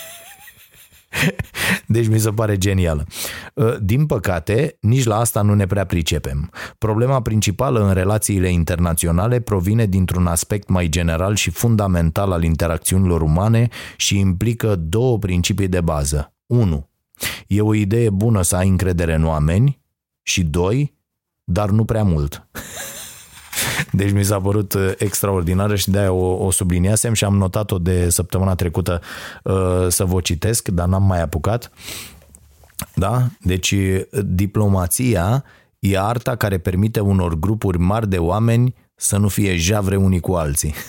Deci 1.86 2.08
mi 2.08 2.18
se 2.18 2.30
pare 2.30 2.58
genială. 2.58 3.06
Uh, 3.54 3.76
din 3.80 4.06
păcate, 4.06 4.76
nici 4.80 5.04
la 5.04 5.18
asta 5.18 5.42
nu 5.42 5.54
ne 5.54 5.66
prea 5.66 5.84
pricepem. 5.84 6.50
Problema 6.78 7.22
principală 7.22 7.86
în 7.86 7.92
relațiile 7.92 8.48
internaționale 8.48 9.40
provine 9.40 9.86
dintr-un 9.86 10.26
aspect 10.26 10.68
mai 10.68 10.88
general 10.88 11.34
și 11.34 11.50
fundamental 11.50 12.32
al 12.32 12.42
interacțiunilor 12.42 13.22
umane 13.22 13.68
și 13.96 14.18
implică 14.18 14.76
două 14.76 15.18
principii 15.18 15.68
de 15.68 15.80
bază. 15.80 16.34
1. 16.46 16.88
E 17.46 17.60
o 17.60 17.74
idee 17.74 18.10
bună 18.10 18.42
să 18.42 18.56
ai 18.56 18.68
încredere 18.68 19.14
în 19.14 19.24
oameni 19.24 19.80
și 20.22 20.42
2. 20.42 20.98
Dar 21.44 21.70
nu 21.70 21.84
prea 21.84 22.02
mult. 22.02 22.48
Deci 23.92 24.12
mi 24.12 24.24
s-a 24.24 24.40
părut 24.40 24.72
uh, 24.72 24.92
extraordinară 24.98 25.76
și 25.76 25.90
de-aia 25.90 26.12
o, 26.12 26.44
o 26.44 26.50
subliniasem 26.50 27.12
și 27.12 27.24
am 27.24 27.36
notat-o 27.36 27.78
de 27.78 28.10
săptămâna 28.10 28.54
trecută 28.54 29.00
uh, 29.42 29.86
să 29.88 30.04
vă 30.04 30.20
citesc, 30.20 30.68
dar 30.68 30.86
n-am 30.86 31.02
mai 31.02 31.22
apucat. 31.22 31.70
Da? 32.94 33.26
Deci 33.40 33.74
diplomația 34.24 35.44
e 35.78 35.98
arta 35.98 36.36
care 36.36 36.58
permite 36.58 37.00
unor 37.00 37.34
grupuri 37.34 37.78
mari 37.78 38.08
de 38.08 38.18
oameni 38.18 38.74
să 38.94 39.16
nu 39.16 39.28
fie 39.28 39.56
javre 39.56 39.96
unii 39.96 40.20
cu 40.20 40.32
alții. 40.32 40.74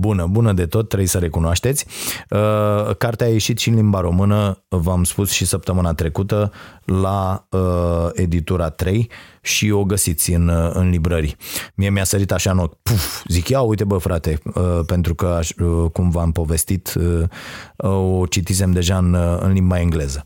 Bună, 0.00 0.26
bună 0.26 0.52
de 0.52 0.66
tot, 0.66 0.88
trebuie 0.88 1.08
să 1.08 1.18
recunoașteți. 1.18 1.86
Uh, 2.30 2.96
cartea 2.96 3.26
a 3.26 3.30
ieșit 3.30 3.58
și 3.58 3.68
în 3.68 3.74
limba 3.74 4.00
română, 4.00 4.64
v-am 4.68 5.04
spus 5.04 5.30
și 5.30 5.44
săptămâna 5.44 5.94
trecută, 5.94 6.52
la 6.84 7.46
uh, 7.50 8.08
editura 8.12 8.70
3 8.70 9.10
și 9.40 9.70
o 9.70 9.84
găsiți 9.84 10.32
în, 10.32 10.48
uh, 10.48 10.70
în 10.72 10.90
librării. 10.90 11.36
Mie 11.74 11.90
mi-a 11.90 12.04
sărit 12.04 12.32
așa 12.32 12.50
în 12.50 12.58
ochi, 12.58 12.82
puf, 12.82 13.22
zic, 13.26 13.48
ia 13.48 13.60
uite 13.60 13.84
bă 13.84 13.98
frate, 13.98 14.38
pentru 14.86 15.14
că 15.14 15.40
cum 15.92 16.10
v-am 16.10 16.32
povestit, 16.32 16.94
o 17.76 18.26
citisem 18.26 18.72
deja 18.72 18.96
în, 18.96 19.14
în 19.40 19.52
limba 19.52 19.80
engleză. 19.80 20.24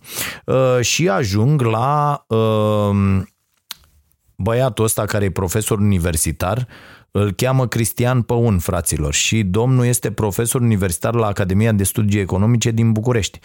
Și 0.80 1.08
ajung 1.08 1.60
la 1.62 2.26
băiatul 4.36 4.84
ăsta 4.84 5.04
care 5.04 5.24
e 5.24 5.30
profesor 5.30 5.78
universitar, 5.78 6.66
îl 7.16 7.32
cheamă 7.32 7.66
Cristian 7.66 8.22
Păun, 8.22 8.58
fraților, 8.58 9.14
și 9.14 9.42
domnul 9.42 9.84
este 9.84 10.10
profesor 10.10 10.60
universitar 10.60 11.14
la 11.14 11.26
Academia 11.26 11.72
de 11.72 11.84
Studii 11.84 12.20
Economice 12.20 12.70
din 12.70 12.92
București. 12.92 13.38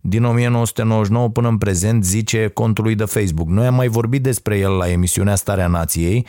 Din 0.00 0.24
1999 0.24 1.28
până 1.28 1.48
în 1.48 1.58
prezent, 1.58 2.04
zice 2.04 2.48
contului 2.48 2.94
de 2.94 3.04
Facebook. 3.04 3.48
Noi 3.48 3.66
am 3.66 3.74
mai 3.74 3.88
vorbit 3.88 4.22
despre 4.22 4.58
el 4.58 4.72
la 4.72 4.90
emisiunea 4.90 5.34
Starea 5.34 5.66
Nației. 5.66 6.26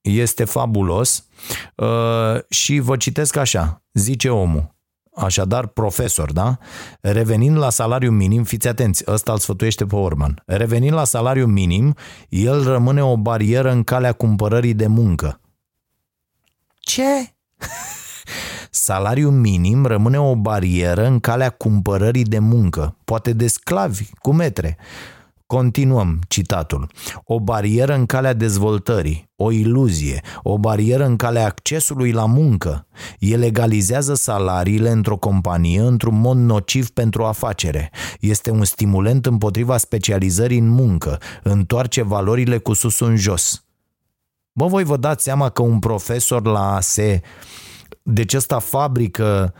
Este 0.00 0.44
fabulos 0.44 1.28
și 2.48 2.78
vă 2.78 2.96
citesc 2.96 3.36
așa. 3.36 3.84
Zice 3.92 4.28
omul. 4.28 4.75
Așadar, 5.16 5.66
profesor, 5.66 6.32
da? 6.32 6.58
Revenind 7.00 7.56
la 7.56 7.70
salariu 7.70 8.10
minim, 8.10 8.44
fiți 8.44 8.68
atenți, 8.68 9.04
ăsta 9.06 9.32
îl 9.32 9.38
sfătuiește 9.38 9.84
pe 9.86 9.94
Orman. 9.94 10.42
Revenind 10.46 10.92
la 10.92 11.04
salariu 11.04 11.46
minim, 11.46 11.94
el 12.28 12.62
rămâne 12.62 13.04
o 13.04 13.16
barieră 13.16 13.70
în 13.70 13.82
calea 13.82 14.12
cumpărării 14.12 14.74
de 14.74 14.86
muncă. 14.86 15.40
Ce? 16.78 17.34
Salariul 18.70 19.30
minim 19.30 19.86
rămâne 19.86 20.20
o 20.20 20.36
barieră 20.36 21.06
în 21.06 21.20
calea 21.20 21.50
cumpărării 21.50 22.24
de 22.24 22.38
muncă, 22.38 22.96
poate 23.04 23.32
de 23.32 23.46
sclavi, 23.46 24.10
cu 24.18 24.32
metre. 24.32 24.76
Continuăm 25.46 26.20
citatul. 26.28 26.90
O 27.24 27.40
barieră 27.40 27.94
în 27.94 28.06
calea 28.06 28.32
dezvoltării, 28.32 29.30
o 29.36 29.50
iluzie, 29.50 30.20
o 30.42 30.58
barieră 30.58 31.04
în 31.04 31.16
calea 31.16 31.44
accesului 31.44 32.12
la 32.12 32.26
muncă. 32.26 32.86
El 33.18 33.38
legalizează 33.38 34.14
salariile 34.14 34.90
într-o 34.90 35.16
companie 35.16 35.80
într-un 35.80 36.20
mod 36.20 36.36
nociv 36.36 36.90
pentru 36.90 37.24
afacere. 37.24 37.90
Este 38.20 38.50
un 38.50 38.64
stimulent 38.64 39.26
împotriva 39.26 39.76
specializării 39.76 40.58
în 40.58 40.68
muncă, 40.68 41.18
întoarce 41.42 42.02
valorile 42.02 42.58
cu 42.58 42.72
sus 42.72 43.00
în 43.00 43.16
jos. 43.16 43.64
Bă, 44.52 44.66
voi 44.66 44.84
vă 44.84 44.96
dați 44.96 45.22
seama 45.24 45.48
că 45.48 45.62
un 45.62 45.78
profesor 45.78 46.46
la 46.46 46.74
ASE, 46.74 47.20
deci 48.02 48.34
ăsta 48.34 48.58
fabrică 48.58 49.54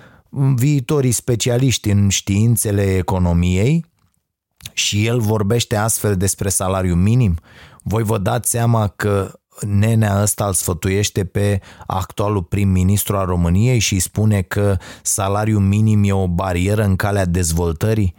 viitorii 0.55 1.12
specialiști 1.12 1.91
în 1.91 2.09
științele 2.09 2.97
economiei, 2.97 3.84
și 4.72 5.06
el 5.06 5.20
vorbește 5.20 5.76
astfel 5.76 6.16
despre 6.16 6.48
salariu 6.48 6.94
minim, 6.94 7.36
voi 7.82 8.02
vă 8.02 8.18
dați 8.18 8.50
seama 8.50 8.86
că 8.86 9.32
nenea 9.60 10.22
ăsta 10.22 10.46
îl 10.46 10.52
sfătuiește 10.52 11.24
pe 11.24 11.60
actualul 11.86 12.42
prim-ministru 12.42 13.16
al 13.16 13.26
României 13.26 13.78
și 13.78 13.92
îi 13.92 14.00
spune 14.00 14.42
că 14.42 14.76
salariul 15.02 15.60
minim 15.60 16.04
e 16.04 16.12
o 16.12 16.28
barieră 16.28 16.84
în 16.84 16.96
calea 16.96 17.24
dezvoltării? 17.24 18.14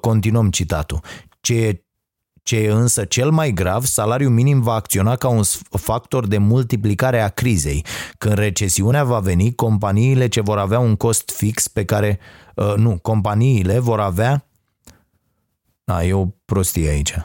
Continuăm 0.00 0.50
citatul. 0.50 1.00
Ce 1.40 1.54
e, 1.54 1.84
ce 2.42 2.56
e 2.56 2.70
însă 2.70 3.04
cel 3.04 3.30
mai 3.30 3.52
grav, 3.52 3.84
salariul 3.84 4.30
minim 4.30 4.60
va 4.60 4.72
acționa 4.72 5.16
ca 5.16 5.28
un 5.28 5.42
factor 5.70 6.26
de 6.26 6.38
multiplicare 6.38 7.20
a 7.20 7.28
crizei. 7.28 7.84
Când 8.18 8.34
recesiunea 8.34 9.04
va 9.04 9.18
veni, 9.18 9.54
companiile 9.54 10.28
ce 10.28 10.40
vor 10.40 10.58
avea 10.58 10.78
un 10.78 10.96
cost 10.96 11.30
fix 11.30 11.68
pe 11.68 11.84
care, 11.84 12.18
uh, 12.54 12.74
nu, 12.76 12.98
companiile 13.02 13.78
vor 13.78 14.00
avea, 14.00 14.47
da, 15.88 16.02
e 16.02 16.12
o 16.12 16.26
prostie 16.44 16.88
aici. 16.88 17.16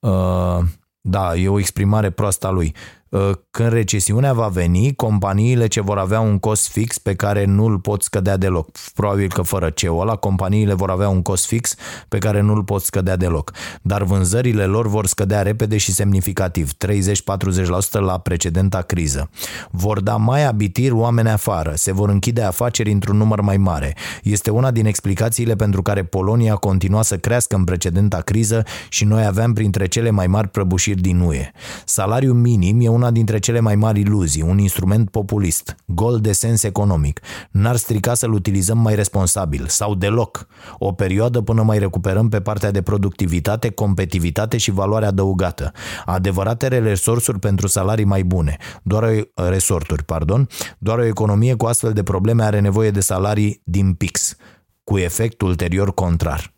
Uh, 0.00 0.64
da, 1.00 1.34
e 1.34 1.48
o 1.48 1.58
exprimare 1.58 2.10
proastă 2.10 2.46
a 2.46 2.50
lui. 2.50 2.74
Uh, 3.14 3.30
când 3.50 3.72
recesiunea 3.72 4.32
va 4.32 4.48
veni, 4.48 4.94
companiile 4.94 5.66
ce 5.66 5.80
vor 5.80 5.98
avea 5.98 6.20
un 6.20 6.38
cost 6.38 6.68
fix 6.68 6.98
pe 6.98 7.14
care 7.14 7.44
nu-l 7.44 7.78
pot 7.78 8.02
scădea 8.02 8.36
deloc, 8.36 8.68
probabil 8.94 9.28
că 9.28 9.42
fără 9.42 9.70
CEO 9.70 9.98
ăla, 9.98 10.16
companiile 10.16 10.74
vor 10.74 10.90
avea 10.90 11.08
un 11.08 11.22
cost 11.22 11.46
fix 11.46 11.74
pe 12.08 12.18
care 12.18 12.40
nu-l 12.40 12.64
pot 12.64 12.82
scădea 12.82 13.16
deloc, 13.16 13.52
dar 13.82 14.02
vânzările 14.02 14.64
lor 14.64 14.88
vor 14.88 15.06
scădea 15.06 15.42
repede 15.42 15.76
și 15.76 15.92
semnificativ, 15.92 16.70
30-40% 16.72 17.90
la 17.90 18.18
precedenta 18.18 18.80
criză. 18.80 19.30
Vor 19.70 20.00
da 20.00 20.16
mai 20.16 20.44
abitiri 20.46 20.94
oameni 20.94 21.28
afară, 21.28 21.72
se 21.74 21.92
vor 21.92 22.08
închide 22.08 22.42
afaceri 22.42 22.90
într-un 22.90 23.16
număr 23.16 23.40
mai 23.40 23.56
mare. 23.56 23.96
Este 24.22 24.50
una 24.50 24.70
din 24.70 24.86
explicațiile 24.86 25.56
pentru 25.56 25.82
care 25.82 26.04
Polonia 26.04 26.54
continua 26.54 27.02
să 27.02 27.18
crească 27.18 27.56
în 27.56 27.64
precedenta 27.64 28.20
criză 28.20 28.62
și 28.88 29.04
noi 29.04 29.24
aveam 29.24 29.52
printre 29.52 29.86
cele 29.86 30.10
mai 30.10 30.26
mari 30.26 30.48
prăbușiri 30.48 31.00
din 31.00 31.20
UE. 31.20 31.50
Salariul 31.84 32.34
minim 32.34 32.80
e 32.80 32.88
una 32.88 33.02
dintre 33.10 33.38
cele 33.38 33.60
mai 33.60 33.74
mari 33.74 34.00
iluzii, 34.00 34.42
un 34.42 34.58
instrument 34.58 35.10
populist, 35.10 35.76
gol 35.86 36.20
de 36.20 36.32
sens 36.32 36.62
economic. 36.62 37.20
N-ar 37.50 37.76
strica 37.76 38.14
să-l 38.14 38.32
utilizăm 38.32 38.78
mai 38.78 38.94
responsabil 38.94 39.66
sau 39.66 39.94
deloc, 39.94 40.46
o 40.78 40.92
perioadă 40.92 41.40
până 41.40 41.62
mai 41.62 41.78
recuperăm 41.78 42.28
pe 42.28 42.40
partea 42.40 42.70
de 42.70 42.82
productivitate, 42.82 43.70
competitivitate 43.70 44.56
și 44.56 44.70
valoare 44.70 45.06
adăugată. 45.06 45.72
Adevăratele 46.04 46.78
resursuri 46.78 47.38
pentru 47.38 47.66
salarii 47.66 48.04
mai 48.04 48.22
bune, 48.22 48.56
doar 48.82 49.02
o, 49.02 49.48
resorturi, 49.48 50.04
pardon, 50.04 50.48
doar 50.78 50.98
o 50.98 51.04
economie 51.04 51.54
cu 51.54 51.66
astfel 51.66 51.92
de 51.92 52.02
probleme 52.02 52.42
are 52.42 52.60
nevoie 52.60 52.90
de 52.90 53.00
salarii 53.00 53.60
din 53.64 53.94
pix, 53.94 54.36
cu 54.84 54.98
efect 54.98 55.40
ulterior 55.40 55.94
contrar. 55.94 56.53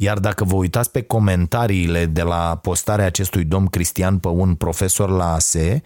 Iar 0.00 0.18
dacă 0.18 0.44
vă 0.44 0.54
uitați 0.54 0.90
pe 0.90 1.02
comentariile 1.02 2.06
de 2.06 2.22
la 2.22 2.58
postarea 2.62 3.06
acestui 3.06 3.44
domn 3.44 3.66
Cristian 3.66 4.18
Păun, 4.18 4.54
profesor 4.54 5.10
la 5.10 5.32
ASE, 5.32 5.82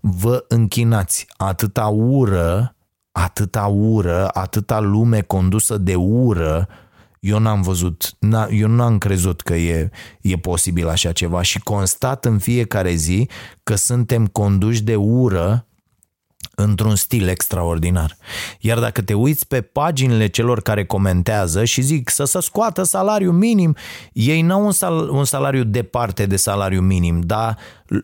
vă 0.00 0.44
închinați. 0.48 1.26
Atâta 1.36 1.86
ură, 1.86 2.74
atâta 3.12 3.66
ură, 3.66 4.28
atâta 4.32 4.80
lume 4.80 5.20
condusă 5.20 5.78
de 5.78 5.94
ură, 5.94 6.68
eu 7.20 7.38
n-am 7.38 7.62
văzut, 7.62 8.16
eu 8.50 8.68
n-am 8.68 8.98
crezut 8.98 9.40
că 9.40 9.54
e, 9.54 9.90
e 10.20 10.36
posibil 10.36 10.88
așa 10.88 11.12
ceva. 11.12 11.42
Și 11.42 11.60
constat 11.60 12.24
în 12.24 12.38
fiecare 12.38 12.94
zi 12.94 13.28
că 13.62 13.74
suntem 13.74 14.26
conduși 14.26 14.82
de 14.82 14.96
ură 14.96 15.67
într-un 16.60 16.96
stil 16.96 17.28
extraordinar. 17.28 18.16
Iar 18.60 18.78
dacă 18.78 19.02
te 19.02 19.14
uiți 19.14 19.46
pe 19.46 19.60
paginile 19.60 20.26
celor 20.26 20.62
care 20.62 20.84
comentează 20.84 21.64
și 21.64 21.80
zic 21.80 22.08
să 22.08 22.24
se 22.24 22.40
scoată 22.40 22.82
salariul 22.82 23.32
minim, 23.32 23.76
ei 24.12 24.42
n-au 24.42 24.64
un, 24.64 24.72
sal- 24.72 25.08
un 25.08 25.24
salariu 25.24 25.64
departe 25.64 26.26
de 26.26 26.36
salariu 26.36 26.80
minim, 26.80 27.20
dar 27.20 27.58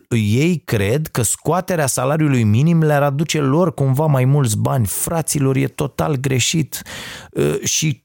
ei 0.09 0.61
cred 0.65 1.07
că 1.07 1.21
scoaterea 1.21 1.85
salariului 1.85 2.43
minim 2.43 2.83
le-ar 2.83 3.03
aduce 3.03 3.39
lor 3.39 3.73
cumva 3.73 4.05
mai 4.05 4.25
mulți 4.25 4.57
bani. 4.57 4.85
Fraților, 4.85 5.55
e 5.55 5.67
total 5.67 6.15
greșit. 6.15 6.81
Uh, 7.31 7.59
și 7.63 8.01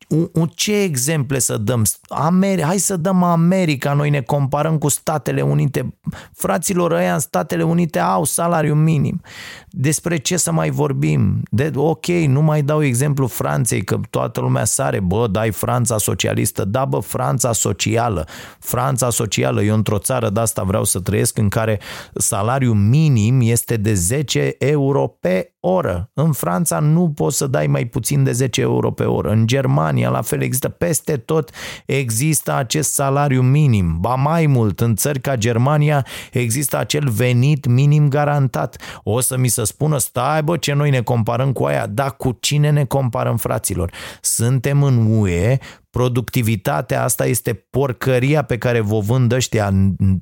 ce 0.54 0.82
exemple 0.82 1.38
să 1.38 1.56
dăm? 1.56 1.84
Ameri- 2.08 2.62
Hai 2.62 2.78
să 2.78 2.96
dăm 2.96 3.22
America, 3.22 3.92
noi 3.92 4.10
ne 4.10 4.20
comparăm 4.20 4.78
cu 4.78 4.88
Statele 4.88 5.42
Unite. 5.42 5.94
Fraților, 6.32 6.92
ăia 6.92 7.14
în 7.14 7.20
Statele 7.20 7.62
Unite 7.62 7.98
au 7.98 8.24
salariu 8.24 8.74
minim. 8.74 9.20
Despre 9.68 10.16
ce 10.16 10.36
să 10.40 10.52
mai 10.52 10.70
vorbim? 10.70 11.42
De, 11.50 11.70
ok, 11.74 12.06
nu 12.06 12.42
mai 12.42 12.62
dau 12.62 12.82
exemplu 12.82 13.26
Franței, 13.26 13.84
că 13.84 14.00
toată 14.10 14.40
lumea 14.40 14.64
sare, 14.64 15.00
bă, 15.00 15.26
dai 15.30 15.50
Franța 15.50 15.98
socialistă. 15.98 16.64
Da, 16.64 16.84
bă, 16.84 16.98
Franța 16.98 17.52
socială. 17.52 18.26
Franța 18.58 19.10
socială, 19.10 19.62
eu 19.62 19.74
într-o 19.74 19.98
țară 19.98 20.30
de 20.30 20.40
asta 20.40 20.62
vreau 20.62 20.84
să 20.84 21.00
trăiesc 21.00 21.38
în 21.38 21.48
care 21.48 21.58
care 21.60 21.80
salariul 22.14 22.74
minim 22.74 23.40
este 23.42 23.76
de 23.76 23.94
10 23.94 24.54
euro 24.58 25.06
pe 25.06 25.54
oră. 25.60 26.10
În 26.14 26.32
Franța 26.32 26.78
nu 26.78 27.10
poți 27.10 27.36
să 27.36 27.46
dai 27.46 27.66
mai 27.66 27.84
puțin 27.84 28.24
de 28.24 28.32
10 28.32 28.60
euro 28.60 28.90
pe 28.90 29.04
oră. 29.04 29.30
În 29.30 29.46
Germania, 29.46 30.08
la 30.08 30.22
fel, 30.22 30.42
există 30.42 30.68
peste 30.68 31.16
tot 31.16 31.50
există 31.86 32.54
acest 32.54 32.92
salariu 32.92 33.42
minim. 33.42 33.96
Ba 34.00 34.14
mai 34.14 34.46
mult, 34.46 34.80
în 34.80 34.96
țări 34.96 35.20
ca 35.20 35.36
Germania 35.36 36.06
există 36.32 36.78
acel 36.78 37.08
venit 37.08 37.66
minim 37.66 38.08
garantat. 38.08 38.76
O 39.02 39.20
să 39.20 39.36
mi 39.36 39.48
se 39.48 39.64
spună, 39.64 39.98
stai 39.98 40.42
bă, 40.42 40.56
ce 40.56 40.72
noi 40.72 40.90
ne 40.90 41.02
comparăm 41.02 41.52
cu 41.52 41.64
aia. 41.64 41.86
Dar 41.86 42.16
cu 42.16 42.36
cine 42.40 42.70
ne 42.70 42.84
comparăm, 42.84 43.36
fraților? 43.36 43.92
Suntem 44.20 44.82
în 44.82 45.18
UE, 45.18 45.58
productivitatea 45.90 47.02
asta 47.04 47.26
este 47.26 47.66
porcăria 47.70 48.42
pe 48.42 48.58
care 48.58 48.80
vă 48.80 48.98
vând 48.98 49.32
ăștia 49.32 49.72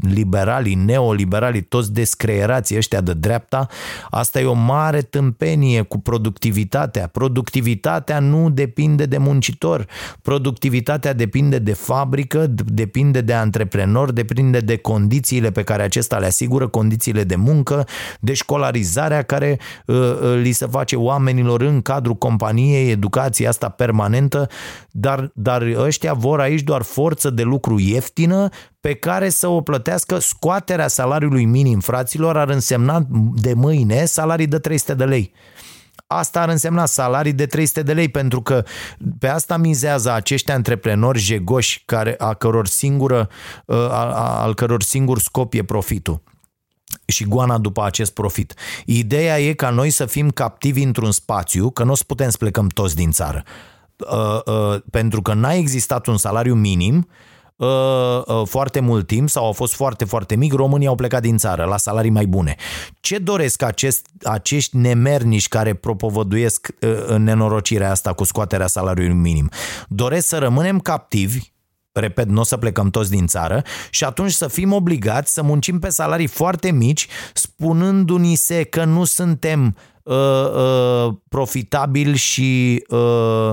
liberalii, 0.00 0.74
neoliberalii, 0.74 1.62
toți 1.62 1.92
descreierații 1.92 2.76
ăștia 2.76 3.00
de 3.00 3.12
dreapta. 3.12 3.66
Asta 4.10 4.40
e 4.40 4.44
o 4.44 4.52
mare 4.52 5.00
tâmpenie 5.00 5.82
cu 5.82 5.98
productivitatea. 5.98 7.06
Productivitatea 7.06 8.18
nu 8.18 8.50
depinde 8.50 9.06
de 9.06 9.18
muncitor. 9.18 9.86
Productivitatea 10.22 11.12
depinde 11.12 11.58
de 11.58 11.72
fabrică, 11.72 12.46
depinde 12.64 13.20
de 13.20 13.34
antreprenor, 13.34 14.12
depinde 14.12 14.58
de 14.58 14.76
condițiile 14.76 15.50
pe 15.50 15.62
care 15.62 15.82
acesta 15.82 16.18
le 16.18 16.26
asigură, 16.26 16.68
condițiile 16.68 17.24
de 17.24 17.36
muncă, 17.36 17.86
de 18.20 18.32
școlarizarea 18.32 19.22
care 19.22 19.58
uh, 19.86 19.96
uh, 19.96 20.40
li 20.42 20.52
se 20.52 20.66
face 20.66 20.96
oamenilor 20.96 21.60
în 21.60 21.82
cadrul 21.82 22.14
companiei, 22.14 22.90
educația 22.90 23.48
asta 23.48 23.68
permanentă, 23.68 24.48
dar, 24.90 25.30
dar 25.34 25.57
dar 25.58 25.84
ăștia 25.84 26.12
vor 26.12 26.40
aici 26.40 26.62
doar 26.62 26.82
forță 26.82 27.30
de 27.30 27.42
lucru 27.42 27.78
ieftină 27.78 28.48
pe 28.80 28.94
care 28.94 29.28
să 29.28 29.48
o 29.48 29.60
plătească 29.60 30.18
scoaterea 30.18 30.88
salariului 30.88 31.44
minim, 31.44 31.80
fraților, 31.80 32.36
ar 32.36 32.48
însemna 32.48 33.06
de 33.34 33.52
mâine 33.54 34.04
salarii 34.04 34.46
de 34.46 34.58
300 34.58 34.94
de 34.94 35.04
lei. 35.04 35.32
Asta 36.06 36.40
ar 36.40 36.48
însemna 36.48 36.86
salarii 36.86 37.32
de 37.32 37.46
300 37.46 37.82
de 37.82 37.92
lei, 37.92 38.08
pentru 38.08 38.42
că 38.42 38.64
pe 39.18 39.28
asta 39.28 39.56
mizează 39.56 40.12
acești 40.12 40.50
antreprenori 40.50 41.18
jegoși 41.18 41.82
care, 41.84 42.14
a 42.18 42.34
căror 42.34 42.66
singură, 42.66 43.28
a, 43.66 43.74
a, 43.74 44.42
al 44.42 44.54
căror 44.54 44.82
singur 44.82 45.18
scop 45.18 45.54
e 45.54 45.62
profitul 45.62 46.22
și 47.06 47.24
goana 47.24 47.58
după 47.58 47.84
acest 47.84 48.12
profit. 48.12 48.54
Ideea 48.86 49.40
e 49.40 49.52
ca 49.52 49.70
noi 49.70 49.90
să 49.90 50.06
fim 50.06 50.30
captivi 50.30 50.82
într-un 50.82 51.10
spațiu, 51.10 51.70
că 51.70 51.84
nu 51.84 51.90
o 51.90 51.94
să 51.94 52.04
putem 52.06 52.30
să 52.30 52.36
plecăm 52.36 52.66
toți 52.66 52.94
din 52.94 53.10
țară 53.10 53.44
uh, 54.10 54.40
uh, 54.44 54.80
pentru 54.90 55.22
că 55.22 55.34
n-a 55.34 55.52
existat 55.52 56.06
un 56.06 56.16
salariu 56.16 56.54
minim 56.54 57.08
uh, 57.56 57.68
uh, 58.26 58.42
foarte 58.44 58.80
mult 58.80 59.06
timp 59.06 59.28
sau 59.28 59.48
a 59.48 59.52
fost 59.52 59.74
foarte, 59.74 60.04
foarte 60.04 60.36
mic, 60.36 60.52
românii 60.52 60.86
au 60.86 60.94
plecat 60.94 61.22
din 61.22 61.36
țară 61.36 61.64
la 61.64 61.76
salarii 61.76 62.10
mai 62.10 62.26
bune. 62.26 62.56
Ce 63.00 63.18
doresc 63.18 63.62
acest, 63.62 64.06
acești 64.22 64.76
nemernici 64.76 65.48
care 65.48 65.74
propovăduiesc 65.74 66.68
uh, 66.80 66.90
în 67.06 67.22
nenorocirea 67.22 67.90
asta 67.90 68.12
cu 68.12 68.24
scoaterea 68.24 68.66
salariului 68.66 69.16
minim? 69.16 69.50
Doresc 69.88 70.26
să 70.26 70.38
rămânem 70.38 70.78
captivi 70.78 71.52
repet, 71.92 72.28
nu 72.28 72.40
o 72.40 72.44
să 72.44 72.56
plecăm 72.56 72.90
toți 72.90 73.10
din 73.10 73.26
țară 73.26 73.62
și 73.90 74.04
atunci 74.04 74.32
să 74.32 74.48
fim 74.48 74.72
obligați 74.72 75.32
să 75.32 75.42
muncim 75.42 75.78
pe 75.78 75.88
salarii 75.88 76.26
foarte 76.26 76.70
mici, 76.70 77.06
spunându-ni 77.34 78.34
se 78.34 78.62
că 78.62 78.84
nu 78.84 79.04
suntem 79.04 79.76
uh, 80.08 80.16
uh, 81.06 81.14
profitabil 81.28 82.14
și 82.14 82.84
uh, 82.88 83.52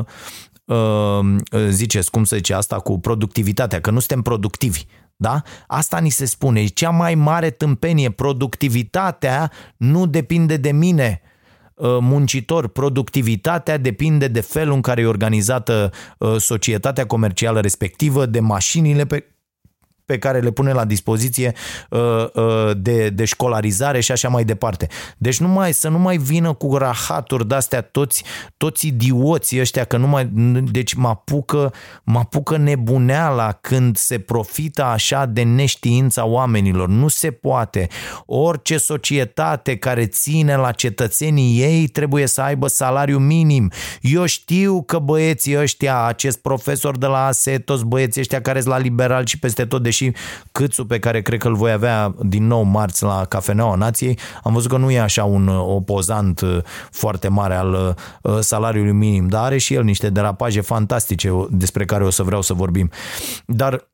uh, 0.66 1.20
ziceți, 1.70 2.12
cum 2.12 2.24
se 2.24 2.36
zice 2.36 2.54
asta, 2.54 2.76
cu 2.76 3.00
productivitatea, 3.00 3.82
că 3.82 3.92
nu 3.92 4.00
suntem 4.00 4.22
productivi. 4.22 4.86
Da? 5.16 5.42
Asta 5.68 6.00
ni 6.00 6.10
se 6.10 6.26
spune. 6.26 6.66
Cea 6.66 6.90
mai 6.90 7.16
mare 7.16 7.50
tâmpenie, 7.50 8.10
productivitatea 8.10 9.52
nu 9.78 10.06
depinde 10.06 10.58
de 10.58 10.72
mine, 10.72 11.22
uh, 11.76 11.98
muncitor. 12.02 12.68
Productivitatea 12.68 13.78
depinde 13.78 14.28
de 14.28 14.42
felul 14.42 14.74
în 14.74 14.82
care 14.82 15.02
e 15.02 15.06
organizată 15.06 15.92
uh, 16.18 16.36
societatea 16.38 17.06
comercială 17.06 17.60
respectivă, 17.60 18.26
de 18.26 18.40
mașinile 18.40 19.06
pe 19.06 19.35
pe 20.06 20.18
care 20.18 20.40
le 20.40 20.52
pune 20.52 20.72
la 20.72 20.86
dispoziție 20.86 21.54
uh, 21.90 22.00
uh, 22.34 22.72
de, 22.78 23.10
de 23.10 23.26
școlarizare 23.26 24.00
și 24.00 24.12
așa 24.12 24.30
mai 24.30 24.44
departe. 24.44 24.88
Deci 25.18 25.40
nu 25.40 25.48
mai, 25.48 25.74
să 25.74 25.90
nu 25.90 26.00
mai 26.00 26.18
vină 26.18 26.54
cu 26.54 26.78
rahaturi 26.78 27.48
de-astea 27.48 27.82
toți, 27.82 28.24
toți 28.58 28.88
idioții 28.88 29.60
ăștia, 29.60 29.84
că 29.84 29.98
nu 29.98 30.08
mai, 30.08 30.26
deci 30.72 30.94
mă 30.94 31.08
apucă, 31.08 31.74
mă 32.04 32.20
apucă 32.20 32.58
nebuneala 32.58 33.52
când 33.52 33.98
se 33.98 34.20
profită 34.20 34.84
așa 34.84 35.26
de 35.26 35.44
neștiința 35.44 36.26
oamenilor. 36.26 36.88
Nu 36.88 37.08
se 37.08 37.32
poate. 37.32 37.88
Orice 38.26 38.78
societate 38.78 39.78
care 39.78 40.06
ține 40.06 40.56
la 40.56 40.72
cetățenii 40.72 41.62
ei 41.62 41.88
trebuie 41.88 42.26
să 42.26 42.42
aibă 42.42 42.68
salariu 42.68 43.18
minim. 43.18 43.72
Eu 44.02 44.26
știu 44.26 44.84
că 44.84 45.00
băieții 45.00 45.58
ăștia, 45.58 46.04
acest 46.04 46.38
profesor 46.38 46.98
de 46.98 47.06
la 47.06 47.26
ASE, 47.26 47.58
toți 47.58 47.86
băieții 47.86 48.22
ăștia 48.22 48.42
care 48.42 48.60
sunt 48.60 48.74
la 48.74 48.80
liberal 48.80 49.26
și 49.26 49.40
peste 49.40 49.66
tot, 49.66 49.84
deși 49.98 50.12
câțul 50.52 50.86
pe 50.86 51.00
care 51.00 51.22
cred 51.22 51.40
că 51.40 51.48
îl 51.48 51.56
voi 51.56 51.72
avea 51.72 52.16
din 52.22 52.48
nou 52.48 52.64
marți 52.64 53.04
la 53.04 53.26
Cafeneaua 53.26 53.76
Nației, 53.76 54.20
am 54.44 54.54
văzut 54.54 54.70
că 54.70 54.78
nu 54.78 54.92
e 54.92 55.00
așa 55.00 55.24
un 55.24 55.48
opozant 55.48 56.42
uh, 56.42 56.58
foarte 56.92 57.28
mare 57.28 57.56
al 57.56 57.98
uh, 58.22 58.38
salariului 58.40 58.92
minim, 58.92 59.28
dar 59.28 59.44
are 59.44 59.58
și 59.58 59.74
el 59.74 59.84
niște 59.84 60.10
derapaje 60.10 60.62
fantastice 60.62 61.32
despre 61.50 61.86
care 61.86 62.04
o 62.04 62.10
să 62.10 62.24
vreau 62.24 62.42
să 62.42 62.54
vorbim. 62.54 62.90
Dar 63.46 63.88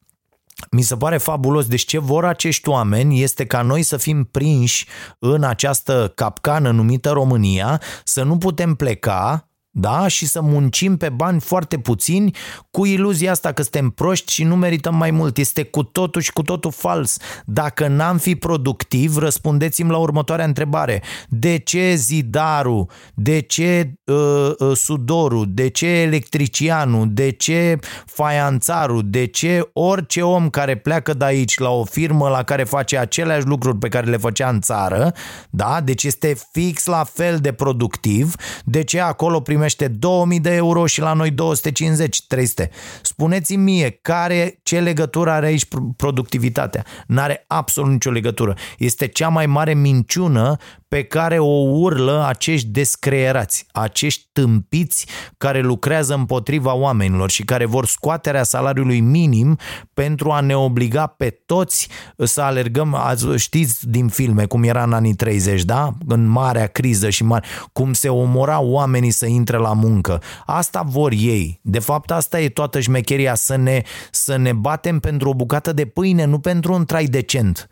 mi 0.72 0.82
se 0.82 0.96
pare 0.96 1.18
fabulos. 1.18 1.66
Deci 1.66 1.86
ce 1.86 2.00
vor 2.00 2.26
acești 2.26 2.70
oameni 2.70 3.22
este 3.22 3.46
ca 3.46 3.62
noi 3.62 3.82
să 3.82 3.98
fim 3.98 4.24
prinși 4.24 4.88
în 5.20 5.44
această 5.44 6.12
capcană 6.16 6.72
numită 6.72 7.10
România, 7.10 7.82
să 8.04 8.24
nu 8.24 8.38
putem 8.38 8.76
pleca 8.76 9.51
da? 9.72 10.08
și 10.08 10.28
să 10.28 10.42
muncim 10.42 10.98
pe 10.98 11.10
bani 11.10 11.40
foarte 11.40 11.78
puțini 11.78 12.36
cu 12.72 12.86
iluzia 12.86 13.32
asta 13.32 13.52
că 13.52 13.62
suntem 13.62 13.90
proști 13.90 14.34
și 14.34 14.44
nu 14.44 14.56
merităm 14.56 14.96
mai 14.96 15.12
mult. 15.12 15.38
Este 15.38 15.64
cu 15.64 15.84
totul 15.84 16.22
și 16.22 16.34
cu 16.34 16.42
totul 16.42 16.72
fals. 16.72 17.18
Dacă 17.46 17.88
n-am 17.88 18.18
fi 18.18 18.36
productiv, 18.36 19.18
răspundeți-mi 19.18 19.90
la 19.90 19.98
următoarea 19.98 20.46
întrebare. 20.46 21.04
De 21.28 21.58
ce 21.58 21.94
zidarul, 21.96 22.90
de 23.14 23.40
ce 23.40 23.94
uh, 24.06 24.52
uh, 24.58 24.78
sudorul, 24.78 25.46
de 25.50 25.68
ce 25.68 25.88
electricianul, 25.88 27.08
de 27.12 27.30
ce 27.30 27.80
faianțarul, 28.06 29.02
de 29.06 29.26
ce 29.26 29.70
orice 29.74 30.22
om 30.22 30.50
care 30.50 30.78
pleacă 30.78 31.14
de 31.14 31.26
aici 31.26 31.60
la 31.60 31.70
o 31.70 31.84
firmă 31.84 32.30
la 32.30 32.44
care 32.44 32.64
face 32.64 32.98
aceleași 32.98 33.46
lucruri 33.46 33.78
pe 33.78 33.88
care 33.88 34.10
le 34.10 34.18
făcea 34.18 34.50
în 34.50 34.62
țară, 34.62 35.14
da? 35.50 35.82
deci 35.84 36.04
este 36.04 36.38
fix 36.52 36.86
la 36.86 37.04
fel 37.04 37.38
de 37.38 37.52
productiv, 37.52 38.36
de 38.66 38.84
ce 38.84 39.00
acolo 39.00 39.40
primește 39.40 39.61
primește 39.62 39.88
2000 39.88 40.40
de 40.40 40.56
euro 40.56 40.86
și 40.86 41.00
la 41.00 41.14
noi 41.14 41.32
250, 41.32 42.26
300. 42.28 42.70
Spuneți-mi 43.02 43.64
mie, 43.64 43.90
care, 44.02 44.60
ce 44.64 44.80
legătură 44.80 45.30
are 45.30 45.46
aici 45.46 45.68
productivitatea? 45.96 46.86
N-are 47.08 47.44
absolut 47.48 47.92
nicio 47.92 48.12
legătură. 48.12 48.56
Este 48.78 49.08
cea 49.08 49.28
mai 49.28 49.46
mare 49.46 49.74
minciună 49.74 50.58
pe 50.92 51.04
care 51.04 51.40
o 51.40 51.70
urlă 51.70 52.26
acești 52.28 52.68
descreierați, 52.68 53.66
acești 53.72 54.30
tâmpiți 54.32 55.06
care 55.38 55.62
lucrează 55.62 56.14
împotriva 56.14 56.74
oamenilor 56.74 57.30
și 57.30 57.44
care 57.44 57.66
vor 57.66 57.86
scoaterea 57.86 58.44
salariului 58.44 59.00
minim 59.00 59.58
pentru 59.94 60.32
a 60.32 60.40
ne 60.40 60.56
obliga 60.56 61.06
pe 61.06 61.30
toți 61.46 61.88
să 62.18 62.42
alergăm, 62.42 62.94
ați, 62.94 63.26
știți 63.36 63.90
din 63.90 64.08
filme 64.08 64.46
cum 64.46 64.64
era 64.64 64.84
în 64.84 64.94
anii 64.94 65.14
30, 65.14 65.64
da? 65.64 65.94
În 66.08 66.26
marea 66.26 66.68
criză 66.68 67.10
și 67.10 67.24
mare, 67.24 67.46
cum 67.74 67.94
se 67.94 68.10
omorau 68.10 68.70
oamenii 68.70 69.12
să 69.12 69.26
intre 69.26 69.58
la 69.58 69.74
muncă. 69.74 70.22
Asta 70.46 70.82
vor 70.86 71.12
ei. 71.12 71.60
De 71.64 71.80
fapt, 71.80 72.12
asta 72.12 72.40
e 72.40 72.50
toată 72.50 72.80
șmecheria, 72.80 73.36
să 73.36 73.56
ne, 73.56 73.82
să 74.12 74.36
ne 74.36 74.54
batem 74.54 75.00
pentru 75.00 75.30
o 75.30 75.34
bucată 75.34 75.74
de 75.74 75.86
pâine, 75.86 76.26
nu 76.26 76.40
pentru 76.40 76.74
un 76.74 76.86
trai 76.86 77.06
decent. 77.06 77.70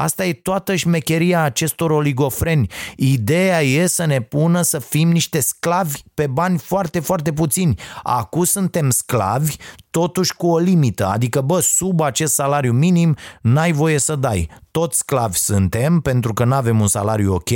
Asta 0.00 0.24
e 0.24 0.32
toată 0.32 0.74
șmecheria 0.74 1.42
acestor 1.42 1.90
oligofreni. 1.90 2.66
Ideea 2.96 3.62
e 3.62 3.86
să 3.86 4.04
ne 4.04 4.20
pună 4.20 4.62
să 4.62 4.78
fim 4.78 5.08
niște 5.10 5.40
sclavi 5.40 6.00
pe 6.14 6.26
bani 6.26 6.58
foarte, 6.58 7.00
foarte 7.00 7.32
puțini. 7.32 7.80
Acum 8.02 8.44
suntem 8.44 8.90
sclavi, 8.90 9.56
totuși 9.90 10.34
cu 10.34 10.46
o 10.46 10.58
limită, 10.58 11.06
adică 11.06 11.40
bă, 11.40 11.60
sub 11.60 12.00
acest 12.00 12.34
salariu 12.34 12.72
minim 12.72 13.16
n-ai 13.42 13.72
voie 13.72 13.98
să 13.98 14.16
dai. 14.16 14.48
Toți 14.70 14.98
sclavi 14.98 15.38
suntem 15.38 16.00
pentru 16.00 16.32
că 16.32 16.44
nu 16.44 16.54
avem 16.54 16.80
un 16.80 16.86
salariu 16.86 17.34
ok, 17.34 17.50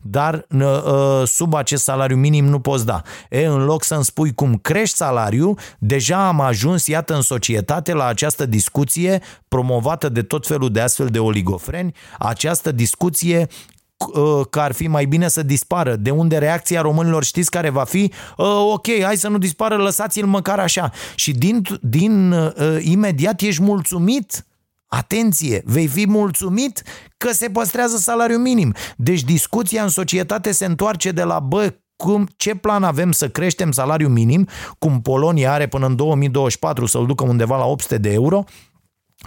dar 0.00 0.46
uh, 0.50 1.22
sub 1.24 1.54
acest 1.54 1.82
salariu 1.82 2.16
minim 2.16 2.44
nu 2.44 2.60
poți 2.60 2.86
da. 2.86 3.02
E, 3.30 3.46
în 3.46 3.64
loc 3.64 3.84
să-mi 3.84 4.04
spui 4.04 4.34
cum 4.34 4.54
crești 4.54 4.96
salariul, 4.96 5.58
deja 5.78 6.26
am 6.26 6.40
ajuns, 6.40 6.86
iată, 6.86 7.14
în 7.14 7.22
societate 7.22 7.92
la 7.92 8.06
această 8.06 8.46
discuție 8.46 9.22
promovată 9.48 10.08
de 10.08 10.22
tot 10.22 10.46
felul 10.46 10.70
de 10.70 10.80
astfel 10.80 11.06
de 11.06 11.18
oligofreni, 11.18 11.94
această 12.18 12.72
discuție 12.72 13.38
Uh, 13.40 13.75
că 14.50 14.60
ar 14.60 14.72
fi 14.72 14.86
mai 14.86 15.04
bine 15.04 15.28
să 15.28 15.42
dispară. 15.42 15.96
De 15.96 16.10
unde 16.10 16.38
reacția 16.38 16.80
românilor 16.80 17.24
știți 17.24 17.50
care 17.50 17.70
va 17.70 17.84
fi? 17.84 18.12
Uh, 18.36 18.46
ok, 18.72 18.86
hai 19.02 19.16
să 19.16 19.28
nu 19.28 19.38
dispară, 19.38 19.76
lăsați-l 19.76 20.26
măcar 20.26 20.58
așa. 20.58 20.90
Și 21.14 21.32
din, 21.32 21.62
din 21.80 22.32
uh, 22.32 22.52
imediat 22.80 23.40
ești 23.40 23.62
mulțumit 23.62 24.46
Atenție, 24.88 25.62
vei 25.64 25.86
fi 25.86 26.06
mulțumit 26.08 26.82
că 27.16 27.32
se 27.32 27.48
păstrează 27.48 27.96
salariul 27.96 28.40
minim. 28.40 28.74
Deci 28.96 29.22
discuția 29.22 29.82
în 29.82 29.88
societate 29.88 30.52
se 30.52 30.64
întoarce 30.64 31.10
de 31.10 31.22
la 31.22 31.40
bă, 31.40 31.74
cum, 31.96 32.28
ce 32.36 32.54
plan 32.54 32.82
avem 32.82 33.12
să 33.12 33.28
creștem 33.28 33.72
salariul 33.72 34.10
minim, 34.10 34.48
cum 34.78 35.00
Polonia 35.00 35.52
are 35.52 35.66
până 35.66 35.86
în 35.86 35.96
2024 35.96 36.86
să-l 36.86 37.06
ducă 37.06 37.24
undeva 37.24 37.58
la 37.58 37.64
800 37.64 37.98
de 37.98 38.12
euro, 38.12 38.44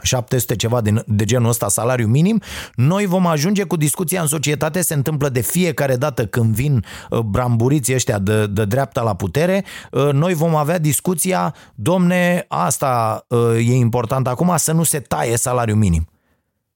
700 0.02 0.56
ceva 0.56 0.82
de, 0.82 1.04
de 1.06 1.24
genul 1.24 1.50
ăsta 1.50 1.68
salariu 1.68 2.08
minim, 2.08 2.42
noi 2.74 3.06
vom 3.06 3.26
ajunge 3.26 3.64
cu 3.64 3.76
discuția 3.76 4.22
în 4.22 4.28
societate, 4.28 4.82
se 4.82 4.94
întâmplă 4.94 5.30
de 5.30 5.42
fiecare 5.42 5.96
dată 5.96 6.26
când 6.26 6.54
vin 6.54 6.86
uh, 7.10 7.20
bramburiții 7.20 7.94
ăștia 7.94 8.20
de, 8.20 8.48
de 8.48 8.66
dreapta 8.66 9.02
la 9.02 9.16
putere, 9.16 9.66
uh, 9.92 10.10
noi 10.12 10.34
vom 10.34 10.56
avea 10.56 10.78
discuția, 10.78 11.56
domne, 11.76 12.46
asta 12.48 13.26
uh, 13.28 13.56
e 13.56 13.74
important 13.74 14.28
acum, 14.28 14.54
să 14.58 14.72
nu 14.72 14.84
se 14.84 15.00
taie 15.00 15.38
salariul 15.38 15.78
minim. 15.78 16.08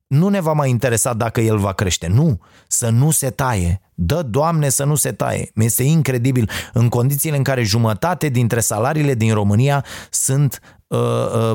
Nu 0.07 0.27
ne 0.27 0.41
va 0.41 0.53
mai 0.53 0.69
interesa 0.69 1.13
dacă 1.13 1.41
el 1.41 1.57
va 1.57 1.71
crește, 1.71 2.07
nu, 2.07 2.39
să 2.67 2.89
nu 2.89 3.11
se 3.11 3.29
taie. 3.29 3.81
Dă, 3.93 4.21
Doamne, 4.21 4.69
să 4.69 4.83
nu 4.83 4.95
se 4.95 5.11
taie. 5.11 5.51
Este 5.55 5.83
incredibil 5.83 6.49
în 6.73 6.89
condițiile 6.89 7.37
în 7.37 7.43
care 7.43 7.63
jumătate 7.63 8.29
dintre 8.29 8.59
salariile 8.59 9.13
din 9.13 9.33
România 9.33 9.85
sunt 10.09 10.59
Uh, 10.59 10.82
uh, 10.82 10.82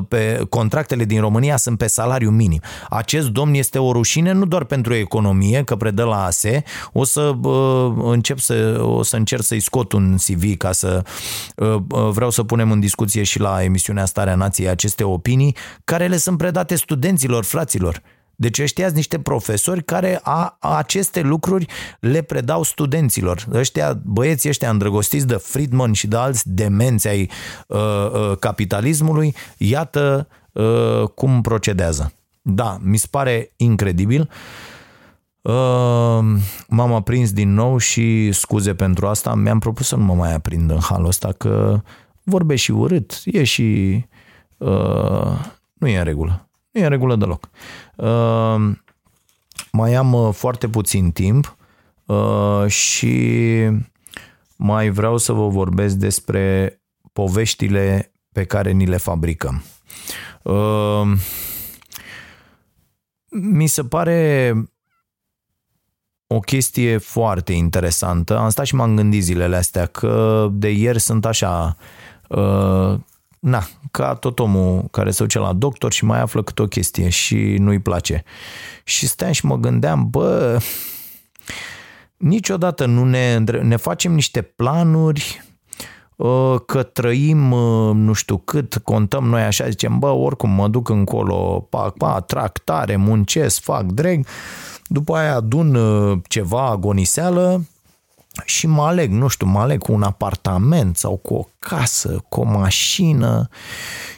pe 0.09 0.47
contractele 0.49 1.05
din 1.05 1.21
România 1.21 1.57
sunt 1.57 1.79
pe 1.79 1.87
salariu 1.87 2.31
minim. 2.31 2.61
Acest 2.89 3.29
domn 3.29 3.55
este 3.55 3.79
o 3.79 3.93
rușine 3.93 4.33
nu 4.33 4.45
doar 4.45 4.65
pentru 4.65 4.95
economie, 4.95 5.63
că 5.65 5.77
predă 5.77 6.05
la 6.05 6.25
ASE, 6.25 6.63
o 6.93 7.05
să 7.05 7.35
uh, 7.43 7.93
încep 8.03 8.39
să, 8.39 8.81
o 8.83 9.03
să 9.03 9.17
încerc 9.17 9.43
să-i 9.43 9.61
scot 9.61 9.93
un 9.93 10.17
CV 10.17 10.57
ca 10.57 10.73
să 10.73 11.03
vreau 12.11 12.31
să 12.31 12.43
punem 12.43 12.71
în 12.71 12.81
discuție 12.81 13.23
și 13.23 13.41
la 13.41 13.63
emisiunea 13.63 14.05
Starea 14.05 14.35
Nației 14.35 14.69
aceste 14.69 15.05
opinii 15.05 15.57
care 15.85 16.07
le 16.07 16.17
sunt 16.17 16.39
predate 16.39 16.75
studenților, 16.75 17.45
fraților. 17.45 18.03
Deci 18.41 18.59
ăștia 18.59 18.85
sunt 18.85 18.97
niște 18.97 19.19
profesori 19.19 19.85
care 19.85 20.21
a, 20.23 20.57
aceste 20.61 21.21
lucruri 21.21 21.67
le 22.01 22.23
predau 22.23 22.63
studenților. 22.63 23.47
Ăștia, 23.53 24.01
băieții 24.05 24.49
ăștia 24.49 24.71
îndrăgostiți 24.71 25.27
de 25.27 25.35
Friedman 25.35 25.93
și 25.93 26.07
de 26.07 26.17
alți 26.17 26.51
demenți 26.51 27.09
ai 27.09 27.31
uh, 27.67 27.79
uh, 27.79 28.37
capitalismului, 28.39 29.35
iată 29.57 30.29
uh, 30.53 31.03
cum 31.15 31.41
procedează. 31.41 32.13
Da, 32.43 32.79
mi 32.83 32.97
se 32.97 33.07
pare 33.11 33.53
incredibil. 33.57 34.31
Uh, 35.41 36.19
m-am 36.69 36.93
aprins 36.93 37.33
din 37.33 37.55
nou 37.55 37.79
și 37.79 38.33
scuze 38.33 38.75
pentru 38.75 39.07
asta. 39.07 39.35
Mi-am 39.35 39.59
propus 39.59 39.87
să 39.87 39.97
nu 39.97 40.05
mă 40.05 40.15
mai 40.15 40.35
aprind 40.35 40.71
în 40.71 40.81
halul 40.81 41.07
ăsta 41.07 41.33
că 41.33 41.81
vorbești 42.23 42.65
și 42.65 42.71
urât, 42.71 43.21
e 43.25 43.45
și... 43.45 43.99
Uh, 44.57 45.47
nu 45.75 45.89
e 45.89 45.99
în 45.99 46.05
regulă. 46.05 46.49
Nu 46.71 46.81
e 46.81 46.85
în 46.85 46.91
regulă 46.91 47.17
deloc. 47.17 47.45
Uh, 47.45 47.88
mai 49.73 49.95
am 49.95 50.13
uh, 50.13 50.35
foarte 50.35 50.69
puțin 50.69 51.11
timp 51.11 51.57
uh, 52.07 52.67
și 52.67 53.67
mai 54.57 54.91
vreau 54.91 55.17
să 55.17 55.33
vă 55.33 55.49
vorbesc 55.49 55.95
despre 55.95 56.81
poveștile 57.13 58.13
pe 58.33 58.45
care 58.45 58.71
ni 58.71 58.87
le 58.87 58.97
fabricăm. 58.97 59.63
Mi 63.31 63.67
se 63.67 63.85
pare 63.85 64.55
o 66.27 66.41
chestie 66.41 66.97
foarte 66.97 67.53
interesantă. 67.53 68.39
Am 68.39 68.49
stat 68.49 68.67
și 68.67 68.75
m-am 68.75 68.97
gândit 68.97 69.23
zilele 69.23 69.57
astea 69.57 69.87
că 69.87 70.49
de 70.53 70.71
ieri 70.71 71.01
sunt 71.01 71.25
așa 71.25 71.77
na, 73.41 73.67
ca 73.91 74.15
tot 74.15 74.39
omul 74.39 74.85
care 74.91 75.11
se 75.11 75.23
duce 75.23 75.39
la 75.39 75.53
doctor 75.53 75.93
și 75.93 76.05
mai 76.05 76.21
află 76.21 76.43
câte 76.43 76.63
o 76.63 76.67
chestie 76.67 77.09
și 77.09 77.37
nu-i 77.37 77.79
place. 77.79 78.25
Și 78.85 79.07
steam 79.07 79.33
și 79.33 79.47
mă 79.47 79.57
gândeam, 79.57 80.11
bă, 80.11 80.59
niciodată 82.17 82.87
nu 82.87 83.05
ne, 83.05 83.39
ne 83.63 83.77
facem 83.77 84.13
niște 84.13 84.43
planuri 84.43 85.43
uh, 86.17 86.55
că 86.67 86.83
trăim 86.83 87.53
uh, 87.53 87.95
nu 87.95 88.13
știu 88.13 88.37
cât, 88.37 88.81
contăm 88.85 89.25
noi 89.25 89.43
așa, 89.43 89.69
zicem, 89.69 89.99
bă, 89.99 90.09
oricum 90.09 90.51
mă 90.51 90.69
duc 90.69 90.89
încolo, 90.89 91.67
pac, 91.71 91.97
pa, 91.97 92.21
trag 92.21 92.53
tare, 92.59 92.97
muncesc, 92.97 93.61
fac 93.61 93.85
drag, 93.85 94.27
după 94.87 95.17
aia 95.17 95.35
adun 95.35 95.75
uh, 95.75 96.19
ceva 96.29 96.67
agoniseală 96.67 97.65
și 98.45 98.67
mă 98.67 98.83
aleg, 98.83 99.11
nu 99.11 99.29
știu, 99.29 99.47
mă 99.47 99.61
aleg 99.61 99.83
cu 99.83 99.93
un 99.93 100.03
apartament 100.03 100.97
sau 100.97 101.17
cu 101.17 101.35
o 101.35 101.45
casă, 101.59 102.25
cu 102.29 102.41
o 102.41 102.45
mașină 102.45 103.49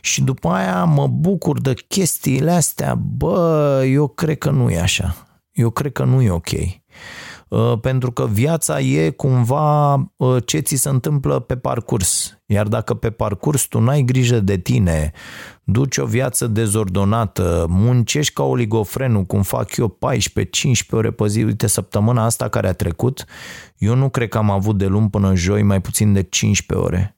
și 0.01 0.23
după 0.23 0.49
aia 0.49 0.85
mă 0.85 1.07
bucur 1.07 1.61
de 1.61 1.75
chestiile 1.89 2.51
astea, 2.51 2.95
bă, 2.95 3.83
eu 3.87 4.09
cred 4.09 4.39
că 4.39 4.51
nu 4.51 4.71
e 4.71 4.81
așa. 4.81 5.17
Eu 5.53 5.71
cred 5.71 5.93
că 5.93 6.05
nu 6.05 6.23
e 6.23 6.31
ok. 6.31 6.51
Uh, 7.49 7.79
pentru 7.81 8.13
că 8.13 8.27
viața 8.27 8.81
e 8.81 9.11
cumva 9.11 9.95
uh, 10.17 10.37
ce 10.45 10.59
ți 10.59 10.75
se 10.75 10.89
întâmplă 10.89 11.39
pe 11.39 11.57
parcurs. 11.57 12.39
Iar 12.47 12.67
dacă 12.67 12.95
pe 12.95 13.11
parcurs 13.11 13.63
tu 13.63 13.81
n-ai 13.81 14.03
grijă 14.03 14.41
de 14.41 14.57
tine, 14.57 15.13
duci 15.73 15.97
o 15.97 16.05
viață 16.05 16.47
dezordonată, 16.47 17.67
muncești 17.69 18.33
ca 18.33 18.43
oligofrenul, 18.43 19.25
cum 19.25 19.43
fac 19.43 19.77
eu 19.77 19.99
14-15 19.99 20.91
ore 20.91 21.11
pe 21.11 21.27
zi, 21.27 21.43
uite 21.43 21.67
săptămâna 21.67 22.25
asta 22.25 22.49
care 22.49 22.69
a 22.69 22.73
trecut, 22.73 23.25
eu 23.79 23.95
nu 23.95 24.09
cred 24.09 24.29
că 24.29 24.39
am 24.39 24.51
avut 24.51 24.79
de 24.79 24.87
luni 24.87 25.11
până 25.11 25.35
joi 25.35 25.63
mai 25.63 25.81
puțin 25.81 26.13
de 26.13 26.23
15 26.23 26.87
ore. 26.87 27.17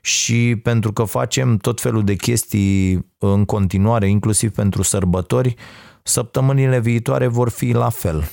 Și 0.00 0.56
pentru 0.62 0.92
că 0.92 1.04
facem 1.04 1.56
tot 1.56 1.80
felul 1.80 2.04
de 2.04 2.14
chestii 2.14 3.06
în 3.18 3.44
continuare, 3.44 4.08
inclusiv 4.08 4.50
pentru 4.50 4.82
sărbători, 4.82 5.54
săptămânile 6.02 6.80
viitoare 6.80 7.26
vor 7.26 7.48
fi 7.48 7.72
la 7.72 7.88
fel. 7.88 8.30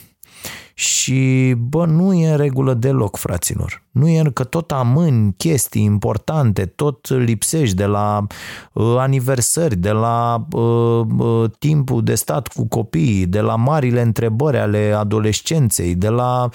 Și, 0.82 1.54
bă, 1.58 1.86
nu 1.86 2.14
e 2.14 2.32
în 2.32 2.38
regulă 2.38 2.74
deloc, 2.74 3.18
fraților. 3.18 3.84
Nu 3.92 4.08
e 4.08 4.24
că 4.34 4.44
tot 4.44 4.72
amâni 4.72 5.34
chestii 5.38 5.84
importante, 5.84 6.66
tot 6.66 7.10
lipsești 7.10 7.76
de 7.76 7.86
la 7.86 8.28
uh, 8.74 8.96
aniversări, 8.98 9.76
de 9.76 9.92
la 9.92 10.48
uh, 10.52 11.06
uh, 11.18 11.50
timpul 11.60 12.04
de 12.04 12.16
stat 12.16 12.48
cu 12.48 12.68
copiii, 12.68 13.26
de 13.26 13.42
la 13.42 13.56
marile 13.56 14.02
întrebări 14.02 14.58
ale 14.58 14.94
adolescenței, 14.98 15.96
de 15.96 16.10
la 16.10 16.50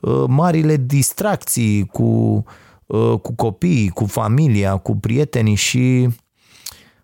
uh, 0.00 0.24
marile 0.26 0.76
distracții 0.76 1.86
cu, 1.86 2.44
uh, 2.86 3.14
cu 3.22 3.34
copiii, 3.34 3.88
cu 3.88 4.04
familia, 4.04 4.76
cu 4.76 4.96
prietenii 4.96 5.54
și 5.54 6.08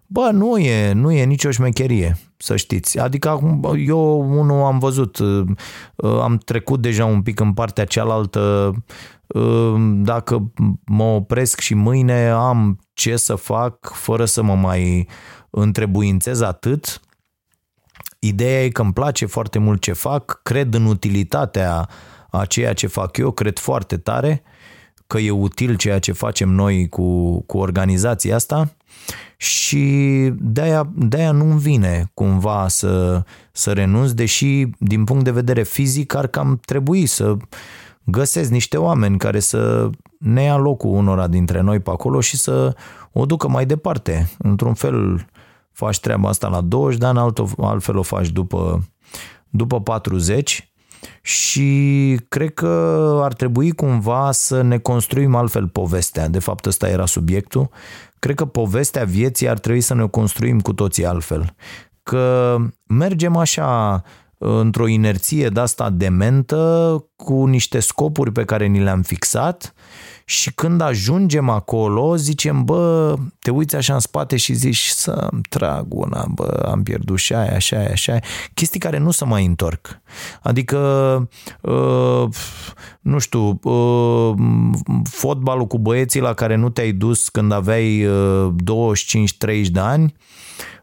Bă, 0.06 0.30
nu 0.32 0.58
e, 0.58 0.92
nu 0.92 1.12
e 1.12 1.24
nicio 1.24 1.50
șmecherie, 1.50 2.16
să 2.38 2.56
știți. 2.56 2.98
Adică 2.98 3.28
acum 3.28 3.74
eu 3.86 4.20
unul 4.38 4.62
am 4.62 4.78
văzut, 4.78 5.18
uh, 5.18 5.46
am 5.96 6.36
trecut 6.36 6.80
deja 6.80 7.04
un 7.04 7.22
pic 7.22 7.40
în 7.40 7.52
partea 7.52 7.84
cealaltă, 7.84 8.74
uh, 9.26 9.74
dacă 10.02 10.52
mă 10.84 11.02
opresc 11.02 11.60
și 11.60 11.74
mâine 11.74 12.28
am 12.28 12.78
ce 12.92 13.16
să 13.16 13.34
fac 13.34 13.92
fără 13.92 14.24
să 14.24 14.42
mă 14.42 14.54
mai 14.54 15.08
întrebuințez 15.50 16.40
atât. 16.40 17.00
Ideea 18.18 18.64
e 18.64 18.68
că 18.68 18.82
îmi 18.82 18.92
place 18.92 19.26
foarte 19.26 19.58
mult 19.58 19.80
ce 19.80 19.92
fac, 19.92 20.40
cred 20.42 20.74
în 20.74 20.84
utilitatea 20.84 21.88
a 22.30 22.44
ceea 22.44 22.72
ce 22.72 22.86
fac 22.86 23.16
eu, 23.16 23.30
cred 23.30 23.58
foarte 23.58 23.96
tare 23.96 24.42
că 25.06 25.18
e 25.18 25.30
util 25.30 25.76
ceea 25.76 25.98
ce 25.98 26.12
facem 26.12 26.48
noi 26.48 26.88
cu, 26.88 27.40
cu 27.40 27.58
organizația 27.58 28.34
asta 28.34 28.76
și 29.36 29.84
de-aia, 30.38 30.90
de-aia 30.94 31.32
nu-mi 31.32 31.58
vine 31.58 32.10
cumva 32.14 32.68
să, 32.68 33.22
să 33.52 33.72
renunț, 33.72 34.10
deși 34.10 34.66
din 34.78 35.04
punct 35.04 35.24
de 35.24 35.30
vedere 35.30 35.62
fizic 35.62 36.14
ar 36.14 36.26
cam 36.26 36.60
trebui 36.64 37.06
să 37.06 37.36
găsesc 38.04 38.50
niște 38.50 38.76
oameni 38.76 39.18
care 39.18 39.40
să 39.40 39.90
ne 40.18 40.42
ia 40.42 40.56
locul 40.56 40.90
unora 40.90 41.26
dintre 41.26 41.60
noi 41.60 41.80
pe 41.80 41.90
acolo 41.90 42.20
și 42.20 42.36
să 42.36 42.74
o 43.12 43.26
ducă 43.26 43.48
mai 43.48 43.66
departe. 43.66 44.30
Într-un 44.38 44.74
fel 44.74 45.26
faci 45.72 46.00
treaba 46.00 46.28
asta 46.28 46.48
la 46.48 46.60
20 46.60 46.98
de 46.98 47.06
ani, 47.06 47.32
altfel 47.56 47.96
o 47.96 48.02
faci 48.02 48.28
după, 48.28 48.88
după 49.48 49.80
40 49.80 50.72
și 51.22 52.20
cred 52.28 52.54
că 52.54 53.20
ar 53.22 53.32
trebui 53.32 53.70
cumva 53.70 54.32
să 54.32 54.62
ne 54.62 54.78
construim 54.78 55.34
altfel 55.34 55.68
povestea. 55.68 56.28
De 56.28 56.38
fapt, 56.38 56.66
ăsta 56.66 56.88
era 56.88 57.06
subiectul. 57.06 57.68
Cred 58.18 58.34
că 58.34 58.44
povestea 58.44 59.04
vieții 59.04 59.48
ar 59.48 59.58
trebui 59.58 59.80
să 59.80 59.94
ne 59.94 60.06
construim 60.06 60.60
cu 60.60 60.72
toții 60.72 61.06
altfel. 61.06 61.54
Că 62.02 62.56
mergem 62.86 63.36
așa 63.36 64.02
într-o 64.38 64.86
inerție 64.86 65.48
de 65.48 65.60
asta 65.60 65.90
dementă, 65.90 67.04
cu 67.16 67.44
niște 67.44 67.80
scopuri 67.80 68.32
pe 68.32 68.44
care 68.44 68.66
ni 68.66 68.82
le-am 68.82 69.02
fixat 69.02 69.74
și 70.28 70.52
când 70.54 70.80
ajungem 70.80 71.48
acolo, 71.48 72.16
zicem, 72.16 72.64
bă, 72.64 73.14
te 73.38 73.50
uiți 73.50 73.76
așa 73.76 73.94
în 73.94 74.00
spate 74.00 74.36
și 74.36 74.52
zici 74.52 74.86
să-mi 74.86 75.40
trag 75.48 75.94
una, 75.94 76.26
bă, 76.34 76.68
am 76.70 76.82
pierdut 76.82 77.18
și 77.18 77.34
aia, 77.34 77.58
și 77.58 77.74
aia, 77.74 77.94
și 77.94 78.10
aia. 78.10 78.22
Chestii 78.54 78.80
care 78.80 78.98
nu 78.98 79.10
se 79.10 79.24
mai 79.24 79.44
întorc. 79.44 80.00
Adică, 80.42 80.78
uh, 81.60 82.28
nu 83.00 83.18
știu, 83.18 83.58
uh, 83.62 84.34
fotbalul 85.04 85.66
cu 85.66 85.78
băieții 85.78 86.20
la 86.20 86.34
care 86.34 86.54
nu 86.54 86.68
te-ai 86.68 86.92
dus 86.92 87.28
când 87.28 87.52
aveai 87.52 88.04
uh, 88.04 88.52
25-30 89.66 89.68
de 89.70 89.80
ani, 89.80 90.14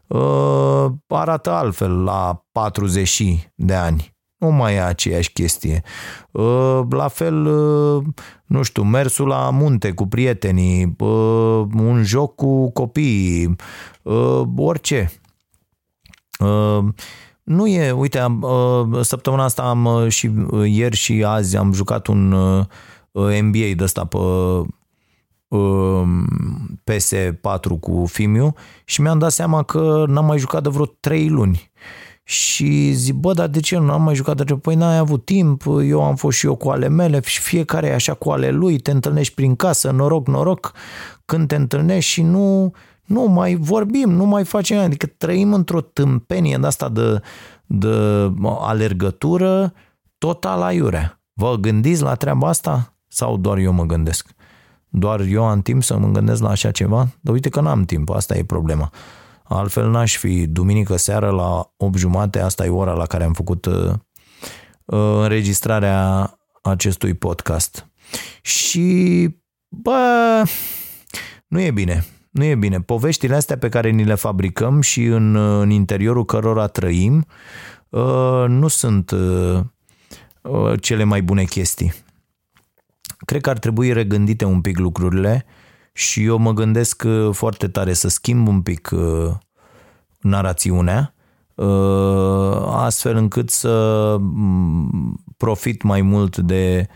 uh, 0.06 0.86
arată 1.06 1.50
altfel 1.50 2.02
la 2.02 2.46
40 2.52 3.50
de 3.54 3.74
ani 3.74 4.15
nu 4.46 4.52
mai 4.52 4.74
e 4.74 4.82
aceeași 4.82 5.32
chestie. 5.32 5.82
Uh, 6.30 6.80
la 6.90 7.08
fel, 7.08 7.46
uh, 7.46 8.04
nu 8.46 8.62
știu, 8.62 8.82
mersul 8.82 9.26
la 9.26 9.50
munte 9.50 9.92
cu 9.92 10.06
prietenii, 10.06 10.94
uh, 10.98 11.64
un 11.76 12.02
joc 12.02 12.34
cu 12.34 12.70
copiii, 12.70 13.56
orice. 14.56 15.10
Nu 17.42 17.66
e, 17.66 17.90
uite, 17.90 18.38
săptămâna 19.00 19.44
asta 19.44 19.62
am 19.62 20.08
și 20.08 20.30
ieri 20.64 20.96
și 20.96 21.24
azi 21.26 21.56
am 21.56 21.72
jucat 21.72 22.06
un 22.06 22.28
NBA 23.40 23.72
de 23.76 23.82
ăsta 23.82 24.04
pe 24.04 24.18
PS4 26.84 27.80
cu 27.80 28.04
Fimiu 28.06 28.54
și 28.84 29.00
mi-am 29.00 29.18
dat 29.18 29.32
seama 29.32 29.62
că 29.62 30.04
n-am 30.08 30.24
mai 30.24 30.38
jucat 30.38 30.62
de 30.62 30.68
vreo 30.68 30.86
3 30.86 31.28
luni 31.28 31.70
și 32.28 32.92
zic, 32.92 33.14
bă, 33.14 33.32
dar 33.32 33.48
de 33.48 33.60
ce 33.60 33.78
nu 33.78 33.92
am 33.92 34.02
mai 34.02 34.14
jucat? 34.14 34.36
De 34.36 34.54
păi 34.54 34.74
n-ai 34.74 34.98
avut 34.98 35.24
timp, 35.24 35.62
eu 35.84 36.02
am 36.02 36.16
fost 36.16 36.38
și 36.38 36.46
eu 36.46 36.54
cu 36.54 36.68
ale 36.68 36.88
mele 36.88 37.20
și 37.24 37.40
fiecare 37.40 37.86
e 37.86 37.94
așa 37.94 38.14
cu 38.14 38.30
ale 38.30 38.50
lui, 38.50 38.78
te 38.78 38.90
întâlnești 38.90 39.34
prin 39.34 39.56
casă, 39.56 39.90
noroc, 39.90 40.26
noroc, 40.26 40.72
când 41.24 41.48
te 41.48 41.56
întâlnești 41.56 42.10
și 42.10 42.22
nu, 42.22 42.72
nu 43.04 43.22
mai 43.22 43.54
vorbim, 43.54 44.10
nu 44.10 44.24
mai 44.24 44.44
facem, 44.44 44.78
adică 44.78 45.06
trăim 45.06 45.52
într-o 45.52 45.80
tâmpenie 45.80 46.56
de 46.60 46.66
asta 46.66 46.88
de, 46.88 47.20
de 47.66 47.96
alergătură 48.60 49.72
total 50.18 50.62
aiurea. 50.62 51.20
Vă 51.32 51.56
gândiți 51.60 52.02
la 52.02 52.14
treaba 52.14 52.48
asta? 52.48 52.94
Sau 53.08 53.36
doar 53.36 53.58
eu 53.58 53.72
mă 53.72 53.84
gândesc? 53.84 54.28
Doar 54.88 55.20
eu 55.20 55.44
am 55.44 55.62
timp 55.62 55.82
să 55.82 55.98
mă 55.98 56.08
gândesc 56.08 56.42
la 56.42 56.48
așa 56.48 56.70
ceva? 56.70 57.08
Dar 57.20 57.34
uite 57.34 57.48
că 57.48 57.60
n-am 57.60 57.84
timp, 57.84 58.10
asta 58.10 58.36
e 58.36 58.44
problema. 58.44 58.90
Altfel 59.48 59.90
n-aș 59.90 60.16
fi 60.16 60.46
duminică 60.46 60.96
seară 60.96 61.30
la 61.30 61.72
8 61.76 61.96
jumate, 61.96 62.40
asta 62.40 62.64
e 62.64 62.68
ora 62.68 62.92
la 62.92 63.06
care 63.06 63.24
am 63.24 63.32
făcut 63.32 63.64
uh, 63.64 63.92
uh, 64.84 65.20
înregistrarea 65.22 66.30
acestui 66.62 67.14
podcast. 67.14 67.86
Și, 68.42 69.28
bă, 69.68 70.42
nu 71.46 71.60
e 71.60 71.70
bine. 71.70 72.04
Nu 72.30 72.44
e 72.44 72.54
bine. 72.54 72.80
Poveștile 72.80 73.34
astea 73.34 73.58
pe 73.58 73.68
care 73.68 73.90
ni 73.90 74.04
le 74.04 74.14
fabricăm 74.14 74.80
și 74.80 75.04
în, 75.04 75.36
în 75.36 75.70
interiorul 75.70 76.24
cărora 76.24 76.66
trăim 76.66 77.26
uh, 77.88 78.44
nu 78.48 78.68
sunt 78.68 79.10
uh, 79.10 79.60
uh, 80.42 80.80
cele 80.80 81.04
mai 81.04 81.22
bune 81.22 81.44
chestii. 81.44 81.94
Cred 83.24 83.40
că 83.40 83.50
ar 83.50 83.58
trebui 83.58 83.92
regândite 83.92 84.44
un 84.44 84.60
pic 84.60 84.78
lucrurile 84.78 85.44
și 85.96 86.24
eu 86.24 86.38
mă 86.38 86.52
gândesc 86.52 87.02
uh, 87.06 87.28
foarte 87.32 87.68
tare 87.68 87.92
să 87.92 88.08
schimb 88.08 88.48
un 88.48 88.62
pic 88.62 88.90
uh, 88.92 89.32
narațiunea 90.20 91.14
uh, 91.54 92.66
astfel 92.66 93.16
încât 93.16 93.50
să 93.50 94.16
mm, 94.20 95.24
profit 95.36 95.82
mai 95.82 96.00
mult 96.00 96.36
de, 96.36 96.86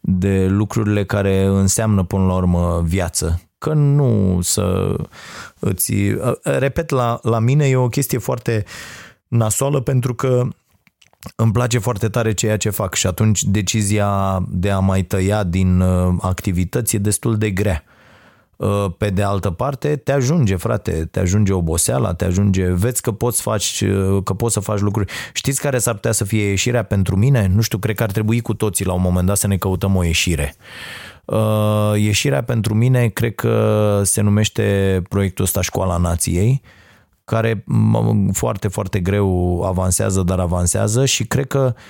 de 0.00 0.46
lucrurile 0.46 1.04
care 1.04 1.44
înseamnă 1.44 2.04
până 2.04 2.24
la 2.24 2.34
urmă 2.34 2.82
viață. 2.84 3.40
Că 3.58 3.72
nu 3.72 4.38
să 4.42 4.96
îți... 5.58 5.94
Repet, 6.42 6.90
la, 6.90 7.18
la 7.22 7.38
mine 7.38 7.66
e 7.66 7.76
o 7.76 7.88
chestie 7.88 8.18
foarte 8.18 8.64
nasoală 9.28 9.80
pentru 9.80 10.14
că 10.14 10.48
îmi 11.36 11.52
place 11.52 11.78
foarte 11.78 12.08
tare 12.08 12.32
ceea 12.32 12.56
ce 12.56 12.70
fac 12.70 12.94
și 12.94 13.06
atunci 13.06 13.42
decizia 13.42 14.42
de 14.48 14.70
a 14.70 14.78
mai 14.78 15.02
tăia 15.02 15.44
din 15.44 15.80
activități 16.20 16.96
e 16.96 16.98
destul 16.98 17.36
de 17.36 17.50
grea. 17.50 17.84
Uh, 17.86 17.98
pe 18.98 19.10
de 19.10 19.22
altă 19.22 19.50
parte, 19.50 19.96
te 19.96 20.12
ajunge, 20.12 20.56
frate, 20.56 21.08
te 21.10 21.20
ajunge 21.20 21.52
oboseala, 21.52 22.14
te 22.14 22.24
ajunge, 22.24 22.72
vezi 22.72 23.00
că 23.00 23.12
poți, 23.12 23.42
faci, 23.42 23.80
uh, 23.80 24.22
că 24.24 24.34
poți 24.34 24.52
să 24.52 24.60
faci 24.60 24.78
lucruri. 24.78 25.12
Știți 25.32 25.60
care 25.60 25.78
s-ar 25.78 25.94
putea 25.94 26.12
să 26.12 26.24
fie 26.24 26.48
ieșirea 26.48 26.82
pentru 26.82 27.16
mine? 27.16 27.50
Nu 27.54 27.60
știu, 27.60 27.78
cred 27.78 27.96
că 27.96 28.02
ar 28.02 28.10
trebui 28.10 28.40
cu 28.40 28.54
toții 28.54 28.84
la 28.84 28.92
un 28.92 29.02
moment 29.02 29.26
dat 29.26 29.36
să 29.36 29.46
ne 29.46 29.56
căutăm 29.56 29.96
o 29.96 30.04
ieșire. 30.04 30.54
Uh, 31.24 31.92
ieșirea 31.96 32.42
pentru 32.42 32.74
mine 32.74 33.08
cred 33.08 33.34
că 33.34 34.00
se 34.04 34.20
numește 34.20 35.02
proiectul 35.08 35.44
ăsta 35.44 35.60
Școala 35.60 35.96
Nației, 35.96 36.62
care 37.24 37.54
m- 37.54 38.32
foarte, 38.32 38.68
foarte 38.68 39.00
greu 39.00 39.62
avansează, 39.66 40.22
dar 40.22 40.38
avansează 40.38 41.04
și 41.04 41.24
cred 41.24 41.46
că 41.46 41.74
uh, 41.76 41.82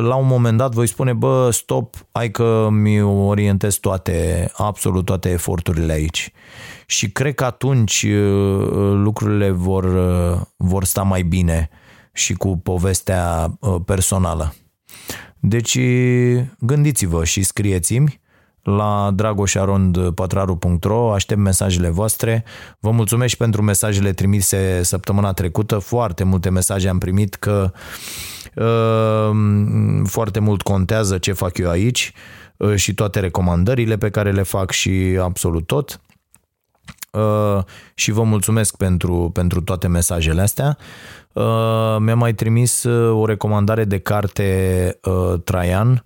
la 0.00 0.14
un 0.14 0.26
moment 0.26 0.56
dat 0.56 0.72
voi 0.72 0.86
spune, 0.86 1.12
bă, 1.12 1.50
stop, 1.50 2.06
hai 2.12 2.30
că 2.30 2.68
mi 2.70 3.02
orientez 3.02 3.74
toate, 3.74 4.50
absolut 4.56 5.04
toate 5.04 5.30
eforturile 5.30 5.92
aici. 5.92 6.32
Și 6.86 7.10
cred 7.10 7.34
că 7.34 7.44
atunci 7.44 8.02
uh, 8.02 8.68
lucrurile 8.94 9.50
vor, 9.50 9.84
uh, 9.84 10.40
vor 10.56 10.84
sta 10.84 11.02
mai 11.02 11.22
bine 11.22 11.70
și 12.12 12.32
cu 12.32 12.56
povestea 12.56 13.56
uh, 13.60 13.76
personală. 13.84 14.54
Deci 15.38 15.78
gândiți-vă 16.58 17.24
și 17.24 17.42
scrieți-mi 17.42 18.20
la 18.62 19.10
dragoșarondpătraru.ro 19.14 21.12
Aștept 21.12 21.40
mesajele 21.40 21.88
voastre. 21.88 22.44
Vă 22.78 22.90
mulțumesc 22.90 23.30
și 23.30 23.36
pentru 23.36 23.62
mesajele 23.62 24.12
trimise 24.12 24.82
săptămâna 24.82 25.32
trecută. 25.32 25.78
Foarte 25.78 26.24
multe 26.24 26.50
mesaje 26.50 26.88
am 26.88 26.98
primit 26.98 27.34
că 27.34 27.72
uh, 27.74 27.80
foarte 30.04 30.38
mult 30.40 30.62
contează 30.62 31.18
ce 31.18 31.32
fac 31.32 31.58
eu 31.58 31.70
aici 31.70 32.12
uh, 32.56 32.74
și 32.74 32.94
toate 32.94 33.20
recomandările 33.20 33.96
pe 33.96 34.10
care 34.10 34.32
le 34.32 34.42
fac 34.42 34.70
și 34.70 35.18
absolut 35.20 35.66
tot. 35.66 36.00
Uh, 37.12 37.62
și 37.94 38.10
vă 38.10 38.22
mulțumesc 38.22 38.76
pentru, 38.76 39.30
pentru 39.32 39.60
toate 39.60 39.88
mesajele 39.88 40.40
astea. 40.40 40.78
Uh, 41.32 41.96
mi-a 41.98 42.14
mai 42.14 42.34
trimis 42.34 42.82
uh, 42.82 43.20
o 43.20 43.26
recomandare 43.26 43.84
de 43.84 43.98
carte 43.98 44.98
uh, 45.02 45.40
Traian, 45.44 46.04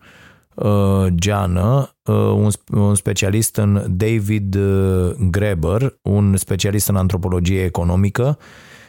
uh, 0.54 1.06
Geană, 1.14 1.94
uh, 2.02 2.14
un, 2.14 2.48
un 2.70 2.94
specialist 2.94 3.56
în 3.56 3.84
David 3.88 4.54
uh, 4.54 5.14
Greber, 5.30 5.98
un 6.02 6.36
specialist 6.36 6.88
în 6.88 6.96
antropologie 6.96 7.64
economică 7.64 8.38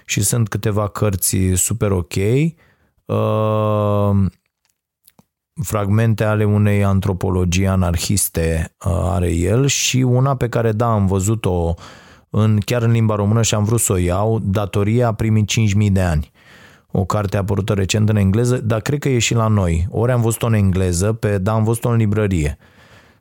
și 0.05 0.23
sunt 0.23 0.47
câteva 0.47 0.87
cărți 0.87 1.37
super 1.53 1.91
ok. 1.91 2.13
Uh, 3.05 4.25
fragmente 5.63 6.23
ale 6.23 6.43
unei 6.43 6.83
antropologii 6.83 7.67
anarhiste 7.67 8.75
uh, 8.85 8.91
are 9.03 9.31
el 9.31 9.65
și 9.65 9.97
una 9.97 10.35
pe 10.35 10.49
care, 10.49 10.71
da, 10.71 10.91
am 10.91 11.05
văzut-o 11.05 11.73
în, 12.29 12.57
chiar 12.57 12.81
în 12.81 12.91
limba 12.91 13.15
română 13.15 13.41
și 13.41 13.55
am 13.55 13.63
vrut 13.63 13.79
să 13.79 13.93
o 13.93 13.97
iau, 13.97 14.39
Datoria 14.43 15.13
primii 15.13 15.45
5.000 15.85 15.91
de 15.91 16.01
ani. 16.01 16.31
O 16.91 17.05
carte 17.05 17.37
apărută 17.37 17.73
recent 17.73 18.09
în 18.09 18.15
engleză, 18.15 18.57
dar 18.57 18.81
cred 18.81 18.99
că 18.99 19.09
e 19.09 19.19
și 19.19 19.33
la 19.33 19.47
noi. 19.47 19.87
Ori 19.89 20.11
am 20.11 20.21
văzut-o 20.21 20.45
în 20.45 20.53
engleză, 20.53 21.13
pe, 21.13 21.37
da, 21.37 21.53
am 21.53 21.63
văzut-o 21.63 21.89
în 21.89 21.95
librărie. 21.95 22.57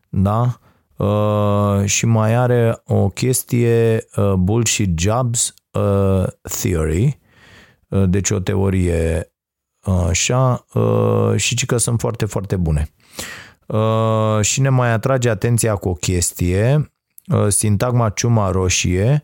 Da? 0.09 0.59
Uh, 0.97 1.85
și 1.85 2.07
mai 2.07 2.35
are 2.35 2.83
o 2.87 3.09
chestie 3.09 4.07
uh, 4.17 4.33
Bullshit 4.33 4.99
Jobs 4.99 5.55
uh, 5.73 6.27
Theory, 6.43 7.19
uh, 7.89 8.05
deci 8.09 8.31
o 8.31 8.39
teorie 8.39 9.17
uh, 9.19 9.34
așa, 9.85 10.65
uh, 10.75 11.37
și 11.37 11.55
ci 11.55 11.67
că 11.67 11.77
sunt 11.77 12.01
foarte, 12.01 12.25
foarte 12.25 12.57
bune. 12.57 12.89
Uh, 13.67 14.41
și 14.41 14.61
ne 14.61 14.69
mai 14.69 14.93
atrage 14.93 15.29
atenția 15.29 15.75
cu 15.75 15.89
o 15.89 15.95
chestie, 15.95 16.93
uh, 17.27 17.47
sintagma 17.49 18.09
ciuma 18.09 18.51
roșie, 18.51 19.23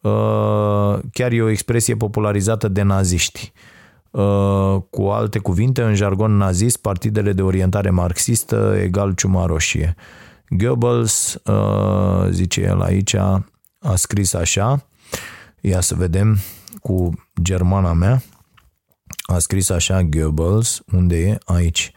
uh, 0.00 0.98
chiar 1.12 1.32
e 1.32 1.42
o 1.42 1.48
expresie 1.48 1.96
popularizată 1.96 2.68
de 2.68 2.82
naziști. 2.82 3.52
Uh, 4.10 4.76
cu 4.90 5.02
alte 5.02 5.38
cuvinte, 5.38 5.82
în 5.82 5.94
jargon 5.94 6.36
nazist, 6.36 6.76
partidele 6.76 7.32
de 7.32 7.42
orientare 7.42 7.90
marxistă 7.90 8.76
egal 8.82 9.12
ciuma 9.12 9.46
roșie. 9.46 9.94
Goebbels, 10.48 11.40
uh, 11.44 12.28
zice 12.30 12.60
el 12.60 12.80
aici, 12.80 13.14
a 13.14 13.94
scris 13.94 14.34
așa, 14.34 14.86
ia 15.60 15.80
să 15.80 15.94
vedem 15.94 16.38
cu 16.80 17.12
germana 17.42 17.92
mea, 17.92 18.22
a 19.26 19.38
scris 19.38 19.68
așa 19.68 20.02
Goebbels, 20.02 20.82
unde 20.92 21.16
e? 21.16 21.38
Aici. 21.44 21.92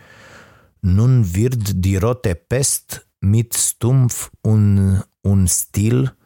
Nun 0.79 1.25
wird 1.35 1.69
die 1.69 1.97
rote 1.97 2.33
Pest 2.33 3.07
mit 3.19 3.53
Stumpf 3.53 4.29
un, 4.41 4.95
un 5.21 5.45
stil 5.45 6.17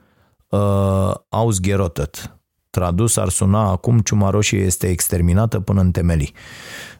uh, 0.49 1.13
ausgerottet. 1.29 2.35
Tradus 2.69 3.17
ar 3.17 3.29
suna 3.29 3.69
acum 3.69 3.99
ciuma 3.99 4.29
roșie 4.29 4.59
este 4.59 4.87
exterminată 4.87 5.59
până 5.59 5.81
în 5.81 5.91
temelii. 5.91 6.33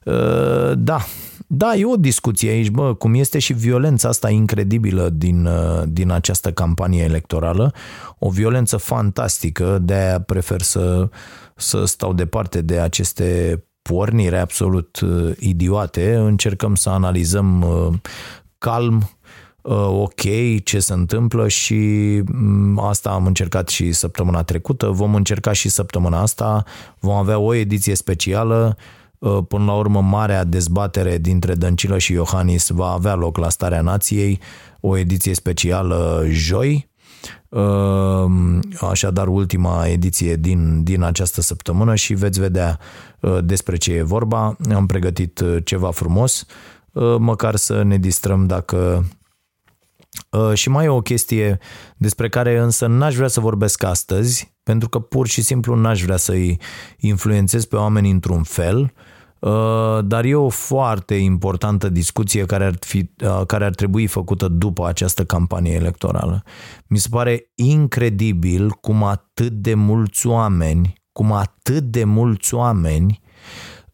Uh, 0.05 0.71
da, 0.77 1.05
da, 1.47 1.75
e 1.75 1.85
o 1.85 1.95
discuție 1.95 2.49
aici, 2.49 2.69
bă, 2.69 2.93
cum 2.93 3.13
este 3.13 3.39
și 3.39 3.53
violența 3.53 4.09
asta 4.09 4.29
incredibilă 4.29 5.09
din, 5.09 5.45
uh, 5.45 5.83
din 5.87 6.09
această 6.11 6.51
campanie 6.51 7.03
electorală, 7.03 7.73
o 8.19 8.29
violență 8.29 8.77
fantastică, 8.77 9.79
de-aia 9.81 10.21
prefer 10.21 10.61
să, 10.61 11.09
să 11.55 11.85
stau 11.85 12.13
departe 12.13 12.61
de 12.61 12.79
aceste 12.79 13.63
porniri 13.81 14.37
absolut 14.37 14.99
uh, 14.99 15.31
idiote, 15.39 16.15
încercăm 16.15 16.75
să 16.75 16.89
analizăm 16.89 17.61
uh, 17.61 17.93
calm, 18.57 19.09
uh, 19.61 19.87
ok 19.87 20.21
ce 20.63 20.79
se 20.79 20.93
întâmplă 20.93 21.47
și 21.47 21.75
mm, 22.31 22.79
asta 22.79 23.09
am 23.09 23.25
încercat 23.25 23.67
și 23.67 23.91
săptămâna 23.91 24.43
trecută, 24.43 24.87
vom 24.87 25.15
încerca 25.15 25.51
și 25.51 25.69
săptămâna 25.69 26.21
asta, 26.21 26.63
vom 26.99 27.13
avea 27.15 27.37
o 27.37 27.53
ediție 27.53 27.95
specială, 27.95 28.77
până 29.47 29.65
la 29.65 29.73
urmă 29.73 30.01
marea 30.01 30.43
dezbatere 30.43 31.17
dintre 31.17 31.53
Dăncilă 31.53 31.97
și 31.97 32.11
Iohannis 32.11 32.69
va 32.69 32.91
avea 32.91 33.15
loc 33.15 33.37
la 33.37 33.49
Starea 33.49 33.81
Nației, 33.81 34.39
o 34.79 34.97
ediție 34.97 35.33
specială 35.33 36.25
joi, 36.29 36.90
așadar 38.79 39.27
ultima 39.27 39.87
ediție 39.87 40.35
din, 40.35 40.83
din 40.83 41.03
această 41.03 41.41
săptămână 41.41 41.95
și 41.95 42.13
veți 42.13 42.39
vedea 42.39 42.79
despre 43.43 43.75
ce 43.75 43.93
e 43.93 44.01
vorba. 44.01 44.57
Am 44.73 44.85
pregătit 44.85 45.43
ceva 45.63 45.91
frumos, 45.91 46.45
măcar 47.17 47.55
să 47.55 47.83
ne 47.83 47.97
distrăm 47.97 48.47
dacă 48.47 49.05
și 50.53 50.69
mai 50.69 50.85
e 50.85 50.89
o 50.89 51.01
chestie 51.01 51.59
despre 51.97 52.29
care 52.29 52.57
însă 52.57 52.87
n-aș 52.87 53.15
vrea 53.15 53.27
să 53.27 53.39
vorbesc 53.39 53.83
astăzi, 53.83 54.53
pentru 54.63 54.89
că 54.89 54.99
pur 54.99 55.27
și 55.27 55.41
simplu 55.41 55.75
n-aș 55.75 56.03
vrea 56.03 56.17
să-i 56.17 56.59
influențez 56.97 57.65
pe 57.65 57.75
oameni 57.75 58.09
într-un 58.09 58.43
fel, 58.43 58.93
dar 60.01 60.23
e 60.23 60.35
o 60.35 60.49
foarte 60.49 61.15
importantă 61.15 61.89
discuție 61.89 62.45
care 62.45 62.65
ar, 62.65 62.75
fi, 62.79 63.09
care 63.47 63.65
ar 63.65 63.75
trebui 63.75 64.07
făcută 64.07 64.47
după 64.47 64.87
această 64.87 65.25
campanie 65.25 65.73
electorală. 65.73 66.43
Mi 66.87 66.97
se 66.97 67.07
pare 67.11 67.51
incredibil 67.55 68.69
cum 68.69 69.03
atât 69.03 69.51
de 69.51 69.73
mulți 69.73 70.27
oameni, 70.27 70.93
cum 71.11 71.31
atât 71.31 71.83
de 71.83 72.03
mulți 72.03 72.53
oameni 72.53 73.21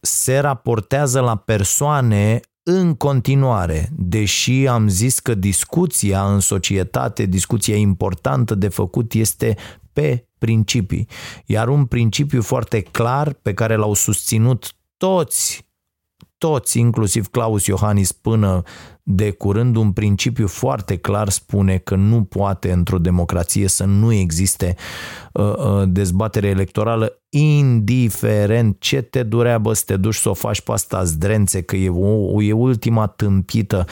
se 0.00 0.38
raportează 0.38 1.20
la 1.20 1.36
persoane 1.36 2.40
în 2.62 2.94
continuare, 2.94 3.88
deși 3.96 4.66
am 4.66 4.88
zis 4.88 5.18
că 5.18 5.34
discuția 5.34 6.32
în 6.32 6.40
societate, 6.40 7.26
discuția 7.26 7.76
importantă 7.76 8.54
de 8.54 8.68
făcut 8.68 9.12
este 9.12 9.56
pe 9.92 10.28
principii. 10.38 11.08
Iar 11.46 11.68
un 11.68 11.84
principiu 11.84 12.42
foarte 12.42 12.80
clar 12.80 13.32
pe 13.32 13.54
care 13.54 13.76
l-au 13.76 13.94
susținut 13.94 14.72
toți, 14.98 15.66
toți, 16.38 16.78
inclusiv 16.78 17.26
Claus 17.26 17.66
Iohannis 17.66 18.12
până 18.12 18.62
de 19.02 19.30
curând, 19.30 19.76
un 19.76 19.92
principiu 19.92 20.46
foarte 20.46 20.96
clar 20.96 21.28
spune 21.28 21.78
că 21.78 21.94
nu 21.94 22.24
poate 22.24 22.72
într-o 22.72 22.98
democrație 22.98 23.68
să 23.68 23.84
nu 23.84 24.12
existe 24.12 24.74
uh, 25.32 25.56
uh, 25.56 25.82
dezbatere 25.86 26.46
electorală, 26.46 27.22
indiferent 27.28 28.76
ce 28.80 29.00
te 29.00 29.22
durea, 29.22 29.58
bă, 29.58 29.72
să 29.72 29.82
te 29.86 29.96
duci 29.96 30.14
să 30.14 30.28
o 30.28 30.34
faci 30.34 30.60
pe 30.60 30.72
asta 30.72 31.04
zdrențe, 31.04 31.62
că 31.62 31.76
e, 31.76 31.88
o, 31.88 32.42
e 32.42 32.52
ultima 32.52 33.06
tâmpită, 33.06 33.84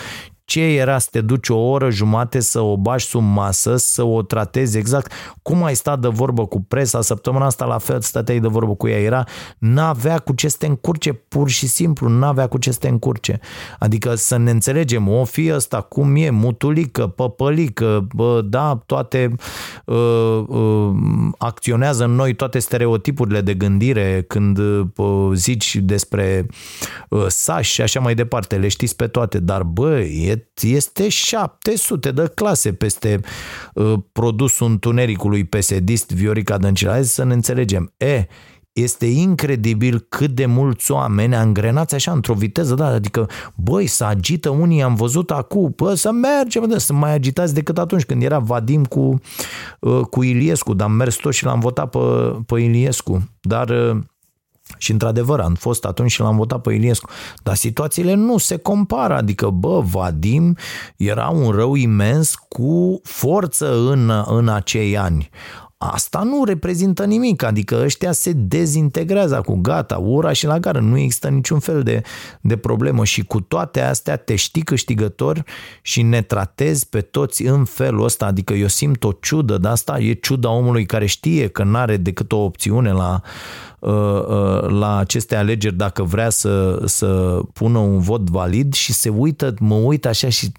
ce 0.47 0.61
era 0.61 0.99
să 0.99 1.09
te 1.11 1.21
duci 1.21 1.49
o 1.49 1.57
oră 1.57 1.91
jumate 1.91 2.41
să 2.41 2.61
o 2.61 2.77
bași 2.77 3.07
sub 3.07 3.23
masă, 3.23 3.77
să 3.77 4.03
o 4.03 4.23
tratezi 4.23 4.79
exact 4.79 5.13
cum 5.43 5.65
ai 5.65 5.75
stat 5.75 6.01
de 6.01 6.09
vorbă 6.09 6.47
cu 6.47 6.61
presa, 6.61 7.01
săptămâna 7.01 7.45
asta 7.47 7.65
la 7.65 7.79
fel 7.79 8.01
stăteai 8.01 8.41
de 8.41 8.49
vorbă 8.49 8.75
cu 8.75 8.89
ea, 8.89 8.99
era, 8.99 9.25
n-avea 9.59 10.19
cu 10.19 10.33
ce 10.33 10.49
să 10.49 10.57
te 10.59 10.67
încurce, 10.67 11.13
pur 11.13 11.49
și 11.49 11.67
simplu, 11.67 12.09
n-avea 12.09 12.47
cu 12.47 12.59
ce 12.59 12.71
să 12.71 12.79
te 12.79 12.89
încurce. 12.89 13.41
Adică 13.79 14.15
să 14.15 14.37
ne 14.37 14.51
înțelegem, 14.51 15.09
o 15.09 15.25
fi 15.25 15.53
ăsta 15.53 15.81
cum 15.81 16.17
e, 16.17 16.31
mutulică, 16.31 17.07
păpălică, 17.07 18.07
bă, 18.15 18.41
da, 18.45 18.83
toate 18.87 19.35
uh, 19.85 20.45
uh, 20.47 20.91
acționează 21.39 22.05
în 22.05 22.11
noi 22.11 22.35
toate 22.35 22.59
stereotipurile 22.59 23.41
de 23.41 23.55
gândire 23.55 24.25
când 24.29 24.59
uh, 24.59 25.31
zici 25.35 25.77
despre 25.77 26.47
uh, 27.09 27.25
sași 27.29 27.73
și 27.73 27.83
așa 27.83 28.01
mai 28.01 28.15
departe, 28.15 28.57
le 28.57 28.69
știți 28.69 28.97
pe 28.97 29.07
toate, 29.07 29.39
dar 29.39 29.63
bă, 29.63 30.01
e 30.01 30.36
este 30.61 31.09
700 31.09 32.11
de 32.11 32.31
clase 32.35 32.73
peste 32.73 33.21
uh, 33.75 33.95
produsul 34.13 34.67
întunericului 34.67 35.45
pesedist 35.45 36.13
Viorica 36.13 36.59
Dăncilă. 36.59 36.91
Hai 36.91 37.05
să 37.05 37.25
ne 37.25 37.35
înțelegem. 37.35 37.93
E, 37.97 38.27
este 38.77 39.07
incredibil 39.07 40.07
cât 40.09 40.31
de 40.31 40.47
mulți 40.47 40.93
oameni 40.93 41.35
angrenați 41.35 41.95
așa 41.95 42.13
într-o 42.13 42.35
viteză, 42.35 42.75
da, 42.75 42.87
adică, 42.87 43.29
băi, 43.55 43.87
să 43.87 44.05
agită 44.05 44.49
unii, 44.49 44.83
am 44.83 44.95
văzut 44.95 45.31
acum, 45.31 45.73
bă, 45.77 45.95
să 45.95 46.13
mergem, 46.13 46.67
bă, 46.69 46.79
să 46.79 46.93
mai 46.93 47.13
agitați 47.15 47.55
decât 47.55 47.79
atunci 47.79 48.05
când 48.05 48.23
era 48.23 48.39
Vadim 48.39 48.85
cu, 48.85 49.21
uh, 49.81 50.01
cu 50.01 50.23
Iliescu, 50.23 50.75
dar 50.75 50.89
am 50.89 50.93
mers 50.93 51.15
tot 51.15 51.33
și 51.33 51.45
l-am 51.45 51.61
votat 51.61 51.91
pe, 51.91 51.99
pe 52.47 52.61
Iliescu, 52.61 53.29
dar 53.41 53.69
uh, 53.69 53.97
și 54.79 54.91
într-adevăr 54.91 55.41
am 55.41 55.55
fost 55.55 55.85
atunci 55.85 56.11
și 56.11 56.21
l-am 56.21 56.37
votat 56.37 56.61
pe 56.61 56.73
Iliescu. 56.73 57.11
Dar 57.43 57.55
situațiile 57.55 58.15
nu 58.15 58.39
se 58.39 58.57
compară. 58.57 59.15
Adică, 59.15 59.51
bă, 59.51 59.81
Vadim 59.81 60.57
era 60.97 61.29
un 61.29 61.51
rău 61.51 61.75
imens 61.75 62.35
cu 62.35 63.01
forță 63.03 63.91
în, 63.91 64.13
în 64.27 64.49
acei 64.49 64.99
ani. 64.99 65.31
Asta 65.79 66.23
nu 66.23 66.45
reprezintă 66.45 67.05
nimic, 67.05 67.43
adică 67.43 67.81
ăștia 67.83 68.13
se 68.13 68.33
dezintegrează 68.33 69.43
cu 69.45 69.55
gata, 69.55 69.97
ura 69.97 70.33
și 70.33 70.47
la 70.47 70.59
gară, 70.59 70.81
nu 70.81 70.99
există 70.99 71.29
niciun 71.29 71.59
fel 71.59 71.83
de, 71.83 72.03
de 72.41 72.57
problemă 72.57 73.05
și 73.05 73.25
cu 73.25 73.41
toate 73.41 73.81
astea 73.81 74.17
te 74.17 74.35
știi 74.35 74.63
câștigător 74.63 75.45
și 75.83 76.03
ne 76.03 76.23
tratezi 76.23 76.89
pe 76.89 77.01
toți 77.01 77.43
în 77.43 77.65
felul 77.65 78.05
ăsta, 78.05 78.27
adică 78.27 78.53
eu 78.53 78.67
simt 78.67 79.05
o 79.05 79.13
ciudă 79.13 79.59
de 79.59 79.69
asta, 79.69 79.99
e 79.99 80.13
ciuda 80.13 80.51
omului 80.51 80.87
care 80.87 81.07
știe 81.07 81.49
că 81.49 81.63
nu 81.65 81.77
are 81.77 81.97
decât 81.97 82.33
o 82.33 82.37
opțiune 82.37 82.93
la, 82.93 83.23
Uh, 83.79 83.93
uh, 83.93 84.69
la 84.69 84.97
aceste 84.97 85.37
alegeri 85.37 85.75
dacă 85.75 86.03
vrea 86.03 86.31
să, 86.31 86.83
să 86.85 87.41
pună 87.53 87.79
un 87.79 88.01
vot 88.01 88.31
valid 88.31 88.75
și 88.75 88.93
se 88.93 89.09
uită, 89.09 89.55
mă 89.61 89.75
uit 89.75 90.07
așa 90.07 90.29
și 90.29 90.53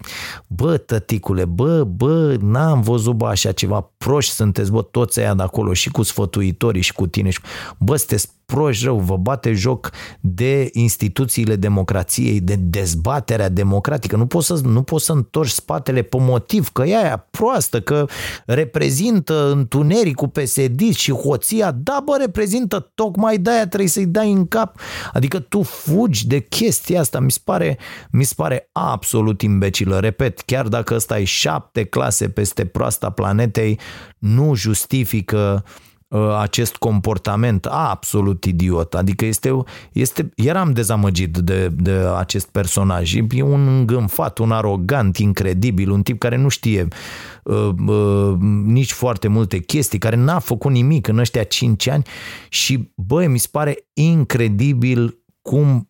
bă, 0.46 0.76
tăticule, 0.76 1.44
bă, 1.44 1.84
bă, 1.84 2.36
n-am 2.40 2.80
văzut 2.80 3.14
bă 3.14 3.26
așa 3.26 3.52
ceva, 3.52 3.90
proști 3.96 4.32
sunteți, 4.32 4.70
bă, 4.70 4.82
toți 4.82 5.17
aia 5.20 5.34
de 5.34 5.42
acolo 5.42 5.72
și 5.72 5.90
cu 5.90 6.02
sfătuitorii 6.02 6.82
și 6.82 6.92
cu 6.92 7.06
tine 7.06 7.30
și 7.30 7.40
bă, 7.78 7.96
sunteți 7.96 8.28
proști 8.52 8.84
rău, 8.84 8.98
vă 8.98 9.16
bate 9.16 9.52
joc 9.52 9.90
de 10.20 10.68
instituțiile 10.72 11.56
democrației, 11.56 12.40
de 12.40 12.54
dezbaterea 12.54 13.48
democratică. 13.48 14.16
Nu 14.16 14.26
poți 14.26 14.46
să, 14.46 14.60
nu 14.64 14.82
poți 14.82 15.04
să 15.04 15.12
întorci 15.12 15.50
spatele 15.50 16.02
pe 16.02 16.16
motiv 16.20 16.68
că 16.68 16.82
e 16.82 16.96
aia 16.96 17.26
proastă, 17.30 17.80
că 17.80 18.06
reprezintă 18.46 19.50
întunericul 19.50 20.28
PSD 20.28 20.94
și 20.94 21.12
hoția. 21.12 21.70
Da, 21.70 22.02
bă, 22.04 22.16
reprezintă 22.20 22.90
tocmai 22.94 23.38
de-aia 23.38 23.66
trebuie 23.66 23.88
să-i 23.88 24.06
dai 24.06 24.32
în 24.32 24.46
cap. 24.46 24.80
Adică 25.12 25.38
tu 25.38 25.62
fugi 25.62 26.26
de 26.26 26.40
chestia 26.40 27.00
asta. 27.00 27.20
Mi 27.20 27.30
se 27.30 27.40
pare, 27.44 27.78
mi 28.10 28.24
se 28.24 28.32
pare 28.36 28.68
absolut 28.72 29.42
imbecilă. 29.42 29.98
Repet, 29.98 30.40
chiar 30.40 30.68
dacă 30.68 30.94
ăsta 30.94 31.18
e 31.18 31.24
șapte 31.24 31.84
clase 31.84 32.28
peste 32.28 32.64
proasta 32.64 33.10
planetei, 33.10 33.78
nu 34.18 34.54
justifică 34.54 35.64
uh, 35.64 35.70
Uh, 35.72 35.87
acest 36.38 36.76
comportament 36.76 37.66
absolut 37.66 38.44
idiot. 38.44 38.94
Adică 38.94 39.24
este, 39.24 39.52
este 39.92 40.30
eram 40.36 40.72
dezamăgit 40.72 41.36
de, 41.36 41.68
de 41.68 41.92
acest 42.16 42.48
personaj. 42.48 43.14
E 43.14 43.42
un 43.42 43.68
îngânfat, 43.68 44.38
un 44.38 44.52
arogant, 44.52 45.16
incredibil, 45.16 45.90
un 45.90 46.02
tip 46.02 46.18
care 46.18 46.36
nu 46.36 46.48
știe 46.48 46.88
uh, 47.42 47.68
uh, 47.86 48.36
nici 48.64 48.92
foarte 48.92 49.28
multe 49.28 49.58
chestii, 49.58 49.98
care 49.98 50.16
n-a 50.16 50.38
făcut 50.38 50.70
nimic 50.70 51.08
în 51.08 51.18
ăștia 51.18 51.42
5 51.42 51.88
ani 51.88 52.04
și, 52.48 52.92
băi, 52.94 53.26
mi 53.26 53.38
se 53.38 53.48
pare 53.50 53.88
incredibil 53.92 55.17
cum 55.48 55.88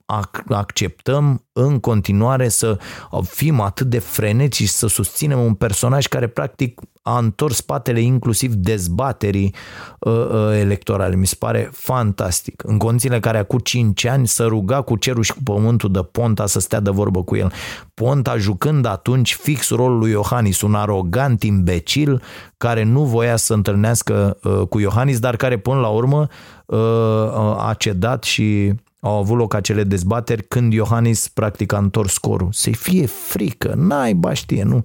acceptăm 0.48 1.44
în 1.52 1.80
continuare 1.80 2.48
să 2.48 2.78
fim 3.22 3.60
atât 3.60 3.86
de 3.86 3.98
frenetici 3.98 4.66
și 4.66 4.72
să 4.72 4.86
susținem 4.86 5.40
un 5.40 5.54
personaj 5.54 6.06
care 6.06 6.26
practic 6.26 6.80
a 7.02 7.18
întors 7.18 7.56
spatele 7.56 8.00
inclusiv 8.00 8.52
dezbaterii 8.54 9.54
uh, 9.98 10.12
uh, 10.12 10.58
electorale. 10.58 11.16
Mi 11.16 11.26
se 11.26 11.34
pare 11.38 11.70
fantastic. 11.72 12.62
În 12.66 12.78
condițiile 12.78 13.20
care 13.20 13.38
acum 13.38 13.58
5 13.58 14.04
ani 14.04 14.26
să 14.26 14.44
ruga 14.44 14.82
cu 14.82 14.96
cerul 14.96 15.22
și 15.22 15.32
cu 15.32 15.42
pământul 15.44 15.92
de 15.92 16.00
Ponta 16.02 16.46
să 16.46 16.60
stea 16.60 16.80
de 16.80 16.90
vorbă 16.90 17.22
cu 17.22 17.36
el. 17.36 17.52
Ponta 17.94 18.36
jucând 18.36 18.86
atunci 18.86 19.34
fix 19.34 19.70
rolul 19.70 19.98
lui 19.98 20.10
Iohannis, 20.10 20.60
un 20.60 20.74
arogant 20.74 21.42
imbecil 21.42 22.22
care 22.56 22.82
nu 22.82 23.04
voia 23.04 23.36
să 23.36 23.54
întâlnească 23.54 24.38
uh, 24.42 24.60
cu 24.68 24.78
Iohannis, 24.78 25.18
dar 25.18 25.36
care 25.36 25.58
până 25.58 25.80
la 25.80 25.88
urmă 25.88 26.26
uh, 26.66 26.78
uh 26.78 27.66
a 27.68 27.74
cedat 27.78 28.22
și 28.22 28.74
au 29.00 29.18
avut 29.18 29.36
loc 29.36 29.54
acele 29.54 29.84
dezbateri 29.84 30.42
când 30.42 30.72
Iohannis 30.72 31.28
practic 31.28 31.72
a 31.72 31.78
întors 31.78 32.12
scorul. 32.12 32.48
Să-i 32.52 32.74
fie 32.74 33.06
frică, 33.06 33.74
n-ai 33.76 34.14
baștie, 34.14 34.62
nu, 34.62 34.82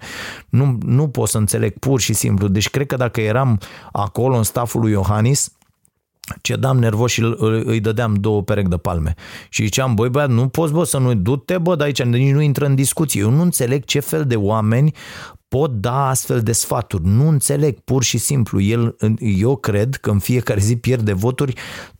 nu, 0.50 0.78
nu 0.86 1.08
pot 1.08 1.30
să 1.30 1.38
înțeleg 1.38 1.78
pur 1.80 2.00
și 2.00 2.14
simplu. 2.14 2.48
Deci 2.48 2.70
cred 2.70 2.88
că 2.88 2.96
dacă 2.96 3.22
eram 3.22 3.60
acolo 3.92 4.36
în 4.36 4.44
staful 4.44 4.82
lui 4.82 4.92
Iohannis, 4.92 5.52
cedam 6.42 6.80
nervos 6.80 7.12
și 7.12 7.36
îi 7.64 7.80
dădeam 7.80 8.14
două 8.14 8.44
perechi 8.44 8.70
de 8.70 8.78
palme. 8.78 9.14
Și 9.50 9.64
ziceam, 9.64 9.96
băi 9.96 10.10
băiat, 10.10 10.30
nu 10.30 10.48
poți 10.48 10.74
bă 10.74 10.84
să 10.84 10.98
nu 10.98 11.14
du-te 11.14 11.58
bă 11.58 11.76
de 11.76 11.84
aici, 11.84 12.04
nici 12.04 12.34
nu 12.34 12.42
intră 12.42 12.66
în 12.66 12.76
discuție. 12.76 13.22
Eu 13.22 13.30
nu 13.30 13.42
înțeleg 13.42 13.84
ce 13.84 14.00
fel 14.00 14.26
de 14.26 14.36
oameni 14.36 14.94
pot 15.48 15.72
da 15.72 16.08
astfel 16.08 16.42
de 16.42 16.52
sfaturi. 16.52 17.06
Nu 17.06 17.28
înțeleg 17.28 17.80
pur 17.80 18.04
și 18.04 18.18
simplu. 18.18 18.62
El, 18.62 18.96
eu 19.20 19.56
cred 19.56 19.96
că 19.96 20.10
în 20.10 20.20
fiecare 20.20 20.60
zi 20.60 20.76
pierde 20.76 21.14
voturi 21.14 21.54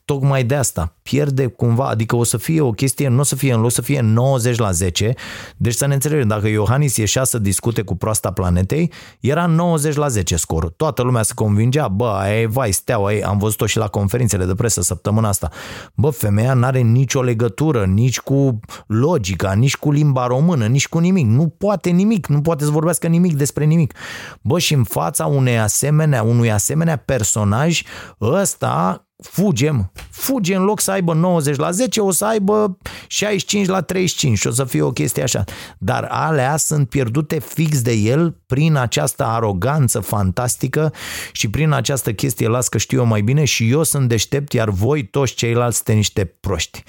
tocmai 0.04 0.44
de 0.44 0.54
asta. 0.54 0.96
Pierde 1.02 1.46
cumva, 1.46 1.88
adică 1.88 2.16
o 2.16 2.24
să 2.24 2.36
fie 2.36 2.60
o 2.60 2.70
chestie, 2.70 3.08
nu 3.08 3.18
o 3.18 3.22
să 3.22 3.36
fie 3.36 3.52
în 3.52 3.60
loc 3.60 3.70
să 3.70 3.82
fie 3.82 4.00
90 4.00 4.58
la 4.58 4.70
10, 4.70 5.14
deci 5.56 5.74
să 5.74 5.86
ne 5.86 5.94
înțelegem, 5.94 6.28
dacă 6.28 6.48
Iohannis 6.48 6.96
ieșea 6.96 7.24
să 7.24 7.38
discute 7.38 7.82
cu 7.82 7.96
proasta 7.96 8.32
planetei, 8.32 8.92
era 9.20 9.46
90 9.46 9.94
la 9.94 10.08
10 10.08 10.36
scorul. 10.36 10.74
Toată 10.76 11.02
lumea 11.02 11.22
se 11.22 11.32
convingea, 11.34 11.88
bă, 11.88 12.06
aia 12.06 12.40
e 12.40 12.46
vai, 12.46 12.72
steaua, 12.72 13.12
ei, 13.12 13.22
am 13.22 13.38
văzut-o 13.38 13.66
și 13.66 13.78
la 13.78 13.88
conferințele 13.88 14.44
de 14.44 14.54
presă 14.54 14.82
săptămâna 14.82 15.28
asta. 15.28 15.50
Bă, 15.94 16.10
femeia 16.10 16.54
n-are 16.54 16.80
nicio 16.80 17.22
legătură, 17.22 17.84
nici 17.84 18.20
cu 18.20 18.60
logica, 18.86 19.52
nici 19.52 19.76
cu 19.76 19.90
limba 19.90 20.26
română, 20.26 20.66
nici 20.66 20.88
cu 20.88 20.98
nimic. 20.98 21.26
Nu 21.26 21.48
poate 21.48 21.90
nimic, 21.90 22.26
nu 22.26 22.40
poate 22.40 22.64
să 22.64 22.70
vorbească 22.70 23.06
nimic 23.06 23.36
despre 23.36 23.64
nimic. 23.64 23.94
Bă, 24.40 24.58
și 24.58 24.74
în 24.74 24.84
fața 24.84 25.26
unei 25.26 25.58
asemenea, 25.58 26.22
unui 26.22 26.52
asemenea 26.52 26.96
personaj, 26.96 27.82
ăsta 28.20 29.03
fugem, 29.22 29.92
fuge 30.10 30.54
în 30.54 30.62
loc 30.62 30.80
să 30.80 30.90
aibă 30.90 31.14
90 31.14 31.56
la 31.56 31.70
10, 31.70 32.00
o 32.00 32.10
să 32.10 32.24
aibă 32.24 32.78
65 33.06 33.66
la 33.66 33.80
35 33.80 34.38
și 34.38 34.46
o 34.46 34.50
să 34.50 34.64
fie 34.64 34.82
o 34.82 34.90
chestie 34.90 35.22
așa. 35.22 35.44
Dar 35.78 36.06
alea 36.10 36.56
sunt 36.56 36.88
pierdute 36.88 37.38
fix 37.38 37.82
de 37.82 37.92
el 37.92 38.36
prin 38.46 38.76
această 38.76 39.24
aroganță 39.24 40.00
fantastică 40.00 40.92
și 41.32 41.50
prin 41.50 41.72
această 41.72 42.12
chestie, 42.12 42.48
las 42.48 42.68
că 42.68 42.78
știu 42.78 42.98
eu 42.98 43.06
mai 43.06 43.22
bine 43.22 43.44
și 43.44 43.70
eu 43.70 43.82
sunt 43.82 44.08
deștept, 44.08 44.52
iar 44.52 44.70
voi 44.70 45.04
toți 45.04 45.34
ceilalți 45.34 45.76
sunteți 45.76 45.96
niște 45.96 46.24
proști. 46.24 46.82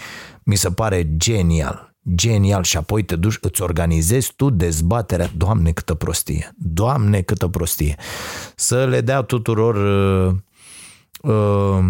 Mi 0.43 0.55
se 0.55 0.69
pare 0.69 1.09
genial 1.17 1.95
genial 2.15 2.63
și 2.63 2.77
apoi 2.77 3.03
te 3.03 3.15
duci, 3.15 3.37
îți 3.41 3.61
organizezi 3.61 4.33
tu 4.35 4.49
dezbaterea. 4.49 5.29
Doamne, 5.37 5.71
câtă 5.71 5.93
prostie! 5.93 6.53
Doamne, 6.57 7.21
câtă 7.21 7.47
prostie! 7.47 7.95
Să 8.55 8.85
le 8.85 9.01
dea 9.01 9.21
tuturor 9.21 9.75
uh, 9.75 10.35
uh, 11.21 11.85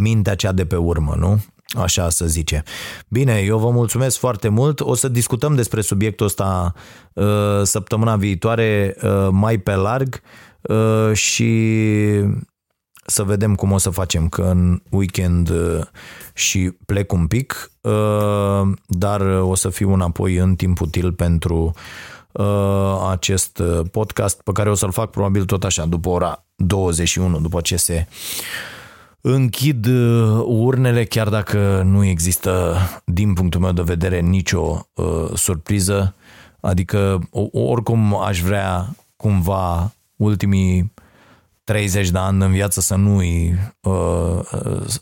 mintea 0.00 0.34
cea 0.34 0.52
de 0.52 0.64
pe 0.64 0.76
urmă, 0.76 1.14
nu? 1.18 1.40
Așa 1.78 2.08
să 2.08 2.26
zice. 2.26 2.62
Bine, 3.08 3.38
eu 3.38 3.58
vă 3.58 3.70
mulțumesc 3.70 4.18
foarte 4.18 4.48
mult. 4.48 4.80
O 4.80 4.94
să 4.94 5.08
discutăm 5.08 5.54
despre 5.54 5.80
subiectul 5.80 6.26
ăsta 6.26 6.74
uh, 7.12 7.60
săptămâna 7.62 8.16
viitoare 8.16 8.96
uh, 9.02 9.28
mai 9.30 9.58
pe 9.58 9.74
larg 9.74 10.20
uh, 10.60 11.12
și 11.12 11.70
să 13.06 13.22
vedem 13.22 13.54
cum 13.54 13.72
o 13.72 13.78
să 13.78 13.90
facem, 13.90 14.28
că 14.28 14.42
în 14.42 14.82
weekend 14.90 15.52
și 16.34 16.70
plec 16.86 17.12
un 17.12 17.26
pic, 17.26 17.70
dar 18.86 19.20
o 19.20 19.54
să 19.54 19.68
fiu 19.68 19.92
înapoi 19.92 20.36
în 20.36 20.54
timp 20.54 20.80
util 20.80 21.12
pentru 21.12 21.72
acest 23.10 23.62
podcast 23.90 24.42
pe 24.42 24.52
care 24.52 24.70
o 24.70 24.74
să-l 24.74 24.92
fac 24.92 25.10
probabil 25.10 25.44
tot 25.44 25.64
așa, 25.64 25.84
după 25.84 26.08
ora 26.08 26.44
21, 26.56 27.40
după 27.40 27.60
ce 27.60 27.76
se 27.76 28.06
închid 29.20 29.86
uh, 29.86 30.44
urnele 30.46 31.04
chiar 31.04 31.28
dacă 31.28 31.82
nu 31.84 32.04
există, 32.04 32.76
din 33.04 33.34
punctul 33.34 33.60
meu 33.60 33.72
de 33.72 33.82
vedere, 33.82 34.20
nicio 34.20 34.86
uh, 34.94 35.30
surpriză. 35.34 36.14
Adică 36.60 37.28
oricum 37.52 38.16
aș 38.16 38.40
vrea 38.40 38.96
cumva 39.16 39.92
ultimii 40.16 40.92
30 41.64 42.10
de 42.10 42.18
ani 42.18 42.44
în 42.44 42.50
viață 42.50 42.80
să 42.80 42.94
nu-i 42.94 43.58
uh, 43.80 44.38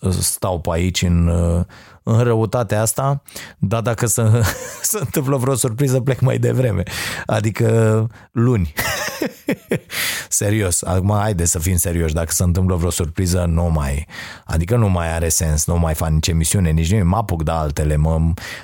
uh, 0.00 0.10
stau 0.10 0.60
pe 0.60 0.68
aici 0.72 1.02
în, 1.02 1.28
uh, 1.28 1.64
în 2.08 2.22
răutatea 2.22 2.80
asta, 2.80 3.22
dar 3.58 3.80
dacă 3.80 4.06
se, 4.06 4.22
se 4.82 4.98
întâmplă 5.00 5.36
vreo 5.36 5.54
surpriză, 5.54 6.00
plec 6.00 6.20
mai 6.20 6.38
devreme. 6.38 6.82
Adică 7.26 8.06
luni. 8.32 8.72
Serios. 10.28 10.82
Acum, 10.82 11.16
haide 11.18 11.44
să 11.44 11.58
fim 11.58 11.76
serioși. 11.76 12.14
Dacă 12.14 12.32
se 12.32 12.42
întâmplă 12.42 12.76
vreo 12.76 12.90
surpriză, 12.90 13.44
nu 13.48 13.70
mai... 13.74 14.06
Adică 14.44 14.76
nu 14.76 14.88
mai 14.88 15.14
are 15.14 15.28
sens, 15.28 15.66
nu 15.66 15.78
mai 15.78 15.94
fac 15.94 16.10
nici 16.10 16.28
emisiune, 16.28 16.70
nici 16.70 16.90
nimic. 16.90 17.06
Mă 17.06 17.16
apuc 17.16 17.42
de 17.42 17.50
altele, 17.50 17.96
mă, 17.96 18.20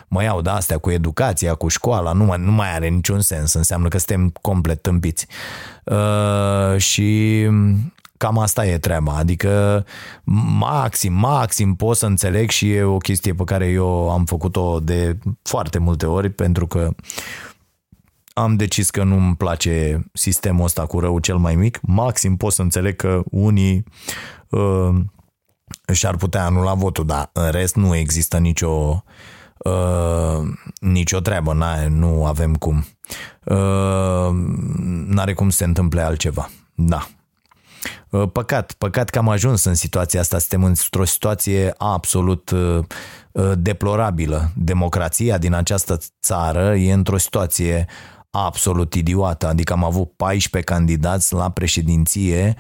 mă 0.09 0.23
iau 0.23 0.41
de 0.41 0.51
astea 0.51 0.79
cu 0.79 0.91
educația, 0.91 1.55
cu 1.55 1.69
școala, 1.69 2.13
nu 2.13 2.25
mai, 2.25 2.39
nu 2.41 2.51
mai 2.51 2.75
are 2.75 2.89
niciun 2.89 3.21
sens. 3.21 3.53
Înseamnă 3.53 3.89
că 3.89 3.99
suntem 3.99 4.33
complet 4.41 4.83
tâmpiți. 4.83 5.27
Uh, 5.85 6.77
și 6.77 7.41
cam 8.25 8.39
asta 8.39 8.67
e 8.67 8.79
treaba. 8.79 9.17
Adică 9.17 9.85
maxim, 10.59 11.13
maxim 11.13 11.75
pot 11.75 11.97
să 11.97 12.07
înțeleg 12.07 12.51
și 12.51 12.73
e 12.73 12.83
o 12.83 12.97
chestie 12.97 13.35
pe 13.35 13.45
care 13.45 13.67
eu 13.67 14.11
am 14.11 14.25
făcut-o 14.25 14.81
de 14.81 15.19
foarte 15.43 15.79
multe 15.79 16.07
ori 16.07 16.31
pentru 16.31 16.67
că 16.67 16.91
am 18.33 18.57
decis 18.57 18.91
că 18.91 19.03
nu-mi 19.03 19.37
place 19.37 20.05
sistemul 20.13 20.65
ăsta 20.65 20.87
cu 20.87 21.01
rău 21.01 21.19
cel 21.19 21.37
mai 21.37 21.55
mic. 21.55 21.79
Maxim 21.83 22.37
pot 22.37 22.53
să 22.53 22.63
înțeleg 22.63 22.97
că 22.97 23.23
unii 23.25 23.85
uh, 24.49 24.95
și-ar 25.93 26.17
putea 26.17 26.45
anula 26.45 26.75
votul, 26.75 27.07
dar 27.07 27.31
în 27.33 27.51
rest 27.51 27.77
nu 27.77 27.97
există 27.97 28.39
nicio 28.39 29.05
uh, 29.59 30.49
nicio 30.81 31.21
treabă, 31.21 31.53
n 31.53 31.99
nu 31.99 32.27
avem 32.27 32.55
cum. 32.55 32.85
Uh, 33.45 34.29
n-are 35.07 35.33
cum 35.33 35.51
să 35.51 35.57
se 35.57 35.65
întâmple 35.65 36.01
altceva. 36.01 36.51
Da. 36.75 37.07
Uh, 38.15 38.31
păcat, 38.33 38.73
păcat 38.73 39.11
că 39.11 39.19
am 39.19 39.29
ajuns 39.29 39.65
în 39.65 39.75
situația 39.75 40.21
asta, 40.21 40.39
suntem 40.39 40.65
într-o 40.65 41.05
situație 41.05 41.75
absolut 41.77 42.51
uh, 42.51 42.79
uh, 43.33 43.53
deplorabilă. 43.59 44.51
Democrația 44.57 45.39
din 45.39 45.53
această 45.53 45.99
țară 46.23 46.75
e 46.75 46.93
într-o 46.93 47.19
situație 47.19 47.87
absolut 48.31 48.95
idiotă, 48.95 49.49
adică 49.49 49.73
am 49.73 49.85
avut 49.85 50.13
14 50.17 50.73
candidați 50.73 51.33
la 51.33 51.51
președinție, 51.51 52.57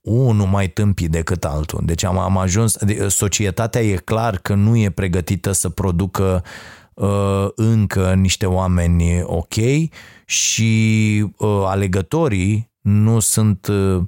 unul 0.00 0.46
mai 0.46 0.68
tâmpit 0.68 1.10
decât 1.10 1.44
altul. 1.44 1.80
Deci 1.84 2.04
am, 2.04 2.18
am 2.18 2.38
ajuns, 2.38 2.76
adică 2.76 3.08
societatea 3.08 3.80
e 3.80 3.96
clar 3.96 4.36
că 4.36 4.54
nu 4.54 4.76
e 4.76 4.90
pregătită 4.90 5.52
să 5.52 5.68
producă 5.68 6.44
uh, 6.94 7.46
încă 7.54 8.14
niște 8.14 8.46
oameni 8.46 9.22
ok 9.22 9.54
și 10.24 11.24
uh, 11.38 11.62
alegătorii 11.66 12.70
nu 12.80 13.18
sunt 13.18 13.66
uh, 13.66 13.96
uh, 13.96 14.02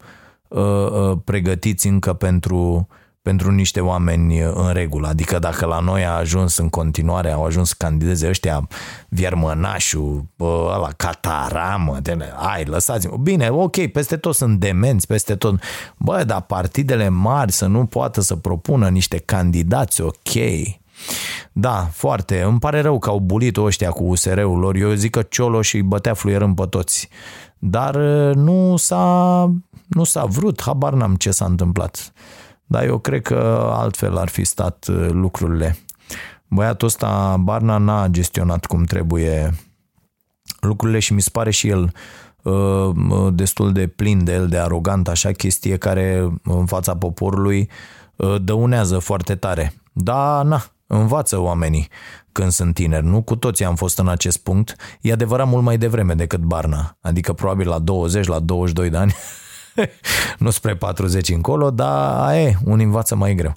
pregătiți 1.25 1.87
încă 1.87 2.13
pentru 2.13 2.89
pentru 3.27 3.51
niște 3.51 3.81
oameni 3.81 4.41
în 4.41 4.73
regulă. 4.73 5.09
Adică 5.09 5.39
dacă 5.39 5.67
la 5.67 5.79
noi 5.79 6.05
a 6.05 6.11
ajuns 6.11 6.57
în 6.57 6.69
continuare, 6.69 7.31
au 7.31 7.45
ajuns 7.45 7.73
candideze 7.73 8.29
ăștia, 8.29 8.69
Viermănașu, 9.09 10.31
ăla, 10.41 10.89
Cataramă, 10.97 11.99
de, 12.03 12.17
ai, 12.37 12.65
lăsați-mă. 12.65 13.17
Bine, 13.17 13.49
ok, 13.49 13.87
peste 13.87 14.17
tot 14.17 14.35
sunt 14.35 14.59
demenți, 14.59 15.07
peste 15.07 15.35
tot. 15.35 15.63
Bă, 15.97 16.25
dar 16.27 16.41
partidele 16.43 17.09
mari 17.09 17.53
să 17.53 17.67
nu 17.67 17.87
poată 17.87 18.21
să 18.21 18.37
propună 18.37 18.89
niște 18.89 19.19
candidați 19.19 20.01
ok. 20.01 20.33
Da, 21.53 21.89
foarte. 21.93 22.43
Îmi 22.43 22.59
pare 22.59 22.81
rău 22.81 22.99
că 22.99 23.09
au 23.09 23.19
bulit 23.19 23.57
ăștia 23.57 23.91
cu 23.91 24.05
USR-ul 24.05 24.59
lor. 24.59 24.77
Eu 24.77 24.93
zic 24.93 25.11
că 25.11 25.23
Cioloș 25.23 25.73
îi 25.73 25.83
bătea 25.83 26.15
fluierând 26.15 26.57
pe 26.57 26.67
toți. 26.67 27.09
Dar 27.59 27.95
uh, 27.95 28.35
nu 28.35 28.77
s-a, 28.77 29.53
nu 29.87 30.05
s-a 30.05 30.25
vrut, 30.25 30.63
habar 30.63 30.93
n-am 30.93 31.15
ce 31.15 31.31
s-a 31.31 31.45
întâmplat. 31.45 32.13
Dar 32.65 32.85
eu 32.85 32.99
cred 32.99 33.23
că 33.23 33.71
altfel 33.73 34.17
ar 34.17 34.29
fi 34.29 34.45
stat 34.45 34.87
uh, 34.89 35.09
lucrurile. 35.11 35.77
Băiatul 36.49 36.87
ăsta, 36.87 37.37
Barna, 37.41 37.77
n-a 37.77 38.07
gestionat 38.09 38.67
cum 38.67 38.85
trebuie 38.85 39.55
lucrurile 40.61 40.99
și 40.99 41.13
mi 41.13 41.23
se 41.23 41.31
pare 41.33 41.51
și 41.51 41.69
el 41.69 41.93
uh, 42.43 42.91
destul 43.33 43.73
de 43.73 43.87
plin 43.87 44.25
de 44.25 44.33
el, 44.33 44.49
de 44.49 44.59
arogant, 44.59 45.09
așa 45.09 45.33
chestie 45.33 45.77
care 45.77 46.39
în 46.43 46.67
fața 46.67 46.97
poporului 46.97 47.71
uh, 48.17 48.37
dăunează 48.43 48.99
foarte 48.99 49.35
tare. 49.35 49.75
Da, 49.93 50.43
na, 50.43 50.65
învață 50.87 51.39
oamenii 51.39 51.89
când 52.33 52.51
sunt 52.51 52.75
tineri, 52.75 53.07
nu? 53.07 53.23
Cu 53.23 53.37
toții 53.37 53.65
am 53.65 53.75
fost 53.75 53.99
în 53.99 54.09
acest 54.09 54.39
punct. 54.39 54.77
E 55.01 55.13
adevărat 55.13 55.47
mult 55.47 55.63
mai 55.63 55.79
devreme 55.79 56.15
decât 56.15 56.41
Barna, 56.41 56.97
adică 57.01 57.33
probabil 57.33 57.69
la 57.69 57.79
20, 57.79 58.27
la 58.27 58.39
22 58.39 58.91
de 58.91 58.97
ani 58.97 59.15
nu 60.39 60.51
spre 60.51 60.75
40 60.77 61.29
încolo, 61.29 61.71
dar 61.71 62.35
e, 62.35 62.59
un 62.65 62.81
învață 62.81 63.15
mai 63.15 63.35
greu. 63.35 63.55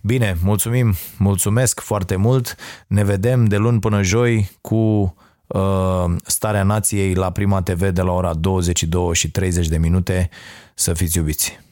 Bine, 0.00 0.36
mulțumim, 0.42 0.94
mulțumesc 1.18 1.80
foarte 1.80 2.16
mult. 2.16 2.54
Ne 2.86 3.04
vedem 3.04 3.44
de 3.44 3.56
luni 3.56 3.78
până 3.78 4.02
joi 4.02 4.50
cu 4.60 5.14
uh, 5.46 6.04
Starea 6.24 6.62
Nației 6.62 7.14
la 7.14 7.30
Prima 7.30 7.62
TV 7.62 7.88
de 7.88 8.02
la 8.02 8.12
ora 8.12 8.34
22 8.34 9.14
și 9.14 9.30
30 9.30 9.68
de 9.68 9.78
minute. 9.78 10.30
Să 10.74 10.92
fiți 10.92 11.16
iubiți! 11.16 11.67